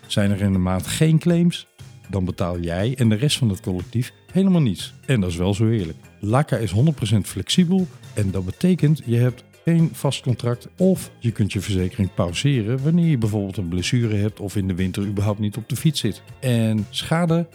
Zijn 0.07 0.31
er 0.31 0.41
in 0.41 0.51
de 0.51 0.57
maand 0.57 0.87
geen 0.87 1.19
claims, 1.19 1.67
dan 2.09 2.25
betaal 2.25 2.59
jij 2.59 2.95
en 2.97 3.09
de 3.09 3.15
rest 3.15 3.37
van 3.37 3.49
het 3.49 3.61
collectief 3.61 4.13
helemaal 4.31 4.61
niets. 4.61 4.93
En 5.05 5.21
dat 5.21 5.29
is 5.29 5.35
wel 5.35 5.53
zo 5.53 5.69
eerlijk. 5.69 5.97
Laka 6.19 6.57
is 6.57 6.73
100% 6.73 7.17
flexibel 7.21 7.87
en 8.13 8.31
dat 8.31 8.45
betekent 8.45 9.01
je 9.05 9.17
hebt 9.17 9.43
geen 9.63 9.89
vast 9.93 10.21
contract 10.21 10.67
of 10.77 11.11
je 11.19 11.31
kunt 11.31 11.53
je 11.53 11.61
verzekering 11.61 12.13
pauzeren 12.13 12.83
wanneer 12.83 13.09
je 13.09 13.17
bijvoorbeeld 13.17 13.57
een 13.57 13.67
blessure 13.67 14.15
hebt 14.15 14.39
of 14.39 14.55
in 14.55 14.67
de 14.67 14.75
winter 14.75 15.05
überhaupt 15.05 15.39
niet 15.39 15.57
op 15.57 15.69
de 15.69 15.75
fiets 15.75 15.99
zit. 15.99 16.21
En 16.39 16.87
schade, 16.89 17.47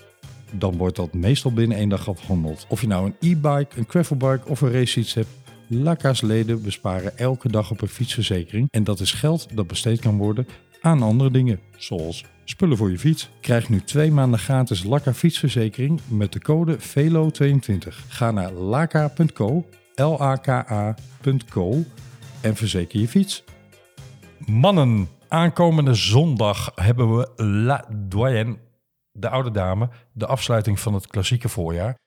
dan 0.52 0.76
wordt 0.76 0.96
dat 0.96 1.14
meestal 1.14 1.52
binnen 1.52 1.78
één 1.78 1.88
dag 1.88 2.08
afgehandeld. 2.08 2.66
Of 2.68 2.80
je 2.80 2.86
nou 2.86 3.06
een 3.06 3.30
e-bike, 3.30 3.78
een 3.78 3.88
gravelbike 3.88 4.48
of 4.48 4.60
een 4.60 4.72
racefiets 4.72 5.14
hebt, 5.14 5.28
Laka's 5.66 6.20
leden 6.20 6.62
besparen 6.62 7.18
elke 7.18 7.48
dag 7.48 7.70
op 7.70 7.80
een 7.80 7.88
fietsverzekering 7.88 8.68
en 8.70 8.84
dat 8.84 9.00
is 9.00 9.12
geld 9.12 9.56
dat 9.56 9.66
besteed 9.66 10.00
kan 10.00 10.16
worden 10.16 10.46
aan 10.80 11.02
andere 11.02 11.30
dingen, 11.30 11.60
zoals 11.76 12.24
spullen 12.44 12.76
voor 12.76 12.90
je 12.90 12.98
fiets. 12.98 13.30
Krijg 13.40 13.68
nu 13.68 13.80
twee 13.80 14.12
maanden 14.12 14.38
gratis 14.38 14.84
Laka 14.84 15.14
fietsverzekering 15.14 16.00
met 16.08 16.32
de 16.32 16.40
code 16.40 16.78
VELO22. 16.78 17.88
Ga 18.08 18.30
naar 18.30 18.52
laka.co, 18.52 19.68
L-A-K-A.co 19.94 21.84
en 22.40 22.56
verzeker 22.56 23.00
je 23.00 23.08
fiets. 23.08 23.44
Mannen, 24.46 25.08
aankomende 25.28 25.94
zondag 25.94 26.72
hebben 26.74 27.16
we 27.16 27.28
La 27.44 27.84
Doyenne, 28.08 28.56
de 29.12 29.28
oude 29.28 29.50
dame, 29.50 29.88
de 30.12 30.26
afsluiting 30.26 30.80
van 30.80 30.94
het 30.94 31.06
klassieke 31.06 31.48
voorjaar. 31.48 31.98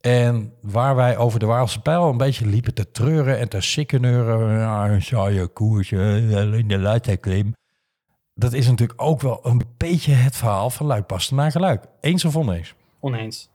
En 0.00 0.52
waar 0.60 0.96
wij 0.96 1.16
over 1.16 1.38
de 1.38 1.46
Waalse 1.46 1.80
pijl 1.80 2.08
een 2.08 2.16
beetje 2.16 2.46
liepen 2.46 2.74
te 2.74 2.90
treuren 2.90 3.38
en 3.38 3.48
te 3.48 3.60
sikkeneuren. 3.60 4.58
Ja, 4.58 4.88
een 4.88 5.02
saaie 5.02 5.46
koersje, 5.46 6.30
alleen 6.34 6.68
de 6.68 6.78
luidheidklim 6.78 7.54
dat 8.34 8.52
is 8.52 8.66
natuurlijk 8.66 9.02
ook 9.02 9.20
wel 9.20 9.40
een 9.42 9.62
beetje 9.76 10.12
het 10.12 10.36
verhaal 10.36 10.70
van 10.70 10.86
Luik 10.86 11.30
naar 11.30 11.50
geluik. 11.50 11.84
Eens 12.00 12.24
of 12.24 12.36
oneens? 12.36 12.74
Oneens. 13.00 13.50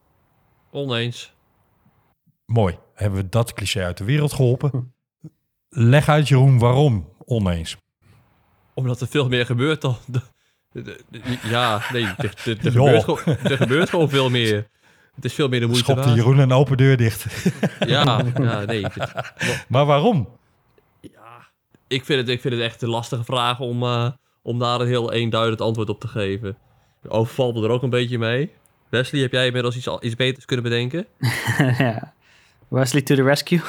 Oneens. 0.71 1.33
Mooi. 2.45 2.77
Hebben 2.93 3.19
we 3.19 3.29
dat 3.29 3.53
cliché 3.53 3.83
uit 3.83 3.97
de 3.97 4.03
wereld 4.03 4.33
geholpen? 4.33 4.93
Leg 5.69 6.09
uit, 6.09 6.27
Jeroen, 6.27 6.59
waarom 6.59 7.09
oneens? 7.25 7.77
Omdat 8.73 9.01
er 9.01 9.07
veel 9.07 9.27
meer 9.27 9.45
gebeurt 9.45 9.81
dan... 9.81 9.97
ja, 11.43 11.81
nee, 11.93 12.05
er, 12.17 12.33
gebeurt 12.59 13.03
gewoon, 13.03 13.37
er 13.43 13.57
gebeurt 13.57 13.89
gewoon 13.89 14.09
veel 14.09 14.29
meer. 14.29 14.67
Het 15.15 15.25
is 15.25 15.33
veel 15.33 15.47
meer 15.47 15.59
de 15.59 15.65
moeite 15.65 15.83
Schopte 15.83 16.13
Jeroen 16.13 16.37
een 16.37 16.51
open 16.51 16.77
deur 16.77 16.97
dicht. 16.97 17.25
ja, 17.79 18.23
ja, 18.35 18.65
nee. 18.65 18.85
maar 19.67 19.85
waarom? 19.85 20.29
Ja, 21.01 21.47
ik 21.87 22.05
vind 22.05 22.19
het, 22.19 22.29
ik 22.29 22.41
vind 22.41 22.53
het 22.53 22.63
echt 22.63 22.81
een 22.81 22.89
lastige 22.89 23.23
vraag 23.23 23.59
om... 23.59 23.83
Uh, 23.83 24.09
om 24.41 24.59
daar 24.59 24.81
een 24.81 24.87
heel 24.87 25.13
eenduidend 25.13 25.61
antwoord 25.61 25.89
op 25.89 25.99
te 25.99 26.07
geven. 26.07 26.57
Overvalt 27.07 27.55
me 27.55 27.63
er 27.63 27.69
ook 27.69 27.83
een 27.83 27.89
beetje 27.89 28.17
mee. 28.17 28.51
Wesley, 28.89 29.21
heb 29.21 29.31
jij 29.31 29.45
inmiddels 29.45 29.75
iets, 29.75 29.87
iets 29.99 30.15
beters 30.15 30.45
kunnen 30.45 30.63
bedenken? 30.63 31.05
ja. 31.77 32.13
Wesley 32.67 33.01
to 33.01 33.15
the 33.15 33.23
rescue. 33.23 33.61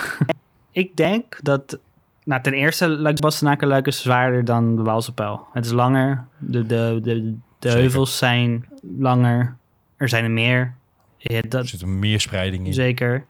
ik 0.72 0.96
denk 0.96 1.38
dat 1.42 1.78
nou, 2.24 2.42
ten 2.42 2.52
eerste, 2.52 2.88
Luik 2.88 3.20
Bastenaken 3.20 3.84
is 3.84 4.02
zwaarder 4.02 4.44
dan 4.44 4.76
de 4.76 4.82
Waalse 4.82 5.14
Pijl. 5.14 5.46
Het 5.52 5.64
is 5.64 5.72
langer, 5.72 6.26
de, 6.38 6.66
de, 6.66 6.98
de, 7.02 7.36
de 7.58 7.68
heuvels 7.68 8.18
zijn 8.18 8.68
langer, 8.98 9.56
er 9.96 10.08
zijn 10.08 10.24
er 10.24 10.30
meer. 10.30 10.74
Ja, 11.16 11.40
dat, 11.48 11.62
er 11.62 11.68
zit 11.68 11.82
een 11.82 11.98
meer 11.98 12.20
spreiding 12.20 12.66
in. 12.66 12.74
Zeker. 12.74 13.26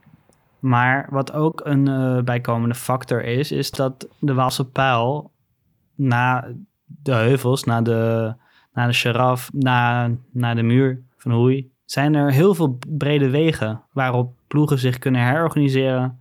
Maar 0.59 1.07
wat 1.11 1.33
ook 1.33 1.61
een 1.65 1.89
uh, 1.89 2.23
bijkomende 2.23 2.75
factor 2.75 3.25
is, 3.25 3.53
is 3.53 3.71
dat 3.71 4.09
de 4.19 4.35
Waalse 4.35 4.69
Pijl 4.69 5.33
na 5.95 6.49
de 6.87 7.13
heuvels, 7.13 7.65
naar 7.65 7.83
de, 7.83 8.35
naar 8.73 8.87
de 8.87 8.93
Sharaf, 8.93 9.51
naar, 9.53 10.11
naar 10.33 10.55
de 10.55 10.63
muur 10.63 11.03
van 11.17 11.33
Hoei, 11.33 11.71
zijn 11.85 12.15
er 12.15 12.33
heel 12.33 12.55
veel 12.55 12.79
brede 12.89 13.31
wegen 13.31 13.83
waarop 13.93 14.35
ploegen 14.47 14.79
zich 14.79 14.99
kunnen 14.99 15.21
herorganiseren 15.21 16.20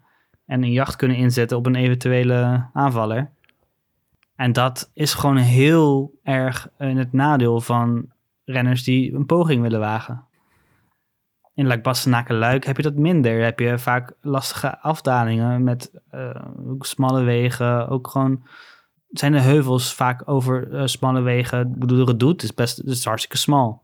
en 0.50 0.64
een 0.64 0.72
jacht 0.72 0.96
kunnen 0.96 1.18
inzetten 1.18 1.58
op 1.58 1.66
een 1.66 1.76
eventuele 1.76 2.66
aanvaller. 2.74 3.30
En 4.36 4.52
dat 4.52 4.92
is 4.94 5.14
gewoon 5.14 5.38
heel 5.38 6.20
erg 6.24 6.70
in 6.78 6.98
het 6.98 7.14
nadeel 7.14 7.62
van 7.62 8.12
renners 8.46 8.84
die 8.84 9.14
een 9.14 9.26
poging 9.26 9.62
willen 9.62 9.80
wagen. 9.80 10.24
In 11.54 11.68
Luik 11.68 12.30
Luik 12.30 12.66
heb 12.66 12.78
je 12.78 12.84
dat 12.84 12.96
minder. 12.96 13.44
Heb 13.44 13.60
je 13.60 13.80
vaak 13.80 14.14
lastige 14.22 14.80
afdalingen 14.80 15.64
met 15.64 15.92
uh, 16.14 16.30
smalle 16.80 17.24
wegen. 17.24 17.88
Ook 17.90 18.08
gewoon 18.08 18.44
zijn 19.10 19.32
de 19.32 19.42
heuvels 19.42 19.94
vaak 19.94 20.22
over 20.26 20.74
uh, 20.74 20.86
smalle 20.86 21.22
wegen. 21.22 21.60
Ik 21.60 21.80
bedoel, 21.80 22.08
het 22.08 22.20
doet 22.20 22.44
is 22.44 22.54
best 22.54 22.84
is 22.84 23.06
hartstikke 23.06 23.38
smal. 23.38 23.82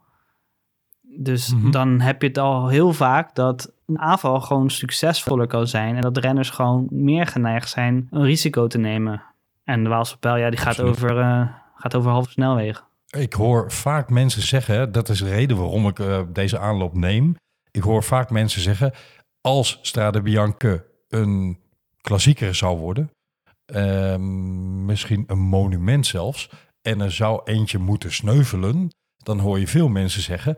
Dus 1.01 1.53
mhm. 1.53 1.71
dan 1.71 1.99
heb 1.99 2.21
je 2.21 2.27
het 2.27 2.37
al 2.37 2.67
heel 2.67 2.93
vaak 2.93 3.35
dat 3.35 3.74
een 3.85 3.99
aanval 3.99 4.41
gewoon 4.41 4.69
succesvoller 4.69 5.47
kan 5.47 5.67
zijn. 5.67 5.95
En 5.95 6.01
dat 6.01 6.17
renners 6.17 6.49
gewoon 6.49 6.87
meer 6.89 7.27
geneigd 7.27 7.69
zijn 7.69 8.07
een 8.09 8.23
risico 8.23 8.67
te 8.67 8.77
nemen. 8.77 9.23
En 9.63 9.83
de 9.83 9.89
Waalse 9.89 10.17
pijl, 10.17 10.37
ja, 10.37 10.49
die 10.49 10.59
gaat 10.59 10.81
over, 10.81 11.17
uh, 11.17 11.47
Gaat 11.75 11.95
over 11.95 12.11
halve 12.11 12.29
snelwegen. 12.29 12.83
Ik 13.09 13.33
hoor 13.33 13.71
vaak 13.71 14.09
mensen 14.09 14.41
zeggen, 14.41 14.91
dat 14.91 15.09
is 15.09 15.19
de 15.19 15.29
reden 15.29 15.57
waarom 15.57 15.87
ik 15.87 15.99
eh, 15.99 16.21
deze 16.33 16.59
aanloop 16.59 16.93
neem. 16.93 17.35
Ik 17.71 17.81
hoor 17.81 18.03
vaak 18.03 18.29
mensen 18.29 18.61
zeggen, 18.61 18.93
als 19.41 19.79
Strade 19.81 20.21
Bianche 20.21 20.85
een 21.09 21.59
klassieker 22.01 22.55
zou 22.55 22.77
worden, 22.77 23.11
ehm, 23.65 24.85
misschien 24.85 25.23
een 25.27 25.39
monument 25.39 26.05
zelfs, 26.05 26.49
en 26.81 27.01
er 27.01 27.11
zou 27.11 27.41
eentje 27.43 27.77
moeten 27.77 28.11
sneuvelen, 28.11 28.89
dan 29.17 29.39
hoor 29.39 29.59
je 29.59 29.67
veel 29.67 29.87
mensen 29.87 30.21
zeggen, 30.21 30.57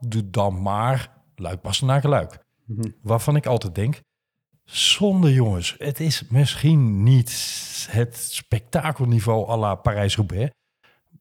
doe 0.00 0.30
dan 0.30 0.62
maar 0.62 1.17
luik 1.38 1.60
pas 1.60 1.80
naar 1.80 2.00
geluik. 2.00 2.46
Waarvan 3.02 3.36
ik 3.36 3.46
altijd 3.46 3.74
denk, 3.74 4.00
zonde 4.64 5.32
jongens, 5.32 5.74
het 5.78 6.00
is 6.00 6.24
misschien 6.28 7.02
niet 7.02 7.30
het 7.90 8.16
spektakelniveau 8.16 9.50
à 9.50 9.56
la 9.56 9.74
Parijs-Roubaix, 9.74 10.50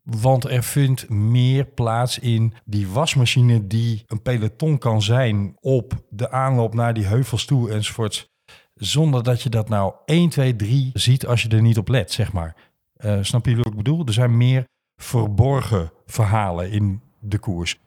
want 0.03 0.49
er 0.49 0.63
vindt 0.63 1.09
meer 1.09 1.65
plaats 1.65 2.19
in 2.19 2.53
die 2.65 2.87
wasmachine 2.87 3.67
die 3.67 4.03
een 4.07 4.21
peloton 4.21 4.77
kan 4.77 5.01
zijn 5.01 5.57
op 5.59 5.93
de 6.09 6.31
aanloop 6.31 6.73
naar 6.73 6.93
die 6.93 7.05
heuvels 7.05 7.45
toe 7.45 7.71
enzovoorts. 7.71 8.27
Zonder 8.73 9.23
dat 9.23 9.41
je 9.41 9.49
dat 9.49 9.69
nou 9.69 9.93
1, 10.05 10.29
2, 10.29 10.55
3 10.55 10.89
ziet 10.93 11.27
als 11.27 11.41
je 11.41 11.49
er 11.49 11.61
niet 11.61 11.77
op 11.77 11.87
let, 11.87 12.11
zeg 12.11 12.33
maar. 12.33 12.55
Eh, 12.93 13.17
snap 13.21 13.45
je 13.45 13.55
wat 13.55 13.65
ik 13.65 13.75
bedoel? 13.75 14.05
Er 14.05 14.13
zijn 14.13 14.37
meer 14.37 14.67
verborgen 14.95 15.91
verhalen 16.05 16.71
in 16.71 17.01
de 17.19 17.37
koers. 17.37 17.79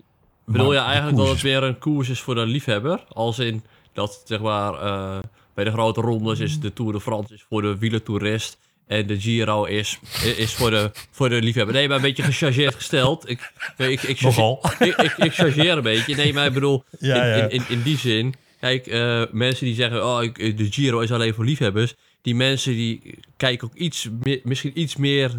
Bedoel 0.53 0.73
je 0.73 0.79
eigenlijk 0.79 1.17
dat 1.17 1.29
het 1.29 1.41
weer 1.41 1.63
een 1.63 1.79
koers 1.79 2.09
is 2.09 2.21
voor 2.21 2.35
de 2.35 2.47
liefhebber? 2.47 3.05
Als 3.09 3.39
in 3.39 3.63
dat 3.93 4.23
zeg 4.25 4.41
maar 4.41 4.75
eh, 4.75 5.19
bij 5.55 5.65
de 5.65 5.71
grote 5.71 6.01
rondes 6.01 6.39
is 6.39 6.61
de 6.61 6.73
Tour 6.73 6.93
de 6.93 7.01
France 7.01 7.35
is 7.35 7.45
voor 7.49 7.63
de 7.63 7.79
wielertoerist 7.79 8.59
en 8.87 9.07
de 9.07 9.21
Giro 9.21 9.65
is, 9.65 9.99
is 10.37 10.55
voor, 10.55 10.71
de, 10.71 10.91
voor 11.11 11.29
de 11.29 11.43
liefhebber. 11.43 11.75
Nee, 11.75 11.89
maar 11.89 11.97
een 11.97 12.03
beetje 12.03 12.23
gechargeerd 12.23 12.75
gesteld. 12.75 13.29
Ik, 13.29 13.53
ik, 13.77 14.03
ik, 14.03 14.21
Nogal. 14.21 14.61
ik, 14.79 14.97
ik, 14.97 15.17
ik 15.17 15.35
chargeer 15.35 15.77
een 15.77 15.83
beetje. 15.83 16.17
Nee, 16.17 16.33
maar 16.33 16.47
ik 16.47 16.53
bedoel, 16.53 16.85
Ja, 16.99 17.25
in, 17.25 17.29
ja. 17.29 17.35
In, 17.35 17.51
in, 17.51 17.65
in 17.69 17.83
die 17.83 17.99
zin. 17.99 18.35
Kijk, 18.61 18.87
eh, 18.87 19.23
mensen 19.31 19.67
die 19.67 19.75
zeggen, 19.75 20.07
oh, 20.07 20.23
ik, 20.23 20.57
de 20.59 20.73
Giro 20.73 21.01
is 21.01 21.13
alleen 21.13 21.35
voor 21.35 21.45
liefhebbers. 21.45 21.95
Die 22.23 22.35
mensen 22.35 22.73
die 22.73 23.19
kijken 23.37 23.69
ook 23.69 23.75
iets 23.75 24.09
meer, 24.23 24.41
misschien 24.43 24.81
iets 24.81 24.97
meer 24.97 25.31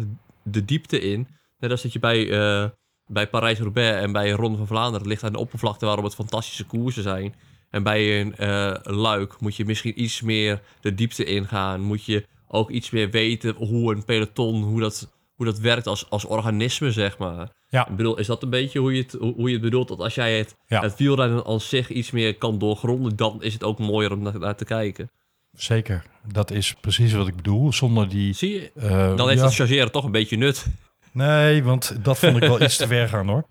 de 0.42 0.64
diepte 0.64 1.00
in. 1.00 1.28
Net 1.58 1.70
als 1.70 1.82
dat 1.82 1.92
je 1.92 1.98
bij, 1.98 2.30
eh, 2.30 2.68
bij 3.12 3.26
Parijs-Roubaix 3.28 4.02
en 4.02 4.12
bij 4.12 4.30
Ronde 4.30 4.58
van 4.58 4.66
Vlaanderen... 4.66 5.06
ligt 5.06 5.24
aan 5.24 5.32
de 5.32 5.38
oppervlakte 5.38 5.86
waarom 5.86 6.04
het 6.04 6.14
fantastische 6.14 6.64
koersen 6.64 7.02
zijn. 7.02 7.34
En 7.70 7.82
bij 7.82 8.20
een 8.20 8.36
eh, 8.36 8.74
luik 8.82 9.40
moet 9.40 9.56
je 9.56 9.64
misschien 9.64 10.02
iets 10.02 10.20
meer 10.20 10.60
de 10.80 10.94
diepte 10.94 11.24
ingaan. 11.24 11.80
Moet 11.80 12.04
je 12.04 12.26
ook 12.48 12.70
iets 12.70 12.90
meer 12.90 13.10
weten 13.10 13.54
hoe 13.54 13.94
een 13.94 14.04
peloton, 14.04 14.62
hoe 14.62 14.80
dat, 14.80 15.12
hoe 15.34 15.46
dat 15.46 15.58
werkt 15.58 15.86
als, 15.86 16.10
als 16.10 16.24
organisme, 16.24 16.90
zeg 16.92 17.18
maar. 17.18 17.48
Ja. 17.68 17.88
Ik 17.88 17.96
bedoel, 17.96 18.18
is 18.18 18.26
dat 18.26 18.42
een 18.42 18.50
beetje 18.50 18.78
hoe 18.78 18.94
je 18.94 19.02
het, 19.02 19.12
hoe 19.20 19.46
je 19.46 19.52
het 19.52 19.60
bedoelt? 19.62 19.88
Dat 19.88 19.98
als 19.98 20.14
jij 20.14 20.38
het, 20.38 20.56
Ja. 20.66 20.80
het 20.80 20.96
wielrennen 20.98 21.44
als 21.44 21.68
zich 21.68 21.88
iets 21.88 22.10
meer 22.10 22.34
kan 22.36 22.58
doorgronden, 22.58 23.16
dan 23.16 23.42
is 23.42 23.52
het 23.52 23.64
ook 23.64 23.78
mooier 23.78 24.12
om 24.12 24.22
naar, 24.22 24.38
naar 24.38 24.56
te 24.56 24.64
kijken. 24.64 25.10
Zeker, 25.52 26.02
dat 26.32 26.50
is 26.50 26.74
precies 26.80 27.12
wat 27.12 27.26
ik 27.26 27.36
bedoel. 27.36 27.72
Zonder 27.72 28.08
die... 28.08 28.32
Zie 28.32 28.52
je? 28.52 28.70
eh, 28.74 29.16
Dan 29.16 29.28
heeft 29.28 29.40
ja. 29.40 29.46
het 29.46 29.54
chargeren 29.54 29.92
toch 29.92 30.04
een 30.04 30.10
beetje 30.10 30.36
nut. 30.36 30.66
Nee, 31.12 31.64
want 31.64 32.04
dat 32.04 32.18
vond 32.18 32.36
ik 32.36 32.42
wel 32.42 32.62
iets 32.62 32.76
te 32.76 32.86
ver 32.96 33.08
gaan 33.08 33.28
hoor. 33.28 33.44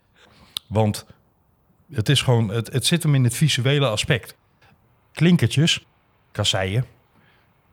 Want 0.67 1.05
het 1.91 2.09
is 2.09 2.21
gewoon, 2.21 2.49
het, 2.49 2.71
het 2.73 2.85
zit 2.85 3.03
hem 3.03 3.15
in 3.15 3.23
het 3.23 3.35
visuele 3.35 3.87
aspect. 3.87 4.35
Klinkertjes, 5.11 5.85
kasseien, 6.31 6.85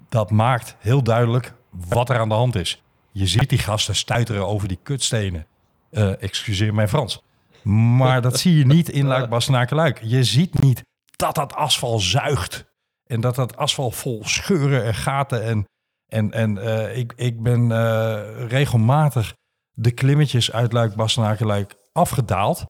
dat 0.09 0.31
maakt 0.31 0.77
heel 0.79 1.03
duidelijk 1.03 1.53
wat 1.71 2.11
er 2.11 2.19
aan 2.19 2.29
de 2.29 2.35
hand 2.35 2.55
is. 2.55 2.83
Je 3.13 3.27
ziet 3.27 3.49
die 3.49 3.59
gasten 3.59 3.95
stuiteren 3.95 4.47
over 4.47 4.69
die 4.69 4.79
kutstenen. 4.83 5.47
Eh, 5.91 6.23
excuseer 6.23 6.75
mijn 6.75 6.89
Frans. 6.89 7.23
Maar 7.63 8.23
dat 8.23 8.39
zie 8.39 8.59
je 8.59 8.67
niet 8.67 8.89
in 8.89 9.07
Luik. 9.07 10.01
Je 10.03 10.25
ziet 10.25 10.61
niet 10.61 10.83
dat 11.17 11.35
dat 11.35 11.55
asfalt 11.55 12.03
zuigt. 12.03 12.65
En 13.07 13.21
dat 13.21 13.35
dat 13.35 13.57
asfalt 13.57 13.95
vol 13.95 14.23
scheuren 14.25 14.85
en 14.85 14.95
gaten. 14.95 15.43
En, 15.43 15.65
en, 16.07 16.33
en 16.33 16.59
eh, 16.59 16.97
ik, 16.97 17.13
ik 17.17 17.43
ben 17.43 17.73
eh, 17.73 18.47
regelmatig 18.49 19.35
de 19.81 19.91
klimmetjes 19.91 20.53
uit 20.53 20.73
Luik 20.73 20.95
Bastenaken-Luik 20.95 21.75
afgedaald. 21.93 22.65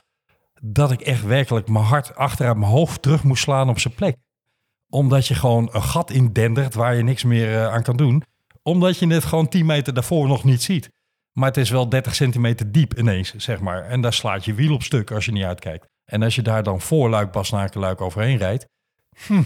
Dat 0.63 0.91
ik 0.91 1.01
echt 1.01 1.25
werkelijk 1.25 1.69
mijn 1.69 1.85
hart 1.85 2.15
achteruit 2.15 2.57
mijn 2.57 2.71
hoofd 2.71 3.03
terug 3.03 3.23
moest 3.23 3.43
slaan 3.43 3.69
op 3.69 3.79
zijn 3.79 3.95
plek. 3.95 4.17
Omdat 4.89 5.27
je 5.27 5.35
gewoon 5.35 5.69
een 5.73 5.83
gat 5.83 6.11
indendert 6.11 6.75
waar 6.75 6.95
je 6.95 7.03
niks 7.03 7.25
meer 7.25 7.55
eh, 7.55 7.73
aan 7.73 7.83
kan 7.83 7.97
doen. 7.97 8.23
Omdat 8.63 8.99
je 8.99 9.07
het 9.07 9.25
gewoon 9.25 9.49
10 9.49 9.67
meter 9.67 9.95
daarvoor 9.95 10.29
nog 10.29 10.45
niet 10.45 10.63
ziet. 10.63 10.91
Maar 11.33 11.49
het 11.49 11.57
is 11.57 11.71
wel 11.71 11.89
30 11.89 12.15
centimeter 12.15 12.73
diep 12.73 12.99
ineens, 12.99 13.35
zeg 13.35 13.61
maar. 13.61 13.85
En 13.85 14.01
daar 14.01 14.13
slaat 14.13 14.45
je 14.45 14.55
wiel 14.55 14.75
op 14.75 14.83
stuk 14.83 15.11
als 15.11 15.25
je 15.25 15.33
niet 15.33 15.45
uitkijkt. 15.45 15.87
En 16.05 16.23
als 16.23 16.35
je 16.35 16.43
daar 16.43 16.63
dan 16.63 16.81
voor 16.81 17.09
Luik 17.09 17.33
Bastenaken-Luik 17.33 18.01
overheen 18.01 18.37
rijdt... 18.37 18.67
Hm, 19.27 19.43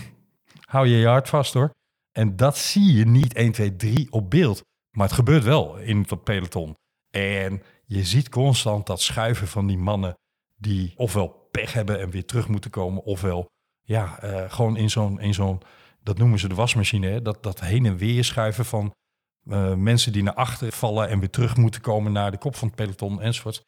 hou 0.61 0.87
je 0.87 0.97
je 0.97 1.07
hart 1.07 1.29
vast 1.29 1.55
hoor. 1.55 1.71
En 2.13 2.37
dat 2.37 2.57
zie 2.57 2.93
je 2.93 3.07
niet 3.07 3.35
1, 3.35 3.53
2, 3.53 3.77
3 3.77 4.13
op 4.13 4.31
beeld. 4.31 4.63
Maar 4.91 5.07
het 5.07 5.17
gebeurt 5.17 5.45
wel 5.45 5.77
in 5.77 6.07
het 6.09 6.25
peloton. 6.25 6.77
En 7.13 7.63
je 7.85 8.05
ziet 8.05 8.29
constant 8.29 8.87
dat 8.87 9.01
schuiven 9.01 9.49
van 9.49 9.67
die 9.67 9.79
mannen 9.79 10.19
die 10.57 10.93
ofwel 10.97 11.29
pech 11.51 11.73
hebben 11.73 12.01
en 12.01 12.11
weer 12.11 12.25
terug 12.25 12.49
moeten 12.49 12.71
komen, 12.71 13.03
ofwel 13.03 13.51
ja, 13.83 14.19
eh, 14.19 14.51
gewoon 14.53 14.77
in 14.77 14.91
zo'n, 14.91 15.21
in 15.21 15.35
zo'n, 15.35 15.63
dat 16.03 16.19
noemen 16.19 16.39
ze 16.39 16.49
de 16.49 16.55
wasmachine, 16.55 17.07
hè? 17.07 17.23
Dat, 17.23 17.43
dat 17.43 17.61
heen 17.61 17.87
en 17.87 17.97
weer 17.97 18.25
schuiven 18.25 18.65
van 18.65 18.95
eh, 19.45 19.75
mensen 19.75 20.13
die 20.13 20.23
naar 20.23 20.35
achter 20.35 20.73
vallen 20.73 21.09
en 21.09 21.19
weer 21.19 21.31
terug 21.31 21.57
moeten 21.57 21.81
komen 21.81 22.13
naar 22.13 22.31
de 22.31 22.39
kop 22.39 22.57
van 22.57 22.69
het 22.69 22.77
peloton 22.77 23.21
enzovoort. 23.21 23.65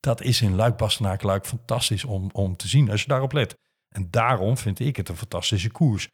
Dat 0.00 0.20
is 0.20 0.40
in 0.40 0.54
Luik, 0.54 0.76
Bastenaken, 0.76 1.26
Luik 1.26 1.46
fantastisch 1.46 2.04
om, 2.04 2.30
om 2.32 2.56
te 2.56 2.68
zien 2.68 2.90
als 2.90 3.02
je 3.02 3.08
daarop 3.08 3.32
let. 3.32 3.54
En 3.88 4.10
daarom 4.10 4.56
vind 4.56 4.78
ik 4.78 4.96
het 4.96 5.08
een 5.08 5.16
fantastische 5.16 5.70
koers. 5.70 6.08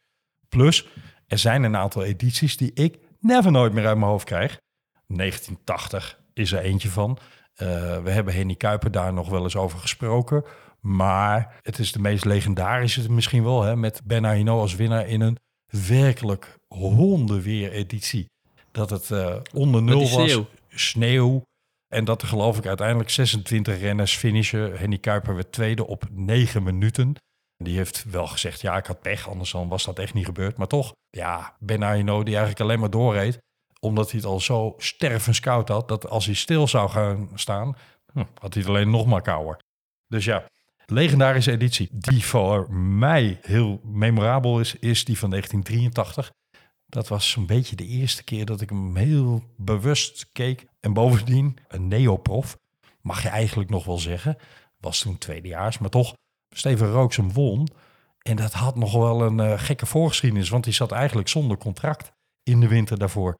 Plus, 0.49 0.87
er 1.27 1.37
zijn 1.37 1.63
een 1.63 1.75
aantal 1.75 2.03
edities 2.03 2.57
die 2.57 2.73
ik 2.73 2.99
never 3.19 3.51
nooit 3.51 3.73
meer 3.73 3.87
uit 3.87 3.97
mijn 3.97 4.11
hoofd 4.11 4.25
krijg. 4.25 4.59
1980 5.07 6.20
is 6.33 6.51
er 6.51 6.59
eentje 6.59 6.89
van. 6.89 7.17
Eh, 7.53 7.67
we 8.03 8.11
hebben 8.11 8.33
Henny 8.33 8.55
Kuiper 8.55 8.91
daar 8.91 9.13
nog 9.13 9.29
wel 9.29 9.43
eens 9.43 9.55
over 9.55 9.79
gesproken. 9.79 10.43
Maar 10.79 11.59
het 11.61 11.79
is 11.79 11.91
de 11.91 11.99
meest 11.99 12.25
legendarische 12.25 13.11
misschien 13.11 13.43
wel. 13.43 13.61
Hè, 13.61 13.75
met 13.75 14.01
Ben 14.03 14.33
Hino 14.33 14.59
als 14.59 14.75
winnaar 14.75 15.07
in 15.07 15.21
een 15.21 15.37
werkelijk 15.87 16.57
hondenweer 16.67 17.71
editie. 17.71 18.29
Dat 18.71 18.89
het 18.89 19.11
eh, 19.11 19.35
onder 19.53 19.83
nul 19.83 20.09
was. 20.09 20.39
sneeuw. 20.69 21.43
En 21.87 22.05
dat 22.05 22.21
er 22.21 22.27
geloof 22.27 22.57
ik 22.57 22.65
uiteindelijk 22.65 23.09
26 23.09 23.79
renners 23.79 24.17
finishen. 24.17 24.77
Henny 24.77 24.97
Kuiper 24.97 25.35
werd 25.35 25.51
tweede 25.51 25.87
op 25.87 26.03
9 26.11 26.63
minuten. 26.63 27.15
Die 27.57 27.77
heeft 27.77 28.05
wel 28.09 28.27
gezegd, 28.27 28.61
ja, 28.61 28.77
ik 28.77 28.85
had 28.85 29.01
pech, 29.01 29.29
anders 29.29 29.51
dan 29.51 29.67
was 29.67 29.85
dat 29.85 29.99
echt 29.99 30.13
niet 30.13 30.25
gebeurd. 30.25 30.57
Maar 30.57 30.67
toch, 30.67 30.93
ja, 31.09 31.55
Ben 31.59 31.83
Arno 31.83 32.23
die 32.23 32.35
eigenlijk 32.35 32.61
alleen 32.61 32.79
maar 32.79 32.89
doorreed. 32.89 33.37
Omdat 33.83 34.11
hij 34.11 34.19
het 34.19 34.29
al 34.29 34.39
zo 34.39 34.75
stervenskoud 34.77 35.67
had, 35.67 35.87
dat 35.87 36.09
als 36.09 36.25
hij 36.25 36.35
stil 36.35 36.67
zou 36.67 36.89
gaan 36.89 37.29
staan, 37.35 37.75
hm, 38.13 38.23
had 38.39 38.53
hij 38.53 38.63
het 38.63 38.71
alleen 38.71 38.89
nog 38.89 39.05
maar 39.05 39.21
kouder. 39.21 39.59
Dus 40.07 40.25
ja, 40.25 40.45
legendarische 40.85 41.51
editie. 41.51 41.89
Die 41.91 42.25
voor 42.25 42.73
mij 42.73 43.39
heel 43.41 43.81
memorabel 43.83 44.59
is, 44.59 44.75
is 44.75 45.05
die 45.05 45.17
van 45.17 45.29
1983. 45.29 46.31
Dat 46.85 47.07
was 47.07 47.29
zo'n 47.29 47.45
beetje 47.45 47.75
de 47.75 47.85
eerste 47.85 48.23
keer 48.23 48.45
dat 48.45 48.61
ik 48.61 48.69
hem 48.69 48.95
heel 48.95 49.43
bewust 49.57 50.29
keek. 50.31 50.65
En 50.79 50.93
bovendien, 50.93 51.57
een 51.67 51.87
neoprof, 51.87 52.57
mag 53.01 53.21
je 53.21 53.29
eigenlijk 53.29 53.69
nog 53.69 53.85
wel 53.85 53.97
zeggen. 53.97 54.37
Was 54.77 54.99
toen 54.99 55.17
tweedejaars, 55.17 55.77
maar 55.77 55.89
toch, 55.89 56.13
Steven 56.49 56.91
Rooks 56.91 57.15
hem 57.15 57.33
won. 57.33 57.67
En 58.21 58.35
dat 58.35 58.53
had 58.53 58.75
nog 58.75 58.93
wel 58.93 59.21
een 59.21 59.39
eh, 59.39 59.59
gekke 59.59 59.85
voorgeschiedenis, 59.85 60.49
want 60.49 60.63
die 60.63 60.73
zat 60.73 60.91
eigenlijk 60.91 61.27
zonder 61.27 61.57
contract 61.57 62.11
in 62.43 62.59
de 62.59 62.67
winter 62.67 62.97
daarvoor. 62.97 63.37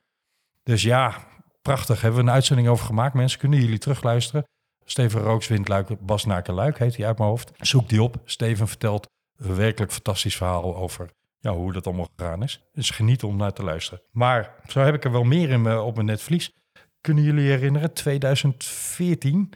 Dus 0.63 0.81
ja, 0.81 1.27
prachtig. 1.61 2.01
Hebben 2.01 2.19
we 2.21 2.27
een 2.27 2.33
uitzending 2.33 2.67
over 2.67 2.85
gemaakt. 2.85 3.13
Mensen, 3.13 3.39
kunnen 3.39 3.59
jullie 3.59 3.77
terugluisteren? 3.77 4.43
Steven 4.85 5.21
Rooks 5.21 5.47
wint 5.47 5.67
Luik, 5.67 6.05
Bas 6.05 6.25
Luik 6.45 6.77
heet 6.77 6.97
hij 6.97 7.05
uit 7.05 7.17
mijn 7.17 7.29
hoofd. 7.29 7.51
Zoek 7.57 7.89
die 7.89 8.03
op. 8.03 8.15
Steven 8.25 8.67
vertelt 8.67 9.07
een 9.37 9.55
werkelijk 9.55 9.91
fantastisch 9.91 10.37
verhaal 10.37 10.75
over 10.75 11.09
ja, 11.39 11.53
hoe 11.53 11.73
dat 11.73 11.85
allemaal 11.85 12.09
gegaan 12.15 12.43
is. 12.43 12.61
Dus 12.73 12.89
geniet 12.89 13.23
om 13.23 13.35
naar 13.35 13.53
te 13.53 13.63
luisteren. 13.63 14.01
Maar 14.11 14.55
zo 14.67 14.79
heb 14.79 14.95
ik 14.95 15.03
er 15.03 15.11
wel 15.11 15.23
meer 15.23 15.49
in 15.49 15.77
op 15.77 15.95
mijn 15.95 16.07
netvlies. 16.07 16.51
Kunnen 17.01 17.23
jullie 17.23 17.49
herinneren? 17.49 17.93
2014. 17.93 19.53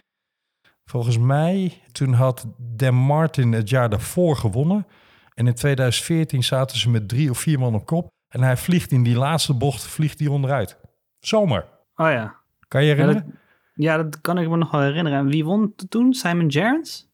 Volgens 0.85 1.17
mij, 1.17 1.81
toen 1.91 2.13
had 2.13 2.45
Dan 2.57 2.95
Martin 2.95 3.51
het 3.51 3.69
jaar 3.69 3.89
daarvoor 3.89 4.37
gewonnen. 4.37 4.87
En 5.33 5.47
in 5.47 5.53
2014 5.53 6.43
zaten 6.43 6.77
ze 6.77 6.89
met 6.89 7.07
drie 7.07 7.29
of 7.29 7.39
vier 7.39 7.59
man 7.59 7.75
op 7.75 7.85
kop. 7.85 8.07
En 8.27 8.41
hij 8.41 8.57
vliegt 8.57 8.91
in 8.91 9.03
die 9.03 9.15
laatste 9.15 9.53
bocht, 9.53 9.87
vliegt 9.87 10.19
hij 10.19 10.27
onderuit. 10.27 10.77
Zomer. 11.27 11.65
Oh 11.95 12.09
ja. 12.09 12.35
Kan 12.67 12.83
je 12.83 12.87
Ja 12.87 12.93
herinneren? 12.93 13.25
dat, 13.25 13.35
ja, 13.73 13.97
dat 13.97 14.21
kan 14.21 14.37
ik 14.37 14.49
me 14.49 14.57
nog 14.57 14.71
wel 14.71 14.81
herinneren. 14.81 15.19
En 15.19 15.27
wie 15.27 15.45
won 15.45 15.75
toen? 15.89 16.13
Simon 16.13 16.51
Gerrans? 16.51 17.09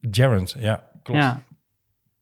Gerrans, 0.00 0.56
ja, 0.58 0.90
klopt. 1.02 1.20
Ja. 1.20 1.42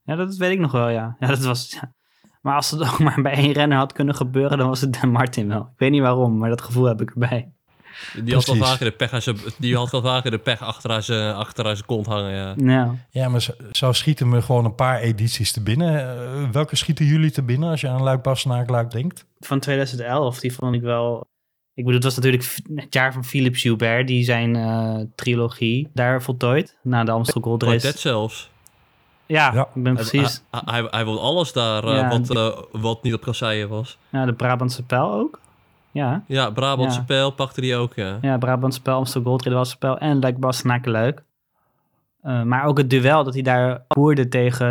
ja, 0.02 0.16
dat 0.16 0.36
weet 0.36 0.52
ik 0.52 0.58
nog 0.58 0.72
wel, 0.72 0.88
ja. 0.88 1.16
ja, 1.18 1.26
dat 1.26 1.44
was, 1.44 1.72
ja. 1.72 1.92
Maar 2.40 2.54
als 2.54 2.70
het 2.70 2.82
ook 2.88 2.98
maar 2.98 3.22
bij 3.22 3.32
één 3.32 3.52
renner 3.52 3.78
had 3.78 3.92
kunnen 3.92 4.14
gebeuren, 4.14 4.58
dan 4.58 4.68
was 4.68 4.80
het 4.80 5.00
Dan 5.00 5.10
Martin 5.10 5.48
wel. 5.48 5.62
Ik 5.62 5.78
weet 5.78 5.90
niet 5.90 6.00
waarom, 6.00 6.38
maar 6.38 6.48
dat 6.48 6.62
gevoel 6.62 6.84
heb 6.84 7.00
ik 7.00 7.10
erbij. 7.10 7.53
Die 8.24 8.34
had, 8.34 8.44
wel 8.46 8.56
vaker 8.56 8.84
de 8.84 8.90
pech 8.92 9.22
zijn, 9.22 9.36
die 9.58 9.76
had 9.76 9.90
wel 9.90 10.02
vaker 10.02 10.30
de 10.30 10.38
pech 10.38 10.60
achter 10.62 10.90
haar 10.90 11.02
zijn, 11.02 11.34
achter 11.34 11.64
haar 11.64 11.82
kont 11.86 12.06
hangen, 12.06 12.32
ja. 12.34 12.54
Ja. 12.72 12.94
Ja, 13.10 13.28
maar 13.28 13.42
zo- 13.42 13.52
zo 13.72 13.92
schieten 13.92 14.28
me 14.28 14.42
gewoon 14.42 14.64
een 14.64 14.74
paar 14.74 14.98
edities 15.00 15.52
te 15.52 15.62
binnen. 15.62 16.00
Eh, 16.18 16.50
welke 16.52 16.76
schieten 16.76 17.04
jullie 17.06 17.30
te 17.30 17.42
binnen 17.42 17.70
als 17.70 17.80
je 17.80 17.88
aan 17.88 18.02
Luik 18.02 18.22
Bastenaak 18.22 18.70
Luik 18.70 18.90
denkt? 18.90 19.24
Van 19.40 19.60
2011, 19.60 20.40
die 20.40 20.52
vond 20.54 20.74
ik 20.74 20.82
wel... 20.82 21.26
Ik 21.74 21.84
bedoel, 21.84 21.94
het 22.00 22.04
was 22.04 22.14
natuurlijk 22.14 22.56
het 22.74 22.94
jaar 22.94 23.12
van 23.12 23.24
Philippe 23.24 23.58
Gilbert, 23.58 24.06
die 24.06 24.24
zijn 24.24 24.56
eh, 24.56 24.94
trilogie 25.14 25.90
daar 25.94 26.22
voltooid. 26.22 26.76
Na 26.82 27.04
de 27.04 27.10
Amstel 27.10 27.40
Gold 27.40 27.62
Race. 27.62 27.86
dat 27.86 27.98
zelfs. 27.98 28.50
Ja, 29.26 29.52
Ja. 29.54 29.68
ik 29.74 29.82
ben 29.82 29.94
precies. 29.94 30.42
Hij, 30.50 30.60
hij, 30.64 30.86
hij 30.90 31.04
won 31.04 31.18
alles 31.20 31.52
daar 31.52 31.84
eh, 31.84 32.10
wat, 32.10 32.26
die- 32.26 32.80
wat 32.80 33.02
niet 33.02 33.14
op 33.14 33.20
kasseien 33.20 33.68
was. 33.68 33.98
Ja, 34.08 34.24
de 34.24 34.32
Brabantse 34.32 34.82
Pijl 34.82 35.12
ook. 35.12 35.40
Ja, 35.94 36.24
Ja, 36.26 36.50
Brabantse 36.50 36.98
Ja. 36.98 37.04
pijl 37.04 37.30
pakte 37.30 37.60
die 37.60 37.76
ook, 37.76 37.94
ja. 37.94 38.18
ja 38.20 38.38
Brabantse 38.38 38.82
Pijl, 38.82 38.96
Amstel 38.96 39.22
Gold 39.22 39.44
was 39.44 39.70
spel 39.70 39.98
en 39.98 40.18
Luik 40.20 40.38
Bastenaken 40.38 40.90
Luik. 40.92 41.24
Eh, 42.20 42.42
maar 42.42 42.64
ook 42.64 42.78
het 42.78 42.90
duel 42.90 43.24
dat 43.24 43.34
hij 43.34 43.42
daar 43.42 43.84
voerde 43.88 44.28
tegen 44.28 44.66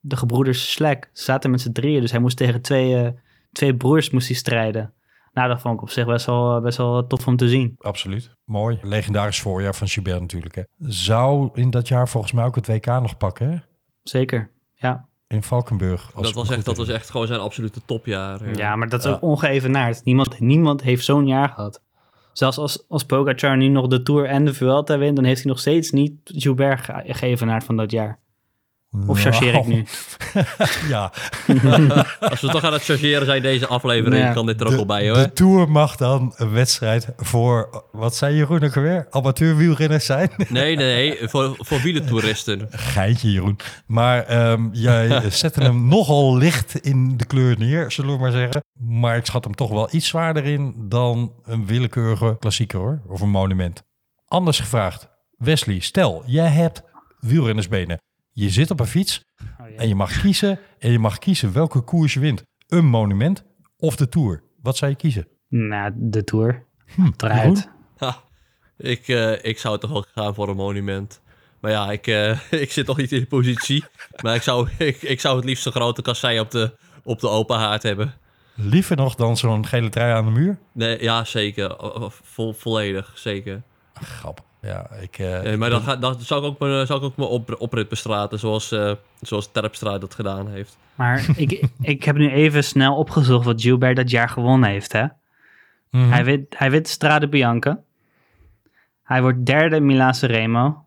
de 0.00 0.16
gebroeders 0.16 0.72
Slek. 0.72 1.10
Ze 1.12 1.22
zaten 1.24 1.50
met 1.50 1.60
z'n 1.60 1.72
drieën, 1.72 2.00
dus 2.00 2.10
hij 2.10 2.20
moest 2.20 2.36
tegen 2.36 2.62
twee, 2.62 2.96
eh, 2.96 3.10
twee 3.52 3.76
broers 3.76 4.10
moest 4.10 4.28
hij 4.28 4.36
strijden. 4.36 4.92
Nou, 5.32 5.48
dat 5.48 5.60
vond 5.60 5.74
ik 5.74 5.82
op 5.82 5.90
zich 5.90 6.06
best 6.06 6.26
wel, 6.26 6.60
best 6.60 6.78
wel 6.78 7.06
tof 7.06 7.26
om 7.26 7.36
te 7.36 7.48
zien. 7.48 7.74
Absoluut. 7.78 8.34
Mooi. 8.44 8.78
Legendarisch 8.82 9.40
voorjaar 9.40 9.74
van 9.74 9.88
Gilbert 9.88 10.20
natuurlijk. 10.20 10.54
Hè. 10.54 10.62
Zou 10.78 11.50
in 11.52 11.70
dat 11.70 11.88
jaar 11.88 12.08
volgens 12.08 12.32
mij 12.32 12.44
ook 12.44 12.54
het 12.54 12.66
WK 12.66 12.86
nog 12.86 13.16
pakken, 13.16 13.50
hè? 13.50 13.56
Zeker, 14.02 14.50
ja. 14.74 15.08
In 15.30 15.42
Valkenburg. 15.42 16.10
als 16.14 16.26
Dat 16.26 16.34
was, 16.34 16.50
echt, 16.50 16.64
dat 16.64 16.76
was 16.76 16.88
echt 16.88 17.10
gewoon 17.10 17.26
zijn 17.26 17.40
absolute 17.40 17.80
topjaar. 17.84 18.56
Ja, 18.56 18.76
maar 18.76 18.88
dat 18.88 19.00
is 19.00 19.06
Ja. 19.06 19.12
ook 19.12 19.22
ongeëvenaard. 19.22 20.04
Niemand, 20.04 20.40
niemand 20.40 20.82
heeft 20.82 21.04
zo'n 21.04 21.26
jaar 21.26 21.48
gehad. 21.48 21.82
Zelfs 22.32 22.58
als, 22.58 22.84
als 22.88 23.04
Pogacar 23.04 23.56
nu 23.56 23.68
nog 23.68 23.86
de 23.86 24.02
Tour 24.02 24.24
en 24.26 24.44
de 24.44 24.54
Vuelta 24.54 24.98
wint, 24.98 25.16
dan 25.16 25.24
heeft 25.24 25.42
hij 25.42 25.50
nog 25.50 25.60
steeds 25.60 25.90
niet 25.90 26.12
Gilbert 26.24 26.80
ge- 26.80 27.02
geëvenaard 27.06 27.64
van 27.64 27.76
dat 27.76 27.90
jaar. 27.90 28.18
Of 29.06 29.20
chargeer 29.20 29.54
ik 29.54 29.66
nu? 29.66 29.84
ja, 30.88 31.12
Als 32.30 32.40
we 32.40 32.48
toch 32.48 32.64
aan 32.64 32.72
het 32.72 32.84
chargeren 32.84 33.26
zijn 33.26 33.42
deze 33.42 33.66
aflevering, 33.66 34.22
Ja. 34.24 34.32
kan 34.32 34.46
dit 34.46 34.60
er 34.60 34.66
ook 34.66 34.72
wel 34.72 34.86
bij, 34.86 35.08
hoor. 35.08 35.18
de 35.18 35.32
Tour 35.32 35.70
mag 35.70 35.96
dan 35.96 36.32
een 36.36 36.50
wedstrijd 36.52 37.08
voor, 37.16 37.84
wat 37.92 38.16
zei 38.16 38.34
Jeroen 38.36 38.64
ook 38.64 38.76
alweer? 38.76 39.06
Amateurwielrenners 39.10 40.04
zijn? 40.06 40.30
Nee, 40.48 40.76
nee, 40.76 40.76
nee, 40.76 41.28
voor, 41.28 41.54
voor 41.58 41.80
wielentoeristen. 41.80 42.66
Geintje, 42.70 43.32
Jeroen. 43.32 43.58
Maar 43.86 44.24
ehm, 44.24 44.68
jij 44.72 45.30
zette 45.30 45.62
hem 45.62 45.88
nogal 45.88 46.36
licht 46.36 46.74
in 46.80 47.16
de 47.16 47.24
kleur 47.24 47.58
neer, 47.58 47.90
zullen 47.92 48.12
we 48.14 48.20
maar 48.20 48.32
zeggen. 48.32 48.62
Maar 48.72 49.16
ik 49.16 49.26
schat 49.26 49.44
hem 49.44 49.54
toch 49.54 49.70
wel 49.70 49.88
iets 49.90 50.06
zwaarder 50.08 50.44
in 50.44 50.74
dan 50.78 51.32
een 51.44 51.66
willekeurige 51.66 52.36
klassieker, 52.38 52.78
hoor. 52.78 53.00
Of 53.08 53.20
een 53.20 53.30
monument. 53.30 53.82
Anders 54.26 54.60
gevraagd. 54.60 55.08
Wesley, 55.36 55.78
stel, 55.80 56.22
jij 56.26 56.48
hebt 56.48 56.82
wielrennersbenen. 57.20 57.98
Je 58.40 58.50
zit 58.50 58.70
op 58.70 58.80
een 58.80 58.86
fiets 58.86 59.24
en 59.76 59.88
je 59.88 59.94
mag 59.94 60.20
kiezen. 60.20 60.58
En 60.78 60.90
je 60.90 60.98
mag 60.98 61.18
kiezen 61.18 61.52
welke 61.52 61.80
koers 61.80 62.14
je 62.14 62.20
wint. 62.20 62.44
Een 62.68 62.86
monument 62.86 63.44
of 63.76 63.96
de 63.96 64.08
Tour. 64.08 64.42
Wat 64.62 64.76
zou 64.76 64.90
je 64.90 64.96
kiezen? 64.96 65.28
Nou, 65.48 65.92
de 65.96 66.24
Tour. 66.24 66.66
Hm? 66.94 67.10
Eruit. 67.16 67.70
Ha, 67.96 68.22
ik, 68.76 69.08
eh, 69.08 69.44
ik 69.44 69.58
zou 69.58 69.78
toch 69.78 69.90
wel 69.90 70.04
gaan 70.14 70.34
voor 70.34 70.48
een 70.48 70.56
monument. 70.56 71.20
Maar 71.60 71.70
ja, 71.70 71.90
ik, 71.90 72.06
eh, 72.06 72.38
ik 72.64 72.72
zit 72.72 72.86
nog 72.86 72.96
niet 72.96 73.12
in 73.12 73.18
die 73.18 73.26
positie. 73.26 73.84
Maar 74.22 74.34
ik 74.34 74.42
zou, 74.42 74.68
ik, 74.78 75.02
ik 75.02 75.20
zou 75.20 75.36
het 75.36 75.44
liefst 75.44 75.66
een 75.66 75.72
grote 75.72 76.02
kassei 76.02 76.40
op 76.40 76.50
de, 76.50 76.76
op 77.02 77.20
de 77.20 77.28
open 77.28 77.56
haard 77.56 77.82
hebben. 77.82 78.14
Liever 78.54 78.96
nog 78.96 79.14
dan 79.14 79.36
zo'n 79.36 79.66
gele 79.66 79.88
trui 79.88 80.12
aan 80.12 80.24
de 80.24 80.30
muur? 80.30 80.58
Nee, 80.72 81.02
ja, 81.02 81.24
zeker. 81.24 81.76
Vo, 82.22 82.52
volledig, 82.52 83.12
zeker. 83.14 83.62
Grappig. 83.94 84.44
Ja, 84.62 84.90
ik... 85.00 85.18
eh, 85.18 85.52
Eh, 85.52 85.58
maar 85.58 85.70
dan, 85.70 85.80
ga, 85.80 85.96
dan 85.96 86.20
zou 86.20 86.40
ik 86.40 86.46
ook 86.46 86.58
mijn, 86.58 86.86
zou 86.86 86.98
ik 86.98 87.04
ook 87.04 87.16
mijn 87.16 87.28
op, 87.28 87.54
oprit 87.58 87.88
bestraten, 87.88 88.38
zoals, 88.38 88.72
eh, 88.72 88.92
zoals 89.20 89.52
Terpstra 89.52 89.98
dat 89.98 90.14
gedaan 90.14 90.48
heeft. 90.48 90.78
Maar 90.94 91.26
ik, 91.36 91.68
ik 91.80 92.04
heb 92.04 92.16
nu 92.16 92.30
even 92.30 92.64
snel 92.64 92.96
opgezocht 92.96 93.44
wat 93.44 93.62
Gilbert 93.62 93.96
dat 93.96 94.10
jaar 94.10 94.28
gewonnen 94.28 94.70
heeft. 94.70 94.92
Hè? 94.92 95.06
Hij, 95.90 96.24
wint, 96.24 96.58
hij 96.58 96.70
wint 96.70 96.88
Strade 96.88 97.28
Bianca. 97.28 97.80
Hij 99.02 99.22
wordt 99.22 99.46
derde 99.46 99.76
in 99.76 99.86
Milaanse 99.86 100.26
Remo. 100.26 100.84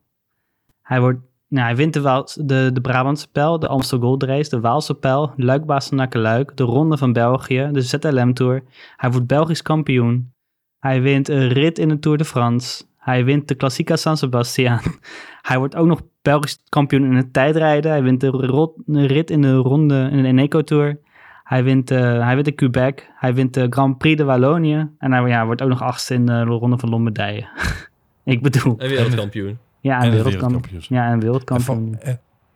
Hij, 0.81 0.99
wordt, 0.99 1.19
nou, 1.47 1.65
hij 1.65 1.75
wint 1.75 1.93
de, 1.93 2.01
Waals- 2.01 2.37
de, 2.41 2.69
de 2.73 2.81
Brabantse 2.81 3.27
Pijl, 3.31 3.59
de 3.59 3.67
Amstel 3.67 3.99
Gold 3.99 4.23
Race, 4.23 4.49
de 4.49 4.59
Waalse 4.59 4.93
Pijl, 4.93 5.33
Luik 5.37 5.65
Bastenaken 5.65 6.21
Luik, 6.21 6.57
de 6.57 6.63
Ronde 6.63 6.97
van 6.97 7.13
België, 7.13 7.69
de 7.71 7.81
ZLM 7.81 8.33
Tour. 8.33 8.63
Hij 8.97 9.11
wordt 9.11 9.27
Belgisch 9.27 9.61
kampioen. 9.61 10.33
Hij 10.79 11.01
wint 11.01 11.29
een 11.29 11.47
rit 11.47 11.79
in 11.79 11.89
de 11.89 11.99
Tour 11.99 12.17
de 12.17 12.25
France. 12.25 12.83
Hij 13.03 13.25
wint 13.25 13.47
de 13.47 13.55
Classica 13.55 13.95
San 13.95 14.17
Sebastian. 14.17 14.79
Hij 15.41 15.57
wordt 15.57 15.75
ook 15.75 15.87
nog 15.87 16.01
Belgisch 16.21 16.59
kampioen 16.69 17.03
in 17.03 17.15
het 17.15 17.33
tijdrijden. 17.33 17.91
Hij 17.91 18.03
wint 18.03 18.21
de, 18.21 18.27
rot- 18.27 18.77
rit 18.87 19.29
in 19.31 19.41
de 19.41 19.55
ronde 19.55 20.09
in 20.11 20.21
de 20.21 20.27
Eneco 20.27 20.61
Tour. 20.61 20.97
Hij 21.43 21.63
wint, 21.63 21.91
eh, 21.91 21.99
hij 22.25 22.33
wint 22.33 22.45
de 22.45 22.51
Quebec. 22.51 23.09
Hij 23.15 23.33
wint 23.33 23.53
de 23.53 23.67
Grand 23.69 23.97
Prix 23.97 24.17
de 24.17 24.23
Wallonië. 24.23 24.89
En 24.97 25.11
hij 25.11 25.27
ja, 25.27 25.45
wordt 25.45 25.61
ook 25.61 25.69
nog 25.69 25.81
achtste 25.81 26.13
in 26.13 26.25
de 26.25 26.43
ronde 26.43 26.77
van 26.77 26.89
Lombardije. 26.89 27.47
Ik 28.23 28.41
bedoel, 28.41 28.77
En 28.77 28.89
wereldkampioen. 28.89 29.57
ja, 29.79 30.01
En 30.01 30.11
wereldkampioen. 30.11 30.81
Ja, 30.87 31.05
en 31.05 31.11
En, 31.11 31.19
wereldkampioen. 31.19 31.97
van- 32.01 32.13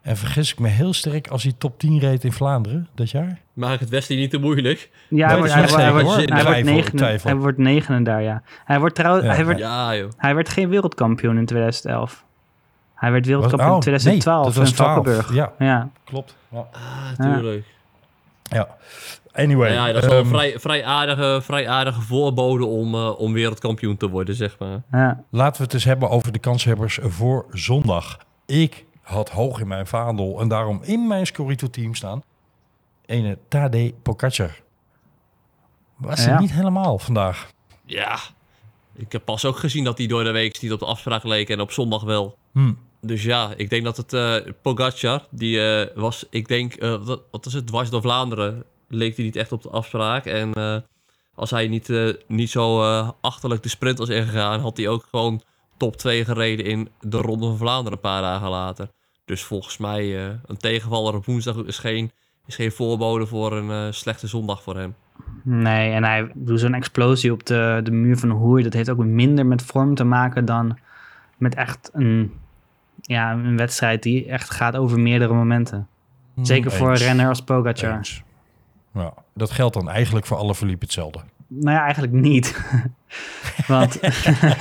en, 0.08 0.18
vergis 0.18 0.52
ik 0.52 0.60
me 0.60 0.68
heel 0.68 0.94
sterk 0.94 1.28
als 1.28 1.44
hij 1.44 1.54
top 1.58 1.80
10 1.80 2.00
reed 2.00 2.24
in 2.24 2.32
Vlaanderen 2.32 2.88
dat 2.96 3.10
jaar? 3.10 3.40
Maak 3.54 3.80
het 3.80 3.90
Wesley 3.90 4.18
niet 4.18 4.30
te 4.30 4.38
moeilijk. 4.38 4.90
Ja, 5.10 5.28
hij 5.28 5.38
wordt, 5.38 5.54
hij, 5.54 5.62
wordt- 5.62 5.76
hij 5.76 5.92
wordt, 5.92 6.04
hij, 7.24 7.36
wordt 7.36 7.58
hij 7.58 7.66
negende 7.66 8.04
daar, 8.04 8.22
ja. 8.22 8.42
Hij 8.66 8.80
wordt, 8.80 8.96
trouw, 8.96 9.22
Ja, 9.24 9.34
hij, 9.34 9.44
wordt, 9.46 9.60
Ja, 9.60 9.96
joh. 9.96 10.10
hij 10.18 10.36
werd 10.36 10.50
geen 10.50 10.70
wereldkampioen 10.70 11.38
in 11.38 11.46
2011. 11.46 12.24
Hij 12.96 13.12
werd 13.12 13.26
Was- 13.26 13.34
wereldkampioen 13.34 13.70
in 13.70 13.76
oh, 13.76 13.82
2012 13.82 14.46
nee, 14.46 14.54
dat 14.54 14.62
was 14.62 14.70
in 14.70 14.76
Valkenburg. 14.76 15.26
12, 15.28 15.36
ja. 15.58 15.66
Ja. 15.66 15.90
Klopt. 16.04 16.36
Ja. 16.50 16.68
Ah, 16.72 17.32
tuurlijk. 17.32 17.66
ja. 18.44 18.68
Anyway. 19.34 19.74
Ja, 19.74 19.92
dat 19.92 20.04
is 20.04 20.10
wel 20.10 20.18
een 20.18 20.24
ehm, 20.24 20.34
vrij, 20.34 20.60
vrij, 20.60 20.86
aardige, 20.86 21.40
vrij 21.44 21.68
aardige 21.70 22.02
voorbode 22.02 22.66
om, 22.66 22.94
eh, 22.96 23.20
om 23.20 23.34
wereldkampioen 23.34 23.98
te 23.98 24.10
worden, 24.10 24.36
zeg 24.36 24.56
maar. 24.60 24.82
ja. 24.92 25.24
Laten 25.30 25.58
we 25.58 25.64
het 25.64 25.74
eens 25.74 25.84
hebben 25.84 26.10
over 26.10 26.32
de 26.32 26.40
kanshebbers 26.40 27.00
voor 27.02 27.46
zondag. 27.52 28.18
Ik 28.46 28.86
had 29.08 29.30
hoog 29.30 29.60
in 29.60 29.68
mijn 29.68 29.88
vaandel 29.88 30.40
en 30.42 30.48
daarom 30.48 30.80
in 30.84 31.08
mijn 31.08 31.26
Scorito-team 31.26 31.96
staan. 31.96 32.24
Ene 33.06 33.38
Tadej 33.48 33.94
Pogacar. 34.04 34.62
Was 35.98 36.26
Ja. 36.26 36.32
er 36.34 36.40
niet 36.40 36.52
helemaal 36.52 37.00
vandaag. 37.00 37.50
Ja, 37.86 38.20
ik 38.96 39.12
heb 39.12 39.26
pas 39.26 39.46
ook 39.46 39.58
gezien 39.58 39.84
dat 39.84 39.98
hij 39.98 40.08
door 40.08 40.24
de 40.24 40.32
week 40.32 40.62
niet 40.62 40.72
op 40.72 40.80
de 40.80 40.86
afspraak 40.86 41.24
leek 41.24 41.50
en 41.50 41.60
op 41.62 41.72
zondag 41.72 42.04
wel. 42.04 42.38
Hm. 42.52 42.74
Dus 43.02 43.24
ja, 43.24 43.54
ik 43.58 43.70
denk 43.70 43.84
dat 43.84 43.98
het 43.98 44.14
eh 44.14 44.36
Pogacar, 44.62 45.26
die 45.30 45.62
eh, 45.62 45.96
was, 45.96 46.26
ik 46.30 46.48
denk, 46.48 46.74
eh, 46.74 47.06
wat, 47.06 47.22
wat 47.32 47.46
is 47.46 47.54
het, 47.54 47.68
dwars 47.68 47.90
door 47.90 48.02
Vlaanderen, 48.02 48.64
leek 48.88 49.16
hij 49.16 49.26
niet 49.26 49.36
echt 49.36 49.52
op 49.52 49.62
de 49.62 49.70
afspraak. 49.70 50.26
En 50.26 50.54
eh, 50.54 50.78
als 51.36 51.50
hij 51.50 51.68
niet, 51.68 51.90
eh, 51.90 52.14
niet 52.28 52.50
zo 52.50 52.82
eh, 52.84 53.10
achterlijk 53.22 53.64
de 53.64 53.70
sprint 53.70 53.98
was 53.98 54.10
ingegaan, 54.10 54.60
had 54.60 54.78
hij 54.78 54.88
ook 54.88 55.08
gewoon 55.10 55.42
top 55.78 55.96
2 55.96 56.26
gereden 56.26 56.66
in 56.66 56.90
de 57.00 57.18
Ronde 57.18 57.46
van 57.46 57.58
Vlaanderen 57.58 57.92
een 57.92 58.00
paar 58.00 58.22
dagen 58.22 58.50
later. 58.50 58.90
Dus 59.26 59.44
volgens 59.44 59.78
mij, 59.78 60.28
eh, 60.28 60.34
een 60.46 60.58
tegenvaller 60.58 61.16
op 61.16 61.26
woensdag 61.26 61.56
is 61.56 61.78
geen, 61.78 62.12
is 62.46 62.56
geen 62.56 62.72
voorbode 62.72 63.26
voor 63.26 63.54
een 63.54 63.72
eh, 63.72 63.92
slechte 63.92 64.28
zondag 64.28 64.64
voor 64.64 64.78
hem. 64.78 64.96
Nee, 65.44 65.92
en 65.92 66.04
hij 66.04 66.32
doet 66.34 66.60
zo'n 66.60 66.74
explosie 66.74 67.32
op 67.32 67.46
de, 67.46 67.80
de 67.84 67.92
muur 67.92 68.18
van 68.18 68.30
Hoei. 68.30 68.64
Dat 68.64 68.74
heeft 68.74 68.90
ook 68.90 69.06
minder 69.06 69.46
met 69.46 69.62
vorm 69.62 69.96
te 69.96 70.04
maken 70.04 70.46
dan 70.46 70.78
met 71.38 71.56
echt 71.56 71.90
een, 71.94 72.34
ja, 73.02 73.32
een 73.32 73.58
wedstrijd 73.58 74.04
die 74.04 74.26
echt 74.26 74.50
gaat 74.50 74.76
over 74.76 75.00
meerdere 75.00 75.34
momenten. 75.34 75.88
Zeker 76.42 76.72
voor 76.72 76.90
een 76.90 76.96
renner 76.96 77.28
als 77.28 77.42
Pogacar. 77.42 77.98
Eens. 77.98 78.24
Ja, 78.94 79.14
dat 79.34 79.52
geldt 79.52 79.74
dan 79.74 79.90
eigenlijk 79.90 80.26
voor 80.26 80.38
alle 80.38 80.56
verliep 80.56 80.82
hetzelfde. 80.82 81.20
Nou 81.48 81.76
ja, 81.76 81.84
eigenlijk 81.84 82.14
niet. 82.14 82.62
Want, 83.68 84.00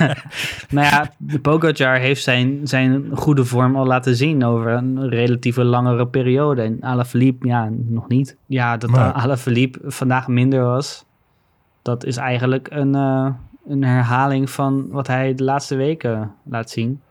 nou 0.69 0.87
ja, 0.87 1.11
de 1.17 1.39
Pogacar 1.39 1.97
heeft 1.97 2.23
zijn, 2.23 2.67
zijn 2.67 3.09
goede 3.13 3.45
vorm 3.45 3.75
al 3.75 3.85
laten 3.85 4.15
zien 4.15 4.45
over 4.45 4.71
een 4.71 5.09
relatieve 5.09 5.63
langere 5.63 6.07
periode. 6.07 6.61
En 6.61 6.77
Alaphilippe, 6.81 7.47
ja, 7.47 7.69
nog 7.71 8.07
niet. 8.07 8.37
Ja, 8.45 8.77
dat 8.77 8.89
Nee. 8.89 8.99
Alaphilippe 8.99 9.79
vandaag 9.83 10.27
minder 10.27 10.63
was, 10.63 11.05
dat 11.81 12.05
is 12.05 12.17
eigenlijk 12.17 12.67
een, 12.71 12.95
eh, 12.95 13.29
een 13.67 13.83
herhaling 13.83 14.49
van 14.49 14.87
wat 14.89 15.07
hij 15.07 15.35
de 15.35 15.43
laatste 15.43 15.75
weken 15.75 16.31
laat 16.43 16.69
zien. 16.69 17.01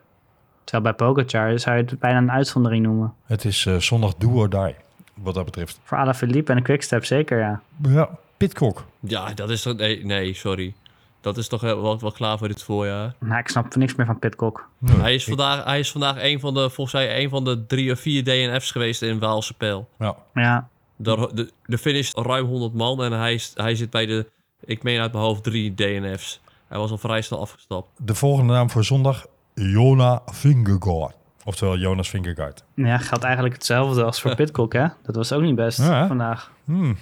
Terwijl 0.65 0.95
bij 0.95 1.07
Pogacar 1.07 1.59
zou 1.59 1.77
je 1.77 1.83
het 1.83 1.99
bijna 1.99 2.19
een 2.19 2.31
uitzondering 2.31 2.83
noemen. 2.83 3.15
Het 3.25 3.45
is 3.45 3.67
eh, 3.67 3.77
zondag 3.77 4.15
do 4.15 4.29
or 4.31 4.51
die, 4.51 4.75
wat 5.15 5.35
dat 5.35 5.45
betreft. 5.45 5.81
Voor 5.83 5.99
Alaphilippe 5.99 6.51
en 6.51 6.57
de 6.57 6.63
Quickstep 6.63 7.05
zeker, 7.05 7.39
ja. 7.39 7.61
Ja, 7.83 8.09
Pitcock. 8.37 8.85
Ja, 9.01 9.33
dat 9.35 9.51
is 9.51 9.63
toch... 9.63 9.77
Nee, 9.77 10.05
nee 10.05 10.35
sorry. 10.35 10.75
Dat 11.21 11.37
is 11.37 11.49
toch 11.49 11.61
wel, 11.61 11.83
wel, 11.83 11.99
wel 12.01 12.13
klaar 12.13 12.39
voor 12.39 12.49
dit 12.49 12.63
voorjaar. 12.63 13.15
Nou, 13.21 13.39
ik 13.39 13.49
snap 13.49 13.75
niks 13.77 13.95
meer 13.95 14.07
van 14.07 14.19
Pitcock. 14.19 14.69
Nee, 14.79 14.97
Hij 14.97 15.15
is 15.15 15.23
ik- 15.23 15.29
vandaag, 15.29 15.65
hij 15.65 15.79
is 15.79 15.91
vandaag 15.93 16.23
een 16.23 16.41
van 16.41 16.55
de, 16.55 16.71
volgens 16.71 16.93
mij, 16.93 17.23
een 17.23 17.29
van 17.29 17.45
de 17.45 17.67
drie 17.67 17.93
of 17.93 18.01
vier 18.01 18.25
DNF's 18.25 18.71
geweest 18.71 19.03
in 19.03 19.19
Waalse 19.19 19.55
Pijl. 19.55 19.89
Ja, 19.99 20.17
Ja, 20.35 20.69
De, 20.97 21.31
de, 21.35 21.51
de 21.67 21.79
finish 21.79 22.01
is 22.15 22.25
ruim 22.25 22.47
100 22.47 22.75
man 22.75 23.03
en 23.03 23.13
hij, 23.13 23.35
is, 23.35 23.53
hij 23.55 23.75
zit 23.75 23.91
bij 23.91 24.07
de, 24.07 24.27
ik 24.61 24.83
meen 24.83 25.01
uit 25.01 25.13
mijn 25.13 25.25
hoofd, 25.25 25.43
drie 25.43 25.75
DNF's. 25.75 26.41
Hij 26.69 26.79
was 26.79 26.91
al 26.91 26.99
vrij 26.99 27.23
snel 27.23 27.41
afgestapt. 27.41 27.89
De 27.97 28.15
volgende 28.15 28.53
naam 28.53 28.71
voor 28.71 28.85
zondag, 28.85 29.27
Jona 29.55 30.23
Vingegaard. 30.27 31.15
Oftewel 31.45 31.77
Jonas 31.77 32.09
Vingegaard. 32.09 32.65
Ja, 32.75 32.99
geldt 32.99 33.25
eigenlijk 33.25 33.55
hetzelfde 33.55 34.05
als 34.05 34.21
voor 34.21 34.35
Pitcock, 34.45 34.73
hè? 34.73 34.87
Dat 35.03 35.15
was 35.17 35.33
ook 35.33 35.43
niet 35.43 35.55
best 35.55 35.79
Ja. 35.79 36.07
vandaag. 36.07 36.51
Hmm. 36.65 36.97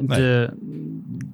De, 0.00 0.50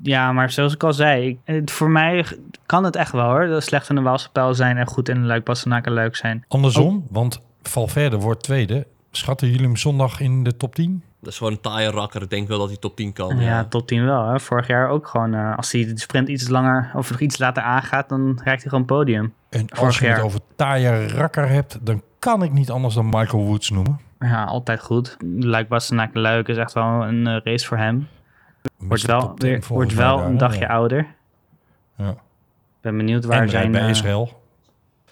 ja, 0.02 0.32
maar 0.32 0.50
zoals 0.50 0.74
ik 0.74 0.82
al 0.82 0.92
zei, 0.92 1.38
het- 1.44 1.70
voor 1.70 1.90
mij 1.90 2.24
kan 2.66 2.84
het 2.84 2.96
echt 2.96 3.12
wel 3.12 3.24
hoor. 3.30 3.46
Dat 3.46 3.62
slecht 3.64 3.88
in 3.88 3.94
de 3.94 4.00
Waalspel 4.02 4.54
zijn 4.54 4.76
en 4.76 4.86
goed 4.86 5.08
in 5.08 5.14
de 5.20 5.26
Luik 5.26 5.44
Bastenaken 5.44 5.92
Luik 5.92 6.16
zijn. 6.16 6.44
Andersom, 6.48 7.06
want 7.10 7.42
Valverde 7.62 8.16
wordt 8.18 8.42
tweede. 8.42 8.86
Schatten 9.10 9.48
jullie 9.50 9.62
hem 9.66 9.76
zondag 9.76 10.20
in 10.20 10.42
de 10.42 10.56
top 10.56 10.74
10? 10.74 11.02
Dat 11.20 11.32
is 11.32 11.38
gewoon 11.38 11.52
een 11.52 11.60
taaie 11.60 11.90
rakker. 11.90 12.22
Ik 12.22 12.30
denk 12.30 12.48
wel 12.48 12.58
dat 12.58 12.68
hij 12.68 12.76
top 12.76 12.96
10 12.96 13.12
kan. 13.12 13.36
Ja, 13.36 13.42
Ja. 13.42 13.64
top 13.64 13.86
10 13.86 14.04
wel. 14.04 14.28
Hè. 14.28 14.40
Vorig 14.40 14.66
jaar 14.66 14.88
ook 14.88 15.06
gewoon, 15.06 15.34
eh, 15.34 15.56
als 15.56 15.72
hij 15.72 15.84
de 15.84 15.98
sprint 16.00 16.28
iets 16.28 16.48
langer 16.48 16.90
of 16.94 17.10
nog 17.10 17.20
iets 17.20 17.38
later 17.38 17.62
aangaat, 17.62 18.08
dan 18.08 18.38
krijgt 18.42 18.60
hij 18.62 18.70
gewoon 18.70 18.84
podium. 18.84 19.32
En 19.50 19.68
als 19.70 19.98
je 19.98 20.06
het 20.06 20.20
over 20.20 20.40
taaie 20.56 21.08
rakker 21.08 21.48
hebt, 21.48 21.78
dan 21.82 22.02
kan 22.18 22.42
ik 22.42 22.52
niet 22.52 22.70
anders 22.70 22.94
dan 22.94 23.04
Michael 23.08 23.44
Woods 23.44 23.70
noemen. 23.70 24.00
Ja, 24.18 24.44
altijd 24.44 24.80
goed. 24.80 25.16
Luik 25.38 25.68
Bastenaken 25.68 26.20
Luik 26.20 26.48
is 26.48 26.56
echt 26.56 26.72
wel 26.72 27.02
een 27.04 27.26
eh, 27.26 27.36
race 27.44 27.66
voor 27.66 27.76
hem. 27.76 28.08
Wordt 28.76 29.02
wel, 29.02 29.20
Top 29.20 29.40
10 29.40 29.48
weer, 29.48 29.62
volgens 29.62 29.94
wordt 29.94 30.06
wel 30.08 30.16
daar, 30.16 30.26
een 30.26 30.38
dagje 30.38 30.60
Ja. 30.60 30.66
ouder. 30.66 31.06
Ja. 31.96 32.14
ben 32.80 32.96
benieuwd 32.96 33.24
waar 33.24 33.42
En 33.42 33.48
zijn... 33.48 33.72
bij 33.72 33.80
eh, 33.80 33.88
Israël. 33.88 34.42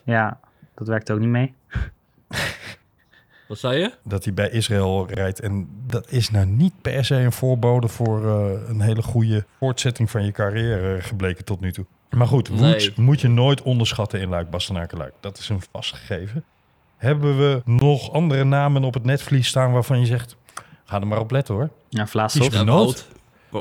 ja, 0.05 0.40
dat 0.74 0.88
werkt 0.88 1.11
ook 1.11 1.18
niet 1.18 1.28
mee. 1.28 1.55
Wat 3.48 3.59
zei 3.59 3.78
je? 3.78 3.92
Dat 4.02 4.24
hij 4.24 4.34
bij 4.34 4.50
Israël 4.50 5.07
rijdt. 5.11 5.40
En 5.40 5.68
dat 5.86 6.11
is 6.11 6.30
nou 6.30 6.46
niet 6.46 6.72
per 6.82 7.05
se 7.05 7.14
een 7.14 7.32
voorbode 7.32 7.88
voor 7.88 8.26
eh, 8.28 8.68
een 8.68 8.80
hele 8.80 9.02
goede 9.02 9.44
voortzetting 9.59 10.11
van 10.11 10.24
je 10.24 10.32
carrière 10.32 11.00
gebleken 11.00 11.44
tot 11.44 11.61
nu 11.61 11.72
toe. 11.72 11.86
Maar 12.11 12.26
goed, 12.26 12.50
Nee. 12.50 12.59
Woods 12.61 12.94
moet 12.94 13.20
je 13.20 13.28
nooit 13.28 13.62
onderschatten 13.62 14.20
in 14.20 14.28
Luik, 14.28 14.50
Bastenaken, 14.50 14.98
Luik. 14.98 15.12
Dat 15.20 15.38
is 15.38 15.48
een 15.48 15.61
vastgegeven. 15.72 16.44
Hebben 16.96 17.38
we 17.38 17.62
nog 17.64 18.12
andere 18.12 18.44
namen 18.44 18.84
op 18.84 18.94
het 18.94 19.05
netvlies 19.05 19.48
staan 19.48 19.72
waarvan 19.72 20.00
je 20.00 20.07
zegt... 20.07 20.36
Ga 20.84 21.00
er 21.00 21.07
maar 21.07 21.18
op 21.20 21.30
letten 21.30 21.55
hoor. 21.55 21.70
Ja, 21.88 22.07
Benoot? 22.50 22.66
Wout. 22.66 23.09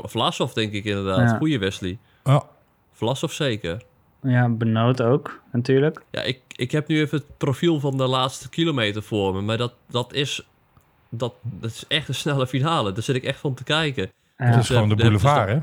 Vlasov 0.02 0.52
denk 0.52 0.72
ik 0.72 0.84
inderdaad. 0.84 1.30
Ja. 1.30 1.36
Goeie 1.36 1.58
Wesley. 1.58 1.98
Ja, 2.24 2.42
Vlasov 2.92 3.32
zeker. 3.32 3.82
Ja, 4.22 4.48
Benoot 4.48 5.02
ook, 5.02 5.40
natuurlijk. 5.52 6.02
Ja, 6.10 6.22
ik, 6.22 6.40
ik 6.56 6.70
heb 6.70 6.88
nu 6.88 7.00
even 7.00 7.18
het 7.18 7.36
profiel 7.36 7.80
van 7.80 7.96
de 7.96 8.06
laatste 8.06 8.48
kilometer 8.48 9.02
voor 9.02 9.34
me. 9.34 9.40
Maar 9.40 9.56
dat, 9.56 9.74
dat, 9.88 10.12
is, 10.12 10.46
dat, 11.10 11.34
dat 11.42 11.70
is 11.70 11.84
echt 11.88 12.08
een 12.08 12.14
snelle 12.14 12.46
finale. 12.46 12.92
Daar 12.92 13.02
zit 13.02 13.16
ik 13.16 13.24
echt 13.24 13.38
van 13.38 13.54
te 13.54 13.64
kijken. 13.64 14.10
Ja. 14.38 14.50
dat 14.50 14.60
is 14.60 14.66
gewoon 14.66 14.88
de 14.88 14.94
boulevard 14.94 15.48
hè. 15.48 15.54
Ja, 15.54 15.62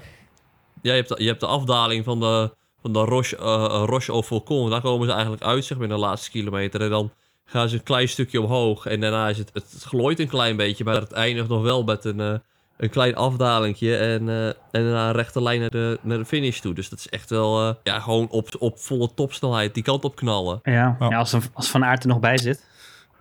je 0.81 0.91
hebt 0.91 1.07
de, 1.07 1.15
je 1.17 1.27
hebt 1.27 1.39
de 1.39 1.45
afdaling 1.45 2.03
van 2.03 2.19
de, 2.19 2.51
van 2.81 2.93
de 2.93 2.99
Roche, 2.99 3.37
eh, 3.37 3.83
Roche 3.85 4.11
au 4.11 4.23
Faucon. 4.23 4.69
Daar 4.69 4.81
komen 4.81 5.07
ze 5.07 5.13
eigenlijk 5.13 5.43
uit, 5.43 5.65
zeg 5.65 5.77
maar, 5.77 5.87
in 5.87 5.93
de 5.93 5.99
laatste 5.99 6.31
kilometer. 6.31 6.81
En 6.81 6.89
dan 6.89 7.11
gaan 7.45 7.69
ze 7.69 7.75
een 7.75 7.83
klein 7.83 8.09
stukje 8.09 8.41
omhoog. 8.41 8.85
En 8.85 8.99
daarna 8.99 9.29
is 9.29 9.37
het, 9.37 9.49
het, 9.53 9.71
het 9.71 9.83
glooit 9.83 10.19
een 10.19 10.27
klein 10.27 10.55
beetje. 10.55 10.83
Maar 10.83 10.95
het 10.95 11.11
eindigt 11.11 11.47
nog 11.47 11.61
wel 11.61 11.83
met 11.83 12.05
een, 12.05 12.19
eh, 12.19 12.33
een 12.81 12.89
klein 12.89 13.15
afdalingje. 13.15 13.97
En, 13.97 14.29
eh, 14.29 14.45
en 14.47 14.53
daarna 14.71 15.07
een 15.07 15.13
rechte 15.15 15.41
lijn 15.41 15.59
naar 15.59 15.69
de, 15.69 15.99
naar 16.01 16.17
de 16.17 16.25
finish 16.25 16.59
toe. 16.59 16.73
Dus 16.73 16.89
dat 16.89 16.99
is 16.99 17.09
echt 17.09 17.29
wel, 17.29 17.67
eh, 17.67 17.73
ja, 17.83 17.99
gewoon 17.99 18.29
op, 18.29 18.49
op 18.59 18.79
volle 18.79 19.09
topsnelheid 19.15 19.73
die 19.73 19.83
kant 19.83 20.03
op 20.03 20.15
knallen. 20.15 20.59
Ja, 20.63 20.71
Ja. 20.99 21.09
ja 21.09 21.17
als, 21.17 21.33
een- 21.33 21.41
als 21.53 21.69
Van 21.69 21.85
Aert 21.85 22.03
er 22.03 22.09
nog 22.09 22.19
bij 22.19 22.37
zit. 22.37 22.69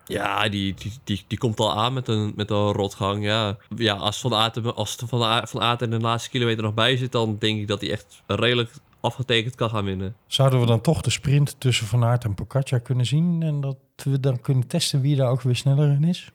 Ja, 0.07 0.49
die, 0.49 0.75
die, 0.75 0.93
die, 1.05 1.25
die 1.29 1.39
komt 1.39 1.61
al 1.61 1.77
aan 1.77 1.93
met 1.93 2.09
een, 2.09 2.33
met 2.37 2.51
een 2.51 2.73
rotgang. 2.73 3.25
Ja, 3.25 3.57
ja 3.77 3.95
als 3.95 4.21
Van 4.21 4.35
Aert, 4.35 4.57
er- 4.57 4.73
als 4.73 4.97
Van 5.07 5.23
Aert, 5.23 5.51
van 5.51 5.61
Aert 5.61 5.83
in 5.83 5.91
de 5.91 5.99
laatste 6.01 6.31
kilometer 6.31 6.63
nog 6.63 6.75
bij 6.75 6.97
zit... 6.97 7.13
dan 7.13 7.37
denk 7.39 7.61
ik 7.61 7.69
dat 7.69 7.81
hij 7.81 7.91
echt 7.91 8.23
redelijk 8.27 8.71
afgetekend 9.01 9.55
kan 9.55 9.71
gaan 9.71 9.85
winnen. 9.85 10.17
Zouden 10.27 10.61
we 10.61 10.67
dan 10.67 10.81
toch 10.81 11.01
de 11.01 11.11
sprint 11.11 11.57
tussen 11.59 11.87
Van 11.87 12.05
Aert 12.05 12.25
en 12.25 12.35
Pogacar 12.35 12.81
kunnen 12.81 13.07
zien? 13.07 13.43
En 13.43 13.61
dat 13.61 13.77
we 14.05 14.21
dan 14.21 14.41
kunnen 14.41 14.67
testen 14.67 15.01
wie 15.01 15.17
daar 15.17 15.29
ook 15.31 15.43
weer 15.43 15.57
sneller 15.57 15.91
in 15.91 16.05
is? 16.05 16.31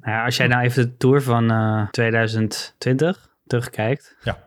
Nou 0.00 0.12
ja, 0.12 0.24
als 0.24 0.36
jij 0.36 0.46
nou 0.46 0.62
even 0.62 0.82
de 0.82 0.96
Tour 0.96 1.22
van 1.22 1.50
eh, 1.50 1.88
2020 1.88 3.36
terugkijkt. 3.46 4.16
Ja. 4.22 4.44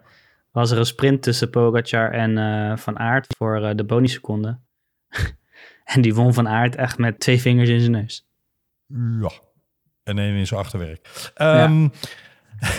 Was 0.52 0.72
er 0.72 0.78
een 0.78 0.86
sprint 0.86 1.22
tussen 1.22 1.50
Pogacar 1.50 2.12
en 2.12 2.38
eh, 2.38 2.78
Van 2.78 3.00
Aert 3.00 3.36
voor 3.38 3.64
eh, 3.64 3.76
de 3.76 3.84
boniseconde. 3.84 4.60
en 5.94 6.02
die 6.02 6.16
won 6.16 6.34
Van 6.34 6.48
Aert 6.48 6.76
echt 6.76 6.98
met 6.98 7.20
twee 7.20 7.42
vingers 7.42 7.70
in 7.70 7.80
zijn 7.80 7.92
neus. 7.92 8.28
Ja. 9.22 9.32
En 10.04 10.20
één 10.20 10.36
in 10.36 10.48
zijn 10.48 10.60
achterwerk. 10.60 11.32
Ehm, 11.34 11.88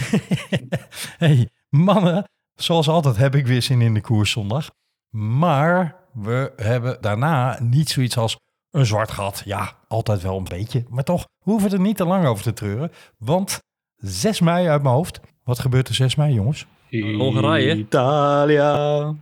hey, 1.19 1.49
mannen, 1.69 2.25
zoals 2.55 2.89
altijd 2.89 3.17
heb 3.17 3.35
ik 3.35 3.47
weer 3.47 3.63
zin 3.63 3.81
in 3.81 3.95
de 3.95 4.01
koers 4.01 4.31
zondag. 4.31 4.71
Maar 5.11 5.97
we 6.13 6.53
hebben 6.57 7.01
daarna 7.01 7.59
niet 7.61 7.89
zoiets 7.89 8.17
als 8.17 8.39
een 8.71 8.87
zwart 8.87 9.11
gat. 9.11 9.43
Ja, 9.45 9.73
altijd 9.89 10.23
wel 10.23 10.37
een 10.37 10.45
beetje. 10.45 10.85
Maar 10.89 11.05
toch, 11.05 11.27
we 11.45 11.51
hoeven 11.51 11.73
er 11.73 11.81
niet 11.81 11.97
te 11.97 12.05
lang 12.05 12.27
over 12.27 12.43
te 12.43 12.53
treuren. 12.53 12.93
Want 13.19 13.59
6 13.97 14.41
mei 14.41 14.69
uit 14.69 14.83
mijn 14.83 14.95
hoofd. 14.95 15.21
Wat 15.45 15.59
gebeurt 15.59 15.89
er 15.89 15.95
6 15.95 16.15
mei, 16.15 16.35
jongens? 16.35 16.67
Hongarije. 16.91 17.77
Italia. 17.77 19.15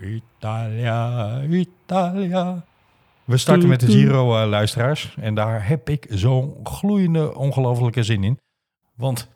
Italia, 0.00 1.42
Italia. 1.42 2.64
We 3.24 3.36
starten 3.36 3.68
met 3.68 3.80
de 3.80 3.86
Giro, 3.86 4.36
eh, 4.36 4.48
luisteraars. 4.48 5.14
En 5.20 5.34
daar 5.34 5.68
heb 5.68 5.88
ik 5.88 6.06
zo'n 6.10 6.56
gloeiende, 6.62 7.34
ongelofelijke 7.34 8.02
zin 8.02 8.24
in. 8.24 8.38
Want 8.94 9.28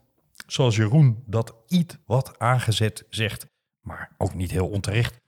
zoals 0.47 0.77
Jeroen 0.77 1.23
dat 1.27 1.55
iets 1.69 1.97
wat 2.07 2.39
aangezet 2.39 3.07
zegt, 3.11 3.47
maar 3.81 4.11
ook 4.19 4.35
niet 4.35 4.51
heel 4.51 4.69
onterecht. 4.69 5.21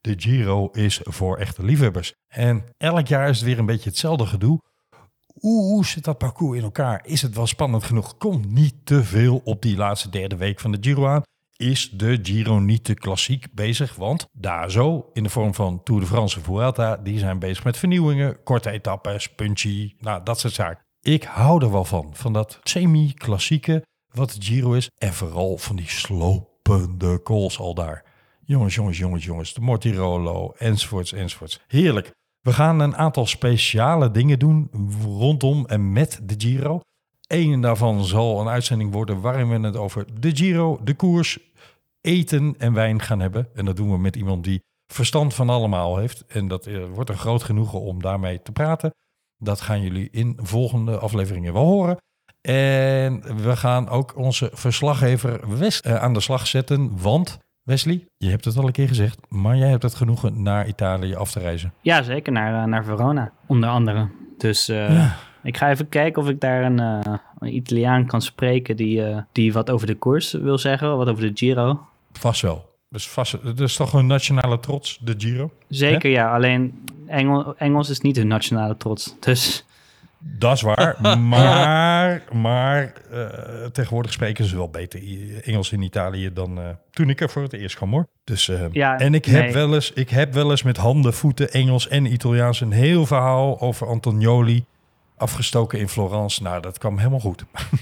De 0.00 0.14
Giro 0.16 0.68
is 0.70 1.00
voor 1.02 1.36
echte 1.36 1.64
liefhebbers. 1.64 2.12
En 2.28 2.64
elk 2.76 3.06
jaar 3.06 3.28
is 3.28 3.36
het 3.36 3.46
weer 3.46 3.58
een 3.58 3.66
beetje 3.66 3.88
hetzelfde 3.88 4.26
gedoe. 4.26 4.60
Hoe, 5.34 5.86
zit 5.86 6.04
dat 6.04 6.18
parcours 6.18 6.58
in 6.58 6.64
elkaar? 6.64 7.00
Is 7.06 7.22
het 7.22 7.34
wel 7.34 7.46
spannend 7.46 7.84
genoeg? 7.84 8.16
Kom 8.16 8.42
niet 8.48 8.74
te 8.84 9.04
veel 9.04 9.40
op 9.44 9.62
die 9.62 9.76
laatste 9.76 10.10
derde 10.10 10.36
week 10.36 10.60
van 10.60 10.72
de 10.72 10.78
Giro 10.80 11.06
aan. 11.06 11.22
Is 11.56 11.90
de 11.90 12.18
Giro 12.22 12.58
niet 12.58 12.84
te 12.84 12.94
klassiek 12.94 13.46
bezig? 13.52 13.94
Want 13.94 14.26
daar 14.32 14.70
zo, 14.70 15.10
in 15.12 15.22
de 15.22 15.28
vorm 15.28 15.54
van 15.54 15.82
Tour 15.82 16.00
de 16.00 16.06
France 16.06 16.36
en 16.36 16.42
Vuelta, 16.42 16.96
die 16.96 17.18
zijn 17.18 17.38
bezig 17.38 17.64
met 17.64 17.76
vernieuwingen, 17.76 18.42
korte 18.42 18.70
etappes, 18.70 19.34
punchy, 19.34 19.94
nou 19.98 20.22
dat 20.22 20.40
soort 20.40 20.54
zaken. 20.54 20.86
Ik 21.00 21.22
hou 21.22 21.64
er 21.64 21.70
wel 21.70 21.84
van, 21.84 22.10
van 22.12 22.32
dat 22.32 22.58
semi-klassieke 22.62 23.84
wat 24.12 24.30
de 24.30 24.42
Giro 24.42 24.72
is. 24.72 24.90
En 24.98 25.14
vooral 25.14 25.58
van 25.58 25.76
die 25.76 25.88
slopende 25.88 27.22
calls 27.22 27.58
al 27.58 27.74
daar. 27.74 28.04
Jongens, 28.48 28.74
jongens, 28.74 28.98
jongens, 28.98 29.24
jongens. 29.24 29.54
De 29.54 29.60
Mortirolo, 29.60 30.52
enzovoorts, 30.58 31.12
enzovoorts. 31.12 31.60
Heerlijk. 31.66 32.12
We 32.40 32.52
gaan 32.52 32.80
een 32.80 32.96
aantal 32.96 33.26
speciale 33.26 34.10
dingen 34.10 34.38
doen 34.38 34.70
rondom 35.02 35.66
en 35.66 35.92
met 35.92 36.20
de 36.22 36.34
Giro. 36.38 36.80
Eén 37.26 37.60
daarvan 37.60 38.04
zal 38.04 38.40
een 38.40 38.48
uitzending 38.48 38.92
worden 38.92 39.20
waarin 39.20 39.48
we 39.48 39.66
het 39.66 39.76
over 39.76 40.20
de 40.20 40.36
Giro, 40.36 40.78
de 40.84 40.94
koers, 40.94 41.38
eten 42.00 42.54
en 42.58 42.72
wijn 42.72 43.02
gaan 43.02 43.20
hebben. 43.20 43.48
En 43.54 43.64
dat 43.64 43.76
doen 43.76 43.90
we 43.90 43.98
met 43.98 44.16
iemand 44.16 44.44
die 44.44 44.62
verstand 44.92 45.34
van 45.34 45.50
allemaal 45.50 45.96
heeft. 45.96 46.26
En 46.26 46.48
dat 46.48 46.66
eh, 46.66 46.84
wordt 46.92 47.10
een 47.10 47.18
groot 47.18 47.42
genoegen 47.42 47.80
om 47.80 48.02
daarmee 48.02 48.42
te 48.42 48.52
praten. 48.52 48.94
Dat 49.36 49.60
gaan 49.60 49.82
jullie 49.82 50.08
in 50.10 50.38
volgende 50.42 50.98
afleveringen 50.98 51.52
wel 51.52 51.66
horen. 51.66 51.96
En 52.40 53.42
we 53.42 53.56
gaan 53.56 53.88
ook 53.88 54.16
onze 54.16 54.50
verslaggever 54.52 55.58
Wes 55.58 55.80
eh, 55.80 55.94
aan 55.94 56.12
de 56.12 56.20
slag 56.20 56.46
zetten. 56.46 57.00
Want 57.00 57.38
Wesley, 57.68 58.06
je 58.18 58.28
hebt 58.30 58.44
het 58.44 58.56
al 58.56 58.66
een 58.66 58.72
keer 58.72 58.88
gezegd, 58.88 59.18
maar 59.28 59.56
jij 59.56 59.68
hebt 59.68 59.82
het 59.82 59.94
genoegen 59.94 60.42
naar 60.42 60.68
Italië 60.68 61.14
af 61.14 61.30
te 61.30 61.38
reizen. 61.40 61.72
Ja, 61.80 62.02
zeker. 62.02 62.32
Naar, 62.32 62.62
eh, 62.62 62.68
naar 62.68 62.84
Verona, 62.84 63.32
onder 63.46 63.68
andere. 63.68 64.08
Dus 64.38 64.68
eh, 64.68 64.92
Ja. 64.94 65.16
ik 65.42 65.56
ga 65.56 65.70
even 65.70 65.88
kijken 65.88 66.22
of 66.22 66.28
ik 66.28 66.40
daar 66.40 66.62
een, 66.64 66.78
eh, 66.78 67.14
een 67.38 67.54
Italiaan 67.54 68.06
kan 68.06 68.22
spreken 68.22 68.76
die, 68.76 69.02
die 69.32 69.52
wat 69.52 69.70
over 69.70 69.86
de 69.86 69.94
koers 69.94 70.32
wil 70.32 70.58
zeggen, 70.58 70.96
wat 70.96 71.08
over 71.08 71.22
de 71.22 71.30
Giro. 71.34 71.80
Vast 72.12 72.40
wel. 72.42 72.66
Dus 72.90 73.08
vast, 73.08 73.32
het 73.32 73.60
is 73.60 73.76
toch 73.76 73.92
een 73.92 74.06
nationale 74.06 74.60
trots, 74.60 74.98
de 75.00 75.14
Giro? 75.18 75.50
Zeker, 75.68 76.10
ja. 76.10 76.34
Alleen 76.34 76.84
Engel, 77.06 77.56
Engels 77.56 77.88
is 77.90 78.00
niet 78.00 78.16
hun 78.16 78.26
nationale 78.28 78.76
trots. 78.76 79.14
Dus 79.20 79.64
Dat 80.18 80.54
is 80.54 80.62
waar. 80.62 80.96
maar 81.18 82.22
maar 82.32 82.92
eh, 83.10 83.64
tegenwoordig 83.72 84.12
spreken 84.12 84.44
ze 84.44 84.56
wel 84.56 84.68
beter 84.68 85.00
Engels 85.44 85.72
in 85.72 85.82
Italië 85.82 86.32
dan 86.32 86.58
eh, 86.58 86.64
toen 86.90 87.10
ik 87.10 87.20
er 87.20 87.30
voor 87.30 87.42
het 87.42 87.52
eerst 87.52 87.76
kwam 87.76 87.90
hoor. 87.90 88.06
Dus, 88.24 88.48
eh, 88.48 88.64
Ja, 88.72 88.98
en 88.98 89.14
ik 89.14 89.24
heb, 89.24 89.42
nee. 89.42 89.52
wel 89.52 89.74
eens, 89.74 89.92
ik 89.92 90.10
heb 90.10 90.32
wel 90.34 90.50
eens 90.50 90.62
met 90.62 90.76
handen, 90.76 91.14
voeten, 91.14 91.52
Engels 91.52 91.88
en 91.88 92.12
Italiaans 92.12 92.60
een 92.60 92.72
heel 92.72 93.06
verhaal 93.06 93.60
over 93.60 93.86
Antonioli 93.86 94.64
afgestoken 95.16 95.78
in 95.78 95.88
Florence. 95.88 96.42
Nou, 96.42 96.60
dat 96.60 96.78
kwam 96.78 96.98
helemaal 96.98 97.20
goed. 97.20 97.44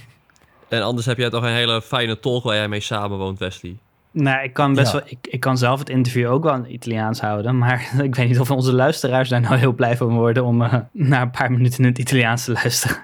En 0.69 0.83
anders 0.83 1.07
heb 1.07 1.19
jij 1.19 1.31
toch 1.31 1.43
een 1.43 1.53
hele 1.53 1.83
fijne 1.83 2.21
tolk 2.21 2.45
waar 2.45 2.55
jij 2.55 2.69
mee 2.69 2.81
samenwoont, 2.81 3.39
Wesley. 3.39 3.77
Nou, 4.17 4.43
ik 4.45 4.53
kan 4.53 4.75
best 4.75 4.93
Ja. 4.93 4.99
wel. 4.99 5.09
Ik, 5.09 5.27
ik 5.31 5.41
kan 5.41 5.59
zelf 5.59 5.79
het 5.79 5.89
interview 5.89 6.31
ook 6.31 6.43
wel 6.45 6.55
in 6.55 6.63
het 6.63 6.71
Italiaans 6.71 7.21
houden. 7.21 7.59
Maar 7.59 7.91
ik 8.03 8.15
weet 8.15 8.29
niet 8.29 8.41
of 8.41 8.51
onze 8.51 8.73
luisteraars 8.73 9.29
daar 9.29 9.41
nou 9.41 9.57
heel 9.57 9.73
blij 9.73 9.97
van 9.97 10.15
worden 10.15 10.45
om 10.45 10.63
eh, 10.63 10.75
na 10.93 11.23
een 11.23 11.31
paar 11.31 11.51
minuten 11.51 11.79
in 11.79 11.85
het 11.91 11.99
Italiaans 11.99 12.45
te 12.45 12.53
luisteren. 12.53 12.97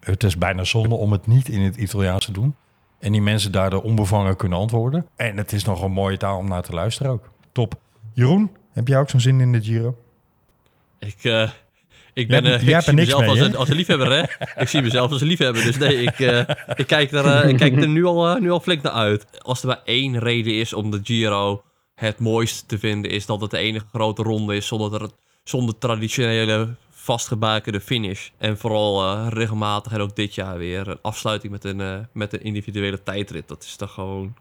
Het 0.00 0.24
is 0.24 0.38
bijna 0.38 0.64
zonde 0.64 0.94
om 0.94 1.12
het 1.12 1.26
niet 1.26 1.48
in 1.48 1.60
het 1.60 1.76
Italiaans 1.76 2.24
te 2.24 2.32
doen. 2.32 2.54
En 2.98 3.12
die 3.12 3.22
mensen 3.22 3.52
daardoor 3.52 3.82
onbevangen 3.82 4.36
kunnen 4.36 4.58
antwoorden. 4.58 5.06
En 5.16 5.36
het 5.36 5.52
is 5.52 5.64
nog 5.64 5.82
een 5.82 5.92
mooie 5.92 6.16
taal 6.16 6.38
om 6.38 6.48
naar 6.48 6.62
te 6.62 6.72
luisteren 6.72 7.12
ook. 7.12 7.30
Top. 7.52 7.74
Jeroen, 8.12 8.50
Heb 8.72 8.88
jij 8.88 8.98
ook 8.98 9.10
zo'n 9.10 9.20
zin 9.20 9.40
in 9.40 9.52
de 9.52 9.62
Giro? 9.62 9.96
Ik, 10.98 11.16
eh, 11.22 11.50
ik 12.14 12.28
ben, 12.28 12.44
eh, 12.44 12.62
jij 12.62 12.78
ik 12.78 12.84
zie 12.84 12.92
mezelf 12.92 13.20
mee, 13.20 13.30
als, 13.30 13.38
een, 13.38 13.56
als 13.56 13.68
een 13.68 13.76
liefhebber, 13.76 14.12
hè? 14.12 14.22
ik 14.62 14.68
zie 14.68 14.82
mezelf 14.82 15.10
als 15.10 15.20
een 15.20 15.26
liefhebber, 15.26 15.62
dus 15.62 15.76
nee, 15.76 16.02
ik, 16.02 16.18
eh, 16.20 16.38
ik, 16.74 16.86
kijk, 16.86 17.12
er, 17.12 17.26
eh, 17.26 17.48
ik 17.48 17.56
kijk 17.56 17.76
er 17.76 17.88
nu 17.88 18.04
al, 18.04 18.36
nu 18.36 18.50
al 18.50 18.60
flink 18.60 18.82
naar 18.82 18.92
uit. 18.92 19.26
Als 19.42 19.60
er 19.60 19.66
maar 19.66 19.80
één 19.84 20.18
reden 20.18 20.54
is 20.54 20.72
om 20.72 20.90
de 20.90 21.00
Giro 21.02 21.62
het 21.94 22.18
mooist 22.18 22.68
te 22.68 22.78
vinden, 22.78 23.10
is 23.10 23.26
dat 23.26 23.40
het 23.40 23.50
de 23.50 23.58
enige 23.58 23.86
grote 23.92 24.22
ronde 24.22 24.56
is 24.56 24.66
zonder, 24.66 25.02
er, 25.02 25.10
zonder 25.44 25.78
traditionele 25.78 26.68
vastgebakende 26.90 27.80
finish. 27.80 28.28
En 28.38 28.58
vooral 28.58 29.26
regelmatig 29.28 29.92
en 29.92 30.00
ook 30.00 30.16
dit 30.16 30.34
jaar 30.34 30.58
weer 30.58 30.88
een 30.88 30.98
afsluiting 31.02 31.52
met 31.52 31.64
een, 31.64 32.08
met 32.12 32.32
een 32.32 32.42
individuele 32.42 33.02
tijdrit. 33.02 33.48
Dat 33.48 33.62
is 33.62 33.76
toch 33.76 33.92
gewoon... 33.92 34.34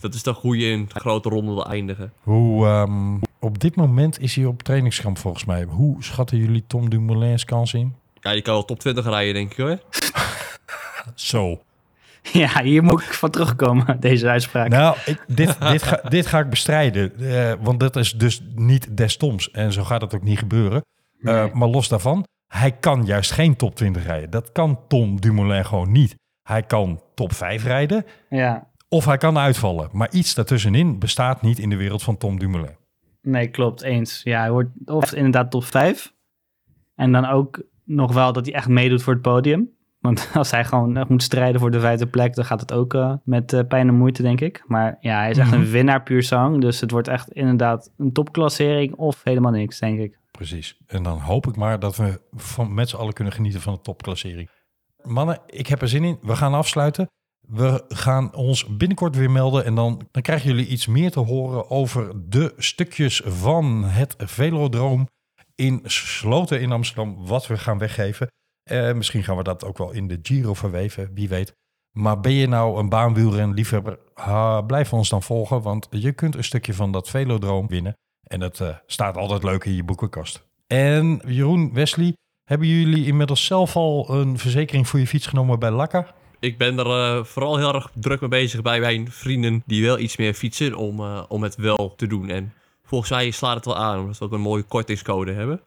Dat 0.00 0.14
is 0.14 0.22
toch 0.22 0.40
hoe 0.40 0.58
je 0.58 0.72
een 0.72 0.90
grote 0.94 1.28
ronde 1.28 1.52
wil 1.52 1.66
eindigen. 1.66 2.12
Hoe, 2.22 2.66
ehm, 2.66 3.16
op 3.44 3.58
dit 3.58 3.76
moment 3.76 4.20
is 4.20 4.36
hij 4.36 4.44
op 4.44 4.62
trainingskamp 4.62 5.18
volgens 5.18 5.44
mij. 5.44 5.62
Hoe 5.62 6.04
schatten 6.04 6.38
jullie 6.38 6.64
Tom 6.66 6.90
Dumoulin's 6.90 7.44
kans 7.44 7.74
in? 7.74 7.94
Ja, 8.20 8.32
die 8.32 8.42
kan 8.42 8.54
wel 8.54 8.64
top 8.64 8.78
20 8.78 9.04
rijden, 9.04 9.34
denk 9.34 9.50
ik 9.50 9.56
hoor. 9.56 9.78
Zo. 11.14 11.60
Ja, 12.32 12.62
hier 12.62 12.82
moet 12.82 13.00
ik 13.02 13.12
van 13.12 13.30
terugkomen, 13.30 14.00
deze 14.00 14.28
uitspraak. 14.28 14.68
Nou, 14.68 14.96
ik, 15.06 15.24
dit, 15.26 15.60
dit, 15.70 15.82
ga, 15.82 16.00
dit 16.08 16.26
ga 16.26 16.38
ik 16.38 16.48
bestrijden. 16.50 17.18
eh, 17.18 17.52
want 17.60 17.80
dat 17.80 17.96
is 17.96 18.12
dus 18.12 18.42
niet 18.54 18.96
des 18.96 19.16
Toms. 19.16 19.50
En 19.50 19.72
zo 19.72 19.84
gaat 19.84 20.00
het 20.00 20.14
ook 20.14 20.22
niet 20.22 20.38
gebeuren. 20.38 20.80
Eh, 21.20 21.34
Nee. 21.34 21.50
maar 21.54 21.68
los 21.68 21.88
daarvan, 21.88 22.26
hij 22.52 22.72
kan 22.72 23.04
juist 23.04 23.30
geen 23.30 23.56
top 23.56 23.74
20 23.76 24.04
rijden. 24.04 24.30
Dat 24.30 24.52
kan 24.52 24.78
Tom 24.88 25.20
Dumoulin 25.20 25.64
gewoon 25.64 25.92
niet. 25.92 26.14
Hij 26.42 26.62
kan 26.62 27.00
top 27.14 27.32
5 27.32 27.64
rijden 27.64 28.04
Ja, 28.28 28.66
of 28.88 29.04
hij 29.04 29.16
kan 29.16 29.38
uitvallen. 29.38 29.88
Maar 29.92 30.08
iets 30.12 30.34
daartussenin 30.34 30.98
bestaat 30.98 31.42
niet 31.42 31.58
in 31.58 31.70
de 31.70 31.76
wereld 31.76 32.02
van 32.02 32.16
Tom 32.16 32.38
Dumoulin. 32.38 32.76
Nee, 33.24 33.48
klopt, 33.48 33.82
eens. 33.82 34.20
Ja, 34.22 34.40
hij 34.40 34.50
wordt 34.50 34.70
of 34.84 35.12
inderdaad 35.12 35.50
top 35.50 35.64
5. 35.64 36.14
En 36.94 37.12
dan 37.12 37.26
ook 37.26 37.62
nog 37.84 38.12
wel 38.12 38.32
dat 38.32 38.46
hij 38.46 38.54
echt 38.54 38.68
meedoet 38.68 39.02
voor 39.02 39.12
het 39.12 39.22
podium. 39.22 39.72
Want 39.98 40.28
als 40.34 40.50
hij 40.50 40.64
gewoon 40.64 41.04
moet 41.08 41.22
strijden 41.22 41.60
voor 41.60 41.70
de 41.70 41.80
vijfde 41.80 42.06
plek, 42.06 42.34
dan 42.34 42.44
gaat 42.44 42.60
het 42.60 42.72
ook 42.72 42.94
eh, 42.94 43.14
met 43.24 43.52
eh, 43.52 43.60
pijn 43.68 43.88
en 43.88 43.94
moeite, 43.94 44.22
denk 44.22 44.40
ik. 44.40 44.64
Maar 44.66 44.96
ja, 45.00 45.18
hij 45.18 45.30
is 45.30 45.38
echt 45.38 45.50
Mhm. 45.50 45.60
een 45.60 45.70
winnaar 45.70 46.02
puur 46.02 46.22
zang. 46.22 46.60
Dus 46.60 46.80
het 46.80 46.90
wordt 46.90 47.08
echt 47.08 47.32
inderdaad 47.32 47.92
een 47.96 48.12
topklassering 48.12 48.94
of 48.94 49.20
helemaal 49.24 49.52
niks, 49.52 49.78
denk 49.78 49.98
ik. 49.98 50.18
Precies. 50.30 50.78
En 50.86 51.02
dan 51.02 51.18
hoop 51.18 51.46
ik 51.46 51.56
maar 51.56 51.78
dat 51.78 51.96
we 51.96 52.20
van, 52.32 52.74
met 52.74 52.88
z'n 52.88 52.96
allen 52.96 53.12
kunnen 53.12 53.32
genieten 53.32 53.60
van 53.60 53.74
de 53.74 53.80
topklassering. 53.80 54.50
Mannen, 55.02 55.40
ik 55.46 55.66
heb 55.66 55.82
er 55.82 55.88
zin 55.88 56.04
in. 56.04 56.18
We 56.22 56.36
gaan 56.36 56.54
afsluiten. 56.54 57.08
We 57.48 57.84
gaan 57.88 58.34
ons 58.34 58.76
binnenkort 58.76 59.16
weer 59.16 59.30
melden 59.30 59.64
en 59.64 59.74
dan, 59.74 60.08
dan 60.10 60.22
krijgen 60.22 60.48
jullie 60.50 60.66
iets 60.66 60.86
meer 60.86 61.10
te 61.10 61.20
horen 61.20 61.70
over 61.70 62.28
de 62.28 62.52
stukjes 62.56 63.22
van 63.24 63.84
het 63.84 64.14
Velodroom 64.18 65.08
in 65.54 65.80
Sloten 65.84 66.60
in 66.60 66.72
Amsterdam, 66.72 67.26
wat 67.26 67.46
we 67.46 67.58
gaan 67.58 67.78
weggeven. 67.78 68.28
Eh, 68.62 68.92
misschien 68.92 69.22
gaan 69.22 69.36
we 69.36 69.42
dat 69.42 69.64
ook 69.64 69.78
wel 69.78 69.90
in 69.90 70.08
de 70.08 70.18
Giro 70.22 70.54
verweven, 70.54 71.10
wie 71.14 71.28
weet. 71.28 71.54
Maar 71.96 72.20
ben 72.20 72.32
je 72.32 72.46
nou 72.46 72.78
een 72.78 72.88
baanwielren 72.88 73.54
liefhebber, 73.54 73.98
ha, 74.14 74.60
blijf 74.60 74.92
ons 74.92 75.08
dan 75.08 75.22
volgen, 75.22 75.62
want 75.62 75.86
je 75.90 76.12
kunt 76.12 76.34
een 76.34 76.44
stukje 76.44 76.74
van 76.74 76.92
dat 76.92 77.10
Velodroom 77.10 77.66
winnen. 77.66 77.96
En 78.26 78.40
dat 78.40 78.60
eh, 78.60 78.76
staat 78.86 79.16
altijd 79.16 79.42
leuk 79.42 79.64
in 79.64 79.74
je 79.74 79.84
boekenkast. 79.84 80.46
En 80.66 81.20
Jeroen, 81.26 81.72
Wesley, 81.72 82.16
hebben 82.44 82.68
jullie 82.68 83.06
inmiddels 83.06 83.44
zelf 83.44 83.76
al 83.76 84.10
een 84.10 84.38
verzekering 84.38 84.88
voor 84.88 84.98
je 84.98 85.06
fiets 85.06 85.26
genomen 85.26 85.58
bij 85.58 85.70
Lakka? 85.70 86.14
Ik 86.44 86.58
ben 86.58 86.78
er 86.78 86.86
eh, 86.86 87.24
vooral 87.24 87.56
heel 87.56 87.74
erg 87.74 87.90
druk 87.94 88.20
mee 88.20 88.30
bezig 88.30 88.62
bij 88.62 88.80
mijn 88.80 89.10
vrienden 89.10 89.62
die 89.66 89.84
wel 89.84 89.98
iets 89.98 90.16
meer 90.16 90.34
fietsen 90.34 90.74
om, 90.74 91.00
eh, 91.00 91.22
om 91.28 91.42
het 91.42 91.56
wel 91.56 91.94
te 91.96 92.06
doen. 92.06 92.28
En 92.28 92.52
volgens 92.84 93.10
mij 93.10 93.30
slaat 93.30 93.54
het 93.54 93.64
wel 93.64 93.76
aan, 93.76 94.00
omdat 94.00 94.18
we 94.18 94.24
ook 94.24 94.32
een 94.32 94.40
mooie 94.40 94.62
kortingscode 94.62 95.32
hebben. 95.32 95.60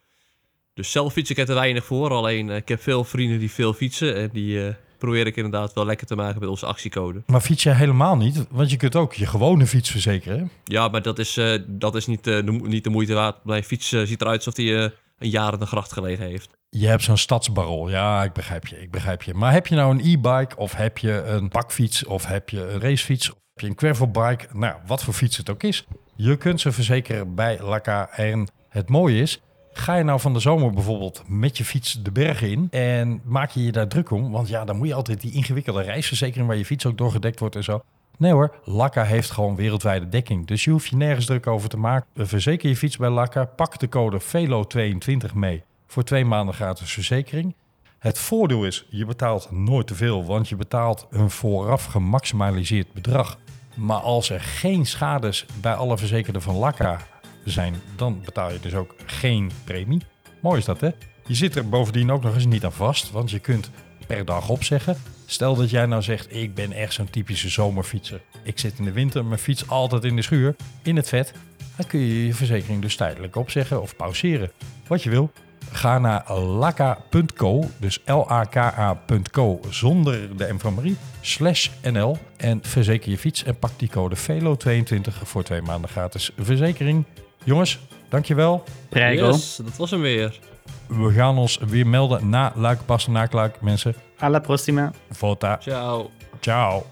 Dus 0.73 0.91
zelf 0.91 1.13
fiets 1.13 1.29
ik 1.29 1.37
er 1.37 1.45
te 1.45 1.53
weinig 1.53 1.85
voor, 1.85 2.09
alleen 2.09 2.49
eh, 2.49 2.55
ik 2.55 2.67
heb 2.67 2.81
veel 2.81 3.03
vrienden 3.03 3.39
die 3.39 3.51
veel 3.51 3.73
fietsen 3.73 4.15
en 4.15 4.29
die 4.33 4.75
probeer 4.97 5.27
ik 5.27 5.35
inderdaad 5.35 5.73
wel 5.73 5.85
lekker 5.85 6.07
te 6.07 6.15
maken 6.15 6.39
met 6.39 6.49
onze 6.49 6.65
actiecode. 6.65 7.23
Maar 7.25 7.41
fiets 7.41 7.63
je 7.63 7.69
helemaal 7.69 8.17
niet, 8.17 8.45
want 8.49 8.71
je 8.71 8.77
kunt 8.77 8.95
ook 8.95 9.13
je 9.13 9.25
gewone 9.25 9.67
fiets 9.67 9.89
verzekeren. 9.89 10.51
Ja, 10.63 10.87
maar 10.87 11.01
dat 11.01 11.19
is, 11.19 11.39
dat 11.67 11.95
is 11.95 12.05
niet, 12.05 12.23
de, 12.23 12.59
niet 12.63 12.83
de 12.83 12.89
moeite 12.89 13.13
waard. 13.13 13.43
Mijn 13.43 13.63
fiets 13.63 13.89
ziet 13.89 14.21
eruit 14.21 14.45
alsof 14.45 14.65
eh, 14.65 14.85
een 15.17 15.29
jaar 15.29 15.59
de 15.59 15.65
gracht 15.65 15.93
gelegen 15.93 16.25
heeft. 16.25 16.57
Je 16.69 16.87
hebt 16.87 17.03
zo'n 17.03 17.17
stadsbarrel. 17.17 17.89
Ja, 17.89 18.23
ik 18.23 18.33
begrijp 18.33 18.67
je, 18.67 18.81
ik 18.81 18.91
begrijp 18.91 19.23
je. 19.23 19.33
Maar 19.33 19.51
heb 19.51 19.67
je 19.67 19.75
nou 19.75 19.91
een 19.91 20.05
e-bike 20.05 20.55
of 20.57 20.75
heb 20.75 20.97
je 20.97 21.23
een 21.23 21.49
bakfiets 21.49 22.05
of 22.05 22.25
heb 22.25 22.49
je 22.49 22.69
een 22.69 22.79
racefiets 22.79 23.29
of 23.29 23.37
heb 23.53 23.63
je 23.63 23.67
een 23.67 23.77
gravelbike? 23.77 24.47
Nou, 24.53 24.75
wat 24.85 25.03
voor 25.03 25.13
fiets 25.13 25.37
het 25.37 25.49
ook 25.49 25.63
is. 25.63 25.85
Je 26.15 26.37
kunt 26.37 26.61
ze 26.61 26.71
verzekeren 26.71 27.35
bij 27.35 27.59
Lakka. 27.61 28.09
En 28.09 28.47
het 28.69 28.89
mooie 28.89 29.21
is, 29.21 29.41
ga 29.71 29.95
je 29.95 30.03
nou 30.03 30.19
van 30.19 30.33
de 30.33 30.39
zomer 30.39 30.71
bijvoorbeeld 30.71 31.23
met 31.27 31.57
je 31.57 31.65
fiets 31.65 31.93
de 32.03 32.11
bergen 32.11 32.49
in 32.49 32.67
en 32.69 33.21
maak 33.23 33.49
je 33.49 33.63
je 33.63 33.71
daar 33.71 33.87
druk 33.87 34.11
om? 34.11 34.31
Want 34.31 34.47
ja, 34.47 34.65
dan 34.65 34.77
moet 34.77 34.87
je 34.87 34.93
altijd 34.93 35.21
die 35.21 35.33
ingewikkelde 35.33 35.81
reisverzekering 35.81 36.47
waar 36.47 36.57
je 36.57 36.65
fiets 36.65 36.85
ook 36.85 36.97
doorgedekt 36.97 37.39
wordt 37.39 37.55
en 37.55 37.63
zo. 37.63 37.81
Nee 38.17 38.31
hoor, 38.31 38.55
Lakka 38.63 39.03
heeft 39.03 39.31
gewoon 39.31 39.55
wereldwijde 39.55 40.09
dekking. 40.09 40.47
Dus 40.47 40.63
je 40.63 40.71
hoeft 40.71 40.87
je 40.87 40.95
nergens 40.95 41.25
druk 41.25 41.47
over 41.47 41.69
te 41.69 41.77
maken. 41.77 42.07
Verzeker 42.15 42.69
je 42.69 42.75
fiets 42.75 42.97
bij 42.97 43.09
Lakka. 43.09 43.45
Pak 43.45 43.79
de 43.79 43.89
code 43.89 44.21
VELO22 44.21 45.33
mee 45.33 45.63
voor 45.87 46.03
twee 46.03 46.25
maanden 46.25 46.55
gratis 46.55 46.91
verzekering. 46.91 47.55
Het 47.99 48.19
voordeel 48.19 48.65
is, 48.65 48.85
je 48.89 49.05
betaalt 49.05 49.51
nooit 49.51 49.87
te 49.87 49.95
veel, 49.95 50.25
want 50.25 50.49
je 50.49 50.55
betaalt 50.55 51.07
een 51.09 51.29
vooraf 51.29 51.85
gemaximaliseerd 51.85 52.93
bedrag. 52.93 53.37
Maar 53.75 53.99
als 53.99 54.29
er 54.29 54.41
geen 54.41 54.85
schades 54.85 55.45
bij 55.61 55.73
alle 55.73 55.97
verzekerden 55.97 56.41
van 56.41 56.55
Lakka 56.55 56.99
zijn, 57.45 57.75
dan 57.95 58.21
betaal 58.25 58.51
je 58.51 58.59
dus 58.59 58.73
ook 58.73 58.95
geen 59.05 59.51
premie. 59.63 60.01
Mooi 60.41 60.57
is 60.57 60.65
dat, 60.65 60.81
hè? 60.81 60.89
Je 61.25 61.35
zit 61.35 61.55
er 61.55 61.69
bovendien 61.69 62.11
ook 62.11 62.23
nog 62.23 62.33
eens 62.33 62.45
niet 62.45 62.65
aan 62.65 62.71
vast, 62.71 63.11
want 63.11 63.29
je 63.31 63.39
kunt 63.39 63.71
per 64.07 64.25
dag 64.25 64.49
opzeggen. 64.49 64.97
Stel 65.29 65.55
dat 65.55 65.69
jij 65.69 65.85
nou 65.85 66.01
zegt, 66.01 66.35
ik 66.35 66.53
ben 66.53 66.71
echt 66.71 66.93
zo'n 66.93 67.09
typische 67.09 67.49
zomerfietser. 67.49 68.21
Ik 68.43 68.59
zit 68.59 68.79
in 68.79 68.85
de 68.85 68.91
winter, 68.91 69.25
mijn 69.25 69.39
fiets 69.39 69.69
altijd 69.69 70.03
in 70.03 70.15
de 70.15 70.21
schuur, 70.21 70.55
in 70.83 70.95
het 70.95 71.09
vet. 71.09 71.33
Dan 71.75 71.87
kun 71.87 71.99
je 71.99 72.25
je 72.25 72.33
verzekering 72.33 72.81
dus 72.81 72.95
tijdelijk 72.95 73.35
opzeggen 73.35 73.81
of 73.81 73.95
pauzeren. 73.95 74.51
Wat 74.87 75.03
je 75.03 75.09
wil. 75.09 75.31
Ga 75.71 75.99
naar 75.99 76.33
laka.co, 76.33 77.63
dus 77.79 77.99
L-A-K-A.co, 78.05 79.59
zonder 79.69 80.37
de 80.37 80.53
M 80.53 80.59
van 80.59 80.73
Marie, 80.73 80.97
slash 81.21 81.69
NL. 81.91 82.17
En 82.37 82.59
verzeker 82.61 83.11
je 83.11 83.17
fiets 83.17 83.43
en 83.43 83.59
pak 83.59 83.71
die 83.77 83.89
code 83.89 84.15
VELO22 84.15 85.23
voor 85.23 85.43
twee 85.43 85.61
maanden 85.61 85.89
gratis 85.89 86.31
verzekering. 86.37 87.03
Jongens, 87.43 87.79
dankjewel. 88.09 88.63
Prego. 88.89 89.27
Yes, 89.27 89.55
dat 89.55 89.77
was 89.77 89.91
hem 89.91 90.01
weer. 90.01 90.39
We 90.87 91.11
gaan 91.11 91.37
ons 91.37 91.57
weer 91.67 91.87
melden 91.87 92.29
na 92.29 92.51
Luik, 92.55 92.85
Passen, 92.85 93.11
na 93.11 93.27
Luik, 93.31 93.61
mensen. 93.61 93.95
Alla 94.19 94.39
prossima. 94.39 94.91
Vota. 95.09 95.57
Ciao. 95.61 96.09
Ciao. 96.39 96.85